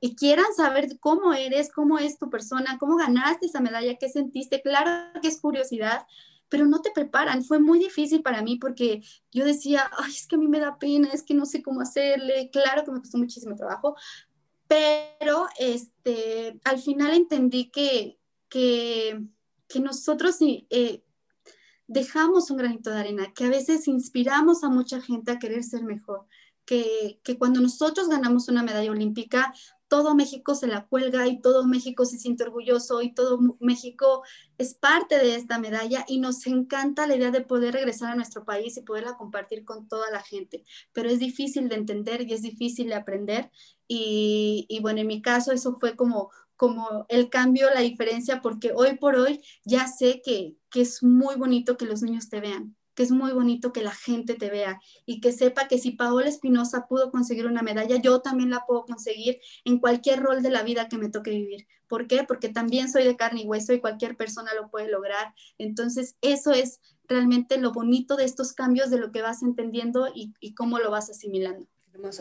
y 0.00 0.16
quieran 0.16 0.52
saber 0.56 0.98
cómo 0.98 1.34
eres, 1.34 1.70
cómo 1.72 1.98
es 1.98 2.18
tu 2.18 2.30
persona, 2.30 2.78
cómo 2.78 2.96
ganaste 2.96 3.46
esa 3.46 3.60
medalla, 3.60 3.96
qué 3.96 4.08
sentiste, 4.08 4.62
claro 4.62 5.20
que 5.20 5.28
es 5.28 5.40
curiosidad, 5.40 6.06
pero 6.50 6.66
no 6.66 6.82
te 6.82 6.90
preparan. 6.90 7.42
Fue 7.42 7.58
muy 7.58 7.78
difícil 7.78 8.22
para 8.22 8.42
mí 8.42 8.56
porque 8.56 9.02
yo 9.32 9.46
decía, 9.46 9.90
ay, 9.96 10.10
es 10.10 10.26
que 10.26 10.36
a 10.36 10.38
mí 10.38 10.48
me 10.48 10.60
da 10.60 10.78
pena, 10.78 11.08
es 11.12 11.22
que 11.22 11.32
no 11.32 11.46
sé 11.46 11.62
cómo 11.62 11.80
hacerle. 11.80 12.50
Claro 12.52 12.84
que 12.84 12.90
me 12.90 13.00
costó 13.00 13.16
muchísimo 13.16 13.56
trabajo, 13.56 13.96
pero 14.68 15.46
este, 15.58 16.60
al 16.64 16.78
final 16.78 17.14
entendí 17.14 17.70
que, 17.70 18.18
que, 18.48 19.24
que 19.68 19.80
nosotros 19.80 20.36
eh, 20.40 21.02
dejamos 21.86 22.50
un 22.50 22.58
granito 22.58 22.90
de 22.90 23.00
arena, 23.00 23.32
que 23.34 23.44
a 23.44 23.48
veces 23.48 23.88
inspiramos 23.88 24.62
a 24.62 24.68
mucha 24.68 25.00
gente 25.00 25.30
a 25.30 25.38
querer 25.38 25.64
ser 25.64 25.84
mejor. 25.84 26.26
Que, 26.66 27.20
que, 27.24 27.36
cuando 27.36 27.60
nosotros 27.60 28.08
ganamos 28.08 28.48
una 28.48 28.62
medalla 28.62 28.92
olímpica, 28.92 29.52
todo 29.90 30.14
México 30.14 30.54
se 30.54 30.68
la 30.68 30.86
cuelga 30.86 31.26
y 31.26 31.40
todo 31.40 31.66
México 31.66 32.04
se 32.06 32.16
siente 32.16 32.44
orgulloso 32.44 33.02
y 33.02 33.12
todo 33.12 33.40
México 33.58 34.22
es 34.56 34.74
parte 34.74 35.18
de 35.18 35.34
esta 35.34 35.58
medalla 35.58 36.04
y 36.06 36.20
nos 36.20 36.46
encanta 36.46 37.08
la 37.08 37.16
idea 37.16 37.32
de 37.32 37.40
poder 37.42 37.74
regresar 37.74 38.12
a 38.12 38.14
nuestro 38.14 38.44
país 38.44 38.76
y 38.76 38.82
poderla 38.82 39.16
compartir 39.16 39.64
con 39.64 39.88
toda 39.88 40.10
la 40.12 40.22
gente, 40.22 40.64
pero 40.92 41.10
es 41.10 41.18
difícil 41.18 41.68
de 41.68 41.74
entender 41.74 42.22
y 42.22 42.32
es 42.32 42.42
difícil 42.42 42.88
de 42.88 42.94
aprender 42.94 43.50
y, 43.88 44.64
y 44.68 44.80
bueno, 44.80 45.00
en 45.00 45.08
mi 45.08 45.20
caso 45.22 45.50
eso 45.52 45.76
fue 45.80 45.96
como 45.96 46.30
como 46.56 47.06
el 47.08 47.30
cambio, 47.30 47.70
la 47.72 47.80
diferencia, 47.80 48.42
porque 48.42 48.72
hoy 48.74 48.98
por 48.98 49.16
hoy 49.16 49.42
ya 49.64 49.88
sé 49.88 50.20
que, 50.22 50.56
que 50.70 50.82
es 50.82 51.02
muy 51.02 51.36
bonito 51.36 51.78
que 51.78 51.86
los 51.86 52.02
niños 52.02 52.28
te 52.28 52.38
vean, 52.40 52.76
que 52.94 53.02
es 53.02 53.10
muy 53.10 53.32
bonito 53.32 53.72
que 53.72 53.82
la 53.82 53.94
gente 53.94 54.34
te 54.34 54.50
vea 54.50 54.80
y 55.06 55.20
que 55.20 55.32
sepa 55.32 55.68
que 55.68 55.78
si 55.78 55.92
Paola 55.92 56.28
Espinosa 56.28 56.86
pudo 56.88 57.10
conseguir 57.10 57.46
una 57.46 57.62
medalla, 57.62 57.96
yo 57.96 58.20
también 58.20 58.50
la 58.50 58.64
puedo 58.66 58.84
conseguir 58.84 59.40
en 59.64 59.78
cualquier 59.78 60.20
rol 60.20 60.42
de 60.42 60.50
la 60.50 60.62
vida 60.62 60.88
que 60.88 60.98
me 60.98 61.08
toque 61.08 61.30
vivir. 61.30 61.66
¿Por 61.88 62.06
qué? 62.06 62.24
Porque 62.24 62.48
también 62.48 62.90
soy 62.90 63.04
de 63.04 63.16
carne 63.16 63.42
y 63.42 63.46
hueso 63.46 63.72
y 63.72 63.80
cualquier 63.80 64.16
persona 64.16 64.54
lo 64.54 64.70
puede 64.70 64.88
lograr. 64.88 65.34
Entonces, 65.58 66.16
eso 66.20 66.52
es 66.52 66.80
realmente 67.08 67.58
lo 67.58 67.72
bonito 67.72 68.16
de 68.16 68.24
estos 68.24 68.52
cambios, 68.52 68.90
de 68.90 68.98
lo 68.98 69.10
que 69.10 69.22
vas 69.22 69.42
entendiendo 69.42 70.08
y, 70.14 70.32
y 70.40 70.54
cómo 70.54 70.78
lo 70.78 70.90
vas 70.90 71.10
asimilando. 71.10 71.66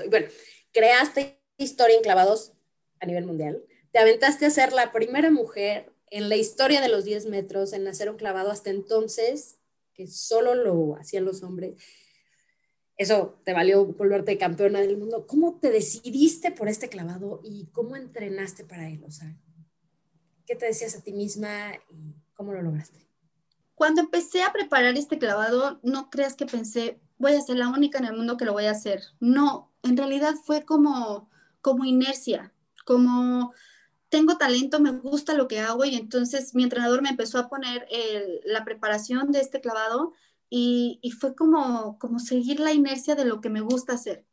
Bueno, 0.10 0.28
creaste 0.72 1.40
historia 1.58 1.96
en 1.96 2.02
clavados 2.02 2.54
a 3.00 3.06
nivel 3.06 3.26
mundial. 3.26 3.64
Te 3.92 4.00
aventaste 4.00 4.46
a 4.46 4.50
ser 4.50 4.74
la 4.74 4.92
primera 4.92 5.30
mujer 5.32 5.94
en 6.12 6.30
la 6.30 6.36
historia 6.36 6.82
de 6.82 6.90
los 6.90 7.06
10 7.06 7.28
metros 7.28 7.74
en 7.74 7.88
hacer 7.88 8.10
un 8.10 8.18
clavado 8.18 8.52
hasta 8.52 8.70
entonces 8.70 9.59
que 10.00 10.08
solo 10.08 10.56
lo 10.56 10.96
hacían 10.96 11.26
los 11.26 11.44
hombres. 11.44 11.76
Eso 12.96 13.42
te 13.44 13.52
valió 13.52 13.86
volverte 13.86 14.38
campeona 14.38 14.80
del 14.80 14.98
mundo. 14.98 15.28
¿Cómo 15.28 15.60
te 15.60 15.72
decidiste 15.72 16.52
por 16.52 16.70
este 16.70 16.88
clavado 16.88 17.42
y 17.44 17.66
cómo 17.74 17.98
entrenaste 17.98 18.64
para 18.64 18.88
él? 18.88 19.04
O 19.06 19.12
sea, 19.12 19.36
¿qué 20.46 20.56
te 20.56 20.68
decías 20.68 20.96
a 20.96 21.02
ti 21.02 21.12
misma 21.12 21.74
y 21.90 22.16
cómo 22.34 22.54
lo 22.54 22.62
lograste? 22.62 23.06
Cuando 23.76 24.00
empecé 24.00 24.42
a 24.42 24.54
preparar 24.54 24.96
este 24.96 25.20
clavado, 25.20 25.82
no 25.84 26.10
creas 26.10 26.36
que 26.36 26.46
pensé, 26.46 27.02
voy 27.18 27.34
a 27.34 27.42
ser 27.42 27.58
la 27.58 27.68
única 27.68 27.98
en 27.98 28.06
el 28.06 28.16
mundo 28.16 28.38
que 28.38 28.46
lo 28.46 28.54
voy 28.54 28.68
a 28.68 28.72
hacer. 28.72 29.04
No, 29.20 29.70
en 29.84 29.98
realidad 29.98 30.36
fue 30.46 30.64
como, 30.64 31.30
como 31.60 31.84
inercia, 31.84 32.54
como 32.86 33.54
tengo 34.10 34.38
talento, 34.38 34.80
me 34.80 34.92
gusta 34.92 35.36
lo 35.36 35.48
que 35.48 35.60
hago 35.60 35.86
y 35.86 35.96
entonces 35.96 36.56
mi 36.56 36.64
entrenador 36.64 37.02
me 37.02 37.10
empezó 37.10 37.38
a 37.38 37.48
poner 37.48 37.88
la 38.44 38.66
preparación 38.66 39.32
de 39.32 39.40
este 39.40 39.62
clavado 39.62 40.14
y, 40.50 41.00
fue 41.20 41.36
como, 41.36 42.00
como 42.00 42.20
seguir 42.20 42.60
la 42.60 42.74
inercia 42.74 43.16
de 43.16 43.26
lo 43.26 43.40
que 43.40 43.50
me 43.50 43.62
gusta 43.62 43.94
hacer. 43.94 44.26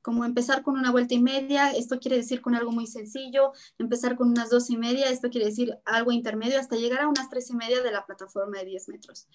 Como 0.00 0.24
empezar 0.24 0.62
con 0.62 0.78
una 0.78 0.92
vuelta 0.92 1.14
y 1.14 1.20
media, 1.20 1.72
esto 1.72 1.98
quiere 1.98 2.18
decir 2.18 2.40
con 2.40 2.54
algo 2.54 2.70
muy 2.70 2.86
sencillo, 2.86 3.52
empezar 3.78 4.16
con 4.16 4.28
unas 4.30 4.50
dos 4.50 4.70
y 4.70 4.76
media, 4.76 5.10
esto 5.10 5.28
quiere 5.28 5.46
decir 5.46 5.76
algo 5.84 6.12
intermedio, 6.12 6.60
hasta 6.60 6.76
llegar 6.76 7.00
a 7.00 7.08
unas 7.08 7.28
tres 7.28 7.50
y 7.50 7.54
media 7.54 7.82
de 7.82 7.90
la 7.90 8.06
plataforma 8.06 8.58
de 8.58 8.66
10 8.66 8.88
metros. 8.88 9.26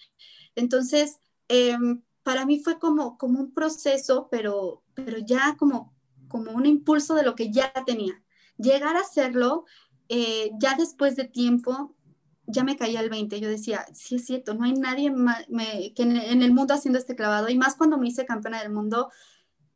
Entonces, 0.54 1.18
em, 1.48 2.02
para 2.22 2.46
mí 2.46 2.60
fue 2.60 2.78
como, 2.78 3.18
como 3.18 3.40
un 3.40 3.52
proceso, 3.52 4.28
pero, 4.30 4.82
pero 4.94 5.18
ya 5.18 5.56
como, 5.58 5.92
como 6.28 6.52
un 6.52 6.64
impulso 6.64 7.14
de 7.14 7.24
lo 7.24 7.34
que 7.34 7.52
ya 7.52 7.70
tenía 7.84 8.21
llegar 8.62 8.96
a 8.96 9.00
hacerlo, 9.00 9.64
eh, 10.08 10.50
ya 10.58 10.74
después 10.76 11.16
de 11.16 11.24
tiempo, 11.24 11.94
ya 12.46 12.64
me 12.64 12.76
caía 12.76 13.00
el 13.00 13.10
20. 13.10 13.40
Yo 13.40 13.48
decía, 13.48 13.84
sí 13.94 14.16
es 14.16 14.26
cierto, 14.26 14.54
no 14.54 14.64
hay 14.64 14.72
nadie 14.72 15.12
que 15.94 16.02
en, 16.02 16.42
el 16.42 16.52
mundo 16.52 16.74
haciendo 16.74 16.98
este 16.98 17.16
clavado, 17.16 17.48
y 17.48 17.56
más 17.56 17.76
cuando 17.76 17.98
me 17.98 18.08
hice 18.08 18.26
campeona 18.26 18.62
del 18.62 18.72
mundo, 18.72 19.10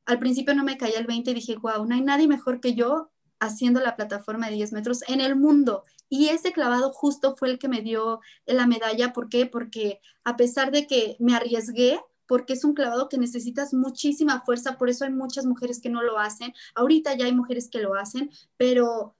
al 0.04 0.18
principio 0.18 0.54
no 0.54 0.64
me 0.64 0.76
caía 0.76 0.98
el 0.98 1.06
20 1.06 1.30
y 1.30 1.34
dije, 1.34 1.56
wow, 1.56 1.84
no 1.84 1.94
hay 1.94 2.02
nadie 2.02 2.28
mejor 2.28 2.60
que 2.60 2.74
yo 2.74 3.10
haciendo 3.40 3.80
la 3.80 3.96
plataforma 3.96 4.46
de 4.46 4.54
10 4.54 4.72
metros 4.72 5.02
en 5.08 5.20
el 5.20 5.36
mundo. 5.36 5.82
Y 6.08 6.28
ese 6.28 6.52
clavado 6.52 6.92
justo 6.92 7.34
fue 7.36 7.50
el 7.50 7.58
que 7.58 7.68
me 7.68 7.82
dio 7.82 8.20
la 8.46 8.66
medalla. 8.66 9.12
¿Por 9.12 9.28
qué? 9.28 9.46
Porque 9.46 10.00
a 10.24 10.36
pesar 10.36 10.70
de 10.70 10.86
que 10.86 11.16
me 11.18 11.34
arriesgué, 11.34 12.00
porque 12.26 12.54
es 12.54 12.64
un 12.64 12.74
clavado 12.74 13.08
que 13.08 13.18
necesitas 13.18 13.74
muchísima 13.74 14.42
fuerza, 14.44 14.78
por 14.78 14.88
eso 14.88 15.04
hay 15.04 15.12
muchas 15.12 15.46
mujeres 15.46 15.80
que 15.80 15.90
no 15.90 16.02
lo 16.02 16.18
hacen. 16.18 16.52
Ahorita 16.74 17.14
ya 17.16 17.26
hay 17.26 17.34
mujeres 17.34 17.68
que 17.68 17.80
lo 17.80 17.94
hacen, 17.94 18.30
pero, 18.56 19.16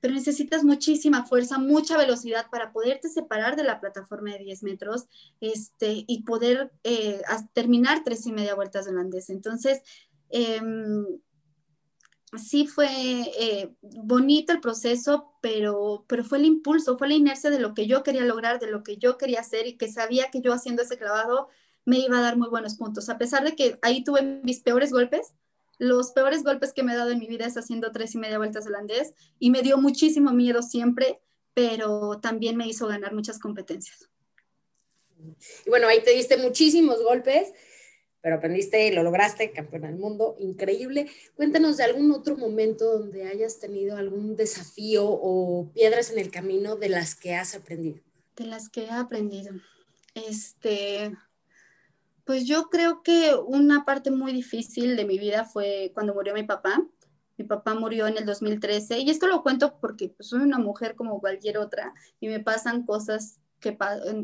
pero 0.00 0.14
necesitas 0.14 0.64
muchísima 0.64 1.24
fuerza, 1.26 1.58
mucha 1.58 1.96
velocidad 1.96 2.46
para 2.50 2.72
poderte 2.72 3.08
separar 3.08 3.56
de 3.56 3.64
la 3.64 3.80
plataforma 3.80 4.32
de 4.32 4.44
10 4.44 4.62
metros 4.62 5.06
este, 5.40 6.04
y 6.06 6.22
poder 6.22 6.72
eh, 6.84 7.22
terminar 7.52 8.02
tres 8.04 8.26
y 8.26 8.32
media 8.32 8.54
vueltas 8.54 8.84
de 8.84 8.92
holandés. 8.92 9.30
Entonces, 9.30 9.80
em, 10.28 11.04
sí 12.38 12.66
fue 12.66 12.88
eh, 13.38 13.74
bonito 13.80 14.52
el 14.52 14.60
proceso, 14.60 15.32
pero, 15.42 16.04
pero 16.08 16.24
fue 16.24 16.38
el 16.38 16.44
impulso, 16.44 16.96
fue 16.96 17.08
la 17.08 17.14
inercia 17.14 17.50
de 17.50 17.58
lo 17.58 17.74
que 17.74 17.86
yo 17.86 18.02
quería 18.02 18.24
lograr, 18.24 18.60
de 18.60 18.70
lo 18.70 18.82
que 18.82 18.96
yo 18.96 19.18
quería 19.18 19.40
hacer 19.40 19.66
y 19.66 19.76
que 19.76 19.90
sabía 19.90 20.30
que 20.30 20.40
yo 20.40 20.52
haciendo 20.52 20.82
ese 20.82 20.98
clavado 20.98 21.48
me 21.84 21.98
iba 21.98 22.18
a 22.18 22.22
dar 22.22 22.36
muy 22.36 22.48
buenos 22.48 22.76
puntos. 22.76 23.08
A 23.08 23.18
pesar 23.18 23.44
de 23.44 23.54
que 23.54 23.78
ahí 23.82 24.04
tuve 24.04 24.22
mis 24.22 24.60
peores 24.60 24.92
golpes, 24.92 25.34
los 25.78 26.12
peores 26.12 26.42
golpes 26.42 26.72
que 26.72 26.82
me 26.82 26.92
he 26.92 26.96
dado 26.96 27.10
en 27.10 27.18
mi 27.18 27.26
vida 27.26 27.46
es 27.46 27.56
haciendo 27.56 27.90
tres 27.92 28.14
y 28.14 28.18
media 28.18 28.38
vueltas 28.38 28.66
holandés 28.66 29.14
y 29.38 29.50
me 29.50 29.62
dio 29.62 29.78
muchísimo 29.78 30.32
miedo 30.32 30.62
siempre, 30.62 31.20
pero 31.54 32.20
también 32.20 32.56
me 32.56 32.66
hizo 32.66 32.86
ganar 32.86 33.14
muchas 33.14 33.38
competencias. 33.38 34.08
Y 35.66 35.70
bueno, 35.70 35.88
ahí 35.88 36.02
te 36.02 36.12
diste 36.12 36.36
muchísimos 36.36 37.02
golpes 37.02 37.52
pero 38.22 38.36
aprendiste 38.36 38.86
y 38.86 38.92
lo 38.92 39.02
lograste, 39.02 39.50
campeona 39.50 39.88
del 39.88 39.96
mundo, 39.96 40.36
increíble. 40.38 41.06
Cuéntanos 41.36 41.78
de 41.78 41.84
algún 41.84 42.12
otro 42.12 42.36
momento 42.36 42.98
donde 42.98 43.24
hayas 43.24 43.58
tenido 43.58 43.96
algún 43.96 44.36
desafío 44.36 45.06
o 45.06 45.70
piedras 45.72 46.10
en 46.10 46.18
el 46.18 46.30
camino 46.30 46.76
de 46.76 46.90
las 46.90 47.14
que 47.14 47.34
has 47.34 47.54
aprendido. 47.54 48.00
De 48.36 48.44
las 48.44 48.68
que 48.68 48.84
he 48.84 48.90
aprendido. 48.90 49.54
Este, 50.14 51.12
pues 52.30 52.46
yo 52.46 52.70
creo 52.70 53.02
que 53.02 53.34
una 53.34 53.84
parte 53.84 54.12
muy 54.12 54.32
difícil 54.32 54.94
de 54.94 55.04
mi 55.04 55.18
vida 55.18 55.44
fue 55.44 55.90
cuando 55.94 56.14
murió 56.14 56.32
mi 56.32 56.44
papá. 56.44 56.80
Mi 57.36 57.44
papá 57.44 57.74
murió 57.74 58.06
en 58.06 58.18
el 58.18 58.24
2013 58.24 59.00
y 59.00 59.10
esto 59.10 59.26
lo 59.26 59.42
cuento 59.42 59.80
porque 59.80 60.10
pues, 60.10 60.28
soy 60.28 60.42
una 60.42 60.60
mujer 60.60 60.94
como 60.94 61.18
cualquier 61.18 61.58
otra 61.58 61.92
y 62.20 62.28
me 62.28 62.38
pasan 62.38 62.86
cosas 62.86 63.40
que 63.58 63.76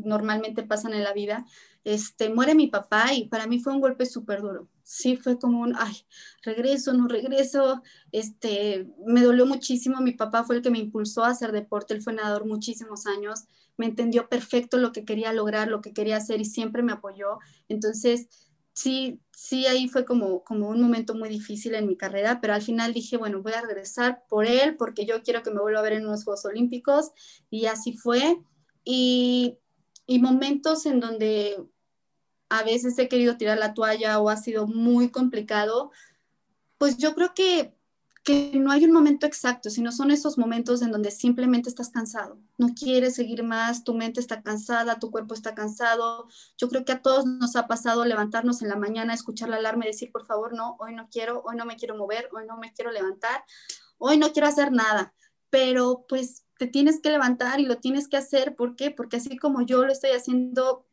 normalmente 0.05 0.63
pasan 0.63 0.93
en 0.93 1.03
la 1.03 1.11
vida, 1.11 1.43
este, 1.83 2.29
muere 2.29 2.55
mi 2.55 2.67
papá 2.67 3.13
y 3.13 3.27
para 3.27 3.45
mí 3.45 3.59
fue 3.59 3.73
un 3.73 3.81
golpe 3.81 4.05
súper 4.05 4.41
duro. 4.41 4.69
Sí, 4.89 5.17
fue 5.17 5.37
como 5.37 5.59
un, 5.59 5.75
ay, 5.77 5.97
regreso, 6.43 6.93
no 6.93 7.09
regreso, 7.09 7.81
este, 8.13 8.87
me 9.05 9.21
dolió 9.21 9.45
muchísimo. 9.45 9.99
Mi 9.99 10.13
papá 10.13 10.45
fue 10.45 10.55
el 10.55 10.61
que 10.61 10.69
me 10.69 10.79
impulsó 10.79 11.25
a 11.25 11.31
hacer 11.31 11.51
deporte, 11.51 11.93
él 11.93 12.01
fue 12.01 12.13
nadador 12.13 12.45
muchísimos 12.45 13.05
años, 13.05 13.47
me 13.75 13.85
entendió 13.85 14.29
perfecto 14.29 14.77
lo 14.77 14.93
que 14.93 15.03
quería 15.03 15.33
lograr, 15.33 15.67
lo 15.67 15.81
que 15.81 15.91
quería 15.91 16.15
hacer 16.15 16.39
y 16.39 16.45
siempre 16.45 16.83
me 16.83 16.93
apoyó. 16.93 17.39
Entonces, 17.67 18.29
sí, 18.71 19.19
sí, 19.33 19.65
ahí 19.65 19.89
fue 19.89 20.05
como, 20.05 20.41
como 20.45 20.69
un 20.69 20.81
momento 20.81 21.15
muy 21.15 21.27
difícil 21.27 21.75
en 21.75 21.85
mi 21.85 21.97
carrera, 21.97 22.39
pero 22.39 22.53
al 22.53 22.61
final 22.61 22.93
dije, 22.93 23.17
bueno, 23.17 23.41
voy 23.41 23.51
a 23.53 23.61
regresar 23.61 24.23
por 24.29 24.45
él 24.45 24.77
porque 24.77 25.05
yo 25.05 25.21
quiero 25.21 25.43
que 25.43 25.51
me 25.51 25.59
vuelva 25.59 25.81
a 25.81 25.83
ver 25.83 25.93
en 25.93 26.05
unos 26.07 26.23
Juegos 26.23 26.45
Olímpicos 26.45 27.11
y 27.49 27.65
así 27.65 27.91
fue 27.91 28.39
y, 28.85 29.57
momentos 30.21 30.85
en 30.85 31.01
donde 31.01 31.57
a 32.49 32.63
veces 32.63 32.97
he 32.97 33.07
querido 33.07 33.37
tirar 33.37 33.57
la 33.57 33.73
toalla 33.73 34.19
o 34.19 34.29
ha 34.29 34.37
sido 34.37 34.67
muy 34.67 35.09
complicado, 35.09 35.91
pues 36.77 36.97
yo 36.97 37.15
creo 37.15 37.33
que, 37.33 37.75
que 38.23 38.51
no 38.55 38.71
hay 38.71 38.85
un 38.85 38.91
momento 38.91 39.25
exacto, 39.25 39.69
sino 39.69 39.91
son 39.91 40.11
esos 40.11 40.37
momentos 40.37 40.81
en 40.81 40.91
donde 40.91 41.11
simplemente 41.11 41.69
estás 41.69 41.89
cansado, 41.89 42.39
no 42.57 42.69
quieres 42.73 43.15
seguir 43.15 43.43
más, 43.43 43.83
tu 43.83 43.93
mente 43.93 44.19
está 44.19 44.41
cansada, 44.41 44.99
tu 44.99 45.11
cuerpo 45.11 45.33
está 45.33 45.55
cansado. 45.55 46.27
Yo 46.57 46.69
creo 46.69 46.85
que 46.85 46.91
a 46.91 47.01
todos 47.01 47.25
nos 47.25 47.55
ha 47.55 47.67
pasado 47.67 48.05
levantarnos 48.05 48.61
en 48.61 48.69
la 48.69 48.75
mañana, 48.75 49.13
escuchar 49.13 49.49
la 49.49 49.57
alarma 49.57 49.85
y 49.85 49.89
decir, 49.89 50.11
por 50.11 50.25
favor, 50.25 50.53
no, 50.53 50.75
hoy 50.79 50.93
no 50.93 51.07
quiero, 51.09 51.41
hoy 51.45 51.55
no 51.55 51.65
me 51.65 51.77
quiero 51.77 51.95
mover, 51.95 52.29
hoy 52.33 52.45
no 52.45 52.57
me 52.57 52.73
quiero 52.73 52.91
levantar, 52.91 53.43
hoy 53.97 54.17
no 54.17 54.31
quiero 54.31 54.47
hacer 54.47 54.71
nada. 54.71 55.13
Pero 55.49 56.05
pues 56.09 56.43
te 56.57 56.67
tienes 56.67 56.99
que 56.99 57.11
levantar 57.11 57.59
y 57.59 57.65
lo 57.65 57.77
tienes 57.77 58.07
que 58.07 58.17
hacer. 58.17 58.55
¿Por 58.55 58.75
qué? 58.75 58.91
Porque 58.91 59.17
así 59.17 59.37
como 59.37 59.61
yo 59.61 59.85
lo 59.85 59.91
estoy 59.91 60.11
haciendo, 60.11 60.86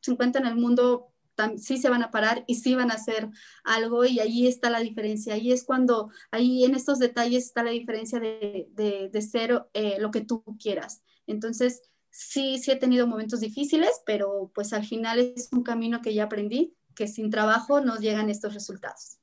50 0.00 0.38
en 0.38 0.46
el 0.46 0.56
mundo 0.56 1.12
sí 1.56 1.78
se 1.78 1.88
van 1.88 2.02
a 2.02 2.10
parar 2.10 2.44
y 2.46 2.56
sí 2.56 2.74
van 2.74 2.90
a 2.90 2.94
hacer 2.94 3.28
algo 3.64 4.04
y 4.04 4.20
ahí 4.20 4.46
está 4.46 4.70
la 4.70 4.80
diferencia. 4.80 5.34
Ahí 5.34 5.52
es 5.52 5.64
cuando, 5.64 6.10
ahí 6.30 6.64
en 6.64 6.74
estos 6.74 6.98
detalles 6.98 7.44
está 7.44 7.62
la 7.62 7.70
diferencia 7.70 8.18
de, 8.18 8.68
de, 8.74 9.22
ser 9.22 9.66
eh, 9.74 9.98
lo 10.00 10.10
que 10.10 10.22
tú 10.22 10.42
quieras. 10.60 11.02
Entonces, 11.26 11.82
sí, 12.10 12.58
sí 12.58 12.70
he 12.70 12.76
tenido 12.76 13.06
momentos 13.06 13.40
difíciles, 13.40 14.02
pero 14.04 14.50
pues 14.54 14.72
al 14.72 14.84
final 14.84 15.20
es 15.20 15.48
un 15.52 15.62
camino 15.62 16.02
que 16.02 16.14
ya 16.14 16.24
aprendí, 16.24 16.74
que 16.94 17.06
sin 17.06 17.30
trabajo 17.30 17.80
nos 17.80 18.00
llegan 18.00 18.30
estos 18.30 18.54
resultados 18.54 19.18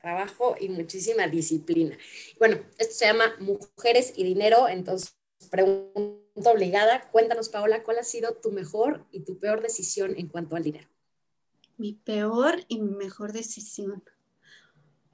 trabajo 0.00 0.56
y 0.58 0.70
muchísima 0.70 1.26
disciplina. 1.26 1.94
Bueno, 2.38 2.58
esto 2.78 2.94
se 2.94 3.04
llama 3.04 3.34
Mujeres 3.38 4.14
y 4.16 4.24
Dinero, 4.24 4.66
entonces 4.66 5.14
pregunta 5.48 6.50
obligada, 6.52 7.10
cuéntanos 7.10 7.48
Paola, 7.48 7.82
¿cuál 7.82 7.98
ha 7.98 8.04
sido 8.04 8.34
tu 8.34 8.50
mejor 8.50 9.06
y 9.12 9.20
tu 9.20 9.38
peor 9.38 9.62
decisión 9.62 10.14
en 10.16 10.28
cuanto 10.28 10.56
al 10.56 10.64
dinero? 10.64 10.88
Mi 11.76 11.94
peor 11.94 12.64
y 12.68 12.78
mi 12.78 12.90
mejor 12.90 13.32
decisión. 13.32 14.02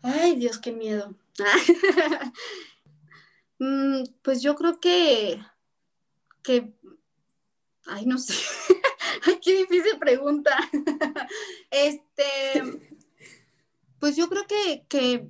Ay, 0.02 0.36
Dios, 0.36 0.58
qué 0.58 0.72
miedo. 0.72 1.14
Mm, 3.58 4.04
pues 4.20 4.42
yo 4.42 4.54
creo 4.54 4.78
que, 4.80 5.40
que, 6.42 6.74
ay, 7.86 8.04
no 8.04 8.18
sé. 8.18 8.34
ay, 9.22 9.38
qué 9.42 9.56
difícil 9.56 9.98
pregunta. 9.98 10.54
este, 11.70 12.80
pues 13.98 14.16
yo 14.16 14.28
creo 14.28 14.46
que, 14.46 15.26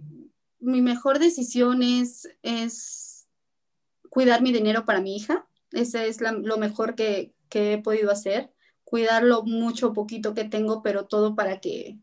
mi 0.59 0.83
mejor 0.83 1.19
decisión 1.19 1.83
es, 1.83 2.29
cuidar 4.17 4.41
mi 4.41 4.51
dinero 4.51 4.87
para 4.87 5.03
mi 5.03 5.15
hija. 5.15 5.47
Ese 5.73 6.09
es 6.09 6.23
lo 6.23 6.57
mejor 6.57 6.95
que, 6.95 7.35
he 7.51 7.83
podido 7.83 8.11
hacer. 8.11 8.51
Cuidarlo 8.83 9.43
mucho, 9.43 9.93
poquito 9.93 10.33
que 10.33 10.45
tengo, 10.45 10.83
pero 10.83 11.05
todo 11.05 11.35
para 11.35 11.61
que, 11.61 11.99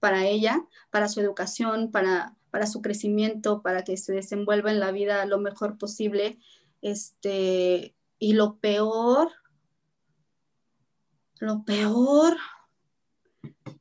para 0.00 0.26
ella, 0.26 0.66
para 0.90 1.06
su 1.06 1.20
educación, 1.20 1.92
para, 1.92 2.34
para 2.50 2.66
su 2.66 2.82
crecimiento, 2.82 3.62
para 3.62 3.84
que 3.84 3.96
se 3.96 4.12
desenvuelva 4.12 4.72
en 4.72 4.80
la 4.80 4.90
vida 4.90 5.24
lo 5.24 5.38
mejor 5.38 5.78
posible. 5.78 6.36
Este, 6.80 7.94
y 8.18 8.32
lo 8.32 8.56
peor, 8.56 9.30
lo 11.38 11.62
peor, 11.62 12.38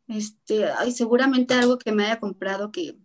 este, 0.08 0.70
ay, 0.70 0.92
seguramente 0.92 1.56
algo 1.56 1.80
que 1.80 1.94
me 1.94 2.06
haya 2.06 2.20
comprado 2.20 2.72
que 2.72 3.01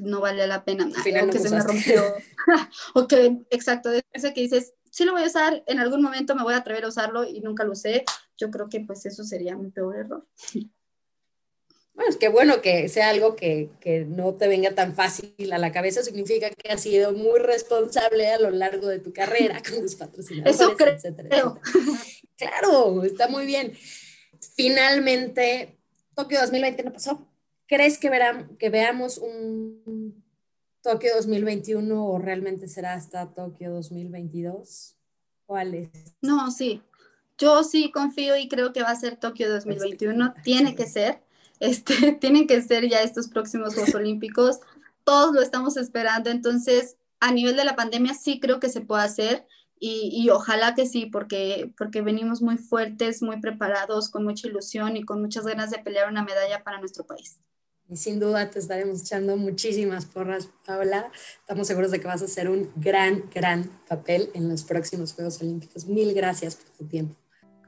no 0.00 0.20
vale 0.20 0.46
la 0.46 0.64
pena, 0.64 0.88
o 0.88 1.30
que 1.30 1.38
se 1.38 1.50
me 1.50 1.60
rompió, 1.60 2.02
o 2.94 3.06
que, 3.06 3.38
exacto, 3.50 3.90
ese 4.12 4.34
que 4.34 4.42
dices, 4.42 4.74
sí 4.90 5.04
lo 5.04 5.12
voy 5.12 5.22
a 5.22 5.26
usar, 5.26 5.62
en 5.66 5.78
algún 5.78 6.02
momento 6.02 6.34
me 6.34 6.42
voy 6.42 6.54
a 6.54 6.58
atrever 6.58 6.84
a 6.84 6.88
usarlo 6.88 7.24
y 7.24 7.40
nunca 7.40 7.64
lo 7.64 7.72
usé, 7.72 8.04
yo 8.36 8.50
creo 8.50 8.68
que 8.68 8.80
pues 8.80 9.06
eso 9.06 9.24
sería 9.24 9.56
mi 9.56 9.70
peor 9.70 9.96
error. 9.96 10.26
Bueno, 11.92 12.10
es 12.10 12.16
que 12.16 12.28
bueno 12.28 12.62
que 12.62 12.88
sea 12.88 13.10
algo 13.10 13.36
que, 13.36 13.68
que, 13.80 14.06
no 14.06 14.34
te 14.34 14.48
venga 14.48 14.70
tan 14.74 14.94
fácil 14.94 15.52
a 15.52 15.58
la 15.58 15.70
cabeza, 15.70 16.02
significa 16.02 16.48
que 16.48 16.72
has 16.72 16.80
sido 16.80 17.12
muy 17.12 17.40
responsable 17.40 18.28
a 18.28 18.38
lo 18.38 18.50
largo 18.50 18.88
de 18.88 19.00
tu 19.00 19.12
carrera 19.12 19.60
con 19.62 19.82
tus 19.82 19.96
patrocinadores, 19.96 20.60
Eso 20.60 20.76
creo. 20.76 21.60
Claro, 22.36 23.04
está 23.04 23.28
muy 23.28 23.44
bien. 23.44 23.74
Finalmente, 24.54 25.78
Tokio 26.14 26.40
2020 26.40 26.84
no 26.84 26.92
pasó. 26.92 27.29
¿Crees 27.70 27.98
que, 27.98 28.10
verán, 28.10 28.56
que 28.56 28.68
veamos 28.68 29.16
un 29.16 30.24
Tokio 30.82 31.14
2021 31.14 32.04
o 32.04 32.18
realmente 32.18 32.66
será 32.66 32.94
hasta 32.94 33.32
Tokio 33.32 33.70
2022? 33.70 34.96
¿Cuál 35.46 35.74
es? 35.76 35.88
No, 36.20 36.50
sí. 36.50 36.82
Yo 37.38 37.62
sí 37.62 37.92
confío 37.92 38.36
y 38.36 38.48
creo 38.48 38.72
que 38.72 38.82
va 38.82 38.90
a 38.90 38.96
ser 38.96 39.14
Tokio 39.14 39.48
2021. 39.48 40.34
Tiene 40.42 40.74
que 40.74 40.86
ser. 40.86 41.22
Este, 41.60 41.94
tienen 42.20 42.48
que 42.48 42.60
ser 42.60 42.88
ya 42.88 43.02
estos 43.02 43.28
próximos 43.28 43.74
Juegos 43.74 43.94
Olímpicos. 43.94 44.58
Todos 45.04 45.32
lo 45.32 45.40
estamos 45.40 45.76
esperando. 45.76 46.28
Entonces, 46.28 46.96
a 47.20 47.30
nivel 47.30 47.54
de 47.54 47.64
la 47.64 47.76
pandemia, 47.76 48.14
sí 48.14 48.40
creo 48.40 48.58
que 48.58 48.68
se 48.68 48.80
puede 48.80 49.04
hacer. 49.04 49.46
Y, 49.78 50.28
ojalá 50.30 50.74
que 50.74 50.86
sí, 50.86 51.06
porque, 51.06 51.72
porque 51.78 52.02
venimos 52.02 52.42
muy 52.42 52.58
fuertes, 52.58 53.22
muy 53.22 53.40
preparados, 53.40 54.10
con 54.10 54.24
mucha 54.24 54.48
ilusión 54.48 54.96
y 54.96 55.04
con 55.04 55.22
muchas 55.22 55.46
ganas 55.46 55.70
de 55.70 55.78
pelear 55.78 56.10
una 56.10 56.24
medalla 56.24 56.64
para 56.64 56.80
nuestro 56.80 57.06
país. 57.06 57.38
Y 57.90 57.96
sin 57.96 58.20
duda 58.20 58.48
te 58.50 58.60
estaremos 58.60 59.00
echando 59.00 59.36
muchísimas 59.36 60.06
porras, 60.06 60.48
Paola. 60.64 61.10
Estamos 61.40 61.66
seguros 61.66 61.90
de 61.90 61.98
que 61.98 62.06
vas 62.06 62.22
a 62.22 62.26
hacer 62.26 62.48
un 62.48 62.70
gran, 62.76 63.24
gran 63.34 63.68
papel 63.88 64.30
en 64.34 64.48
los 64.48 64.62
próximos 64.62 65.12
Juegos 65.12 65.40
Olímpicos. 65.42 65.86
Mil 65.86 66.14
gracias 66.14 66.54
por 66.54 66.70
tu 66.70 66.84
tiempo. 66.86 67.16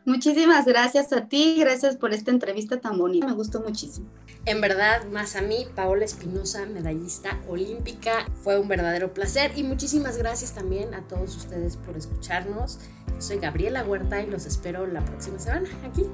Muchísimas 0.04 0.66
gracias 0.66 1.12
a 1.12 1.28
ti, 1.28 1.56
gracias 1.58 1.96
por 1.96 2.12
esta 2.12 2.32
entrevista 2.32 2.80
tan 2.80 2.98
bonita, 2.98 3.26
me 3.26 3.34
gustó 3.34 3.60
muchísimo. 3.60 4.08
En 4.46 4.60
verdad, 4.60 5.06
más 5.06 5.36
a 5.36 5.42
mí, 5.42 5.64
Paola 5.76 6.04
Espinosa, 6.04 6.66
medallista 6.66 7.40
olímpica, 7.48 8.26
fue 8.42 8.58
un 8.58 8.66
verdadero 8.66 9.14
placer 9.14 9.52
y 9.54 9.62
muchísimas 9.62 10.16
gracias 10.16 10.54
también 10.54 10.92
a 10.94 11.06
todos 11.06 11.36
ustedes 11.36 11.76
por 11.76 11.96
escucharnos. 11.96 12.80
soy 13.20 13.38
Gabriela 13.38 13.84
Huerta 13.84 14.20
y 14.20 14.26
los 14.26 14.44
espero 14.44 14.88
la 14.88 15.04
próxima 15.04 15.38
semana 15.38 15.68
aquí 15.88 16.04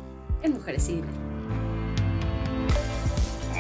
en 0.43 0.53
Mujeres 0.53 0.87
y 0.91 0.97
Dinero. 0.97 1.38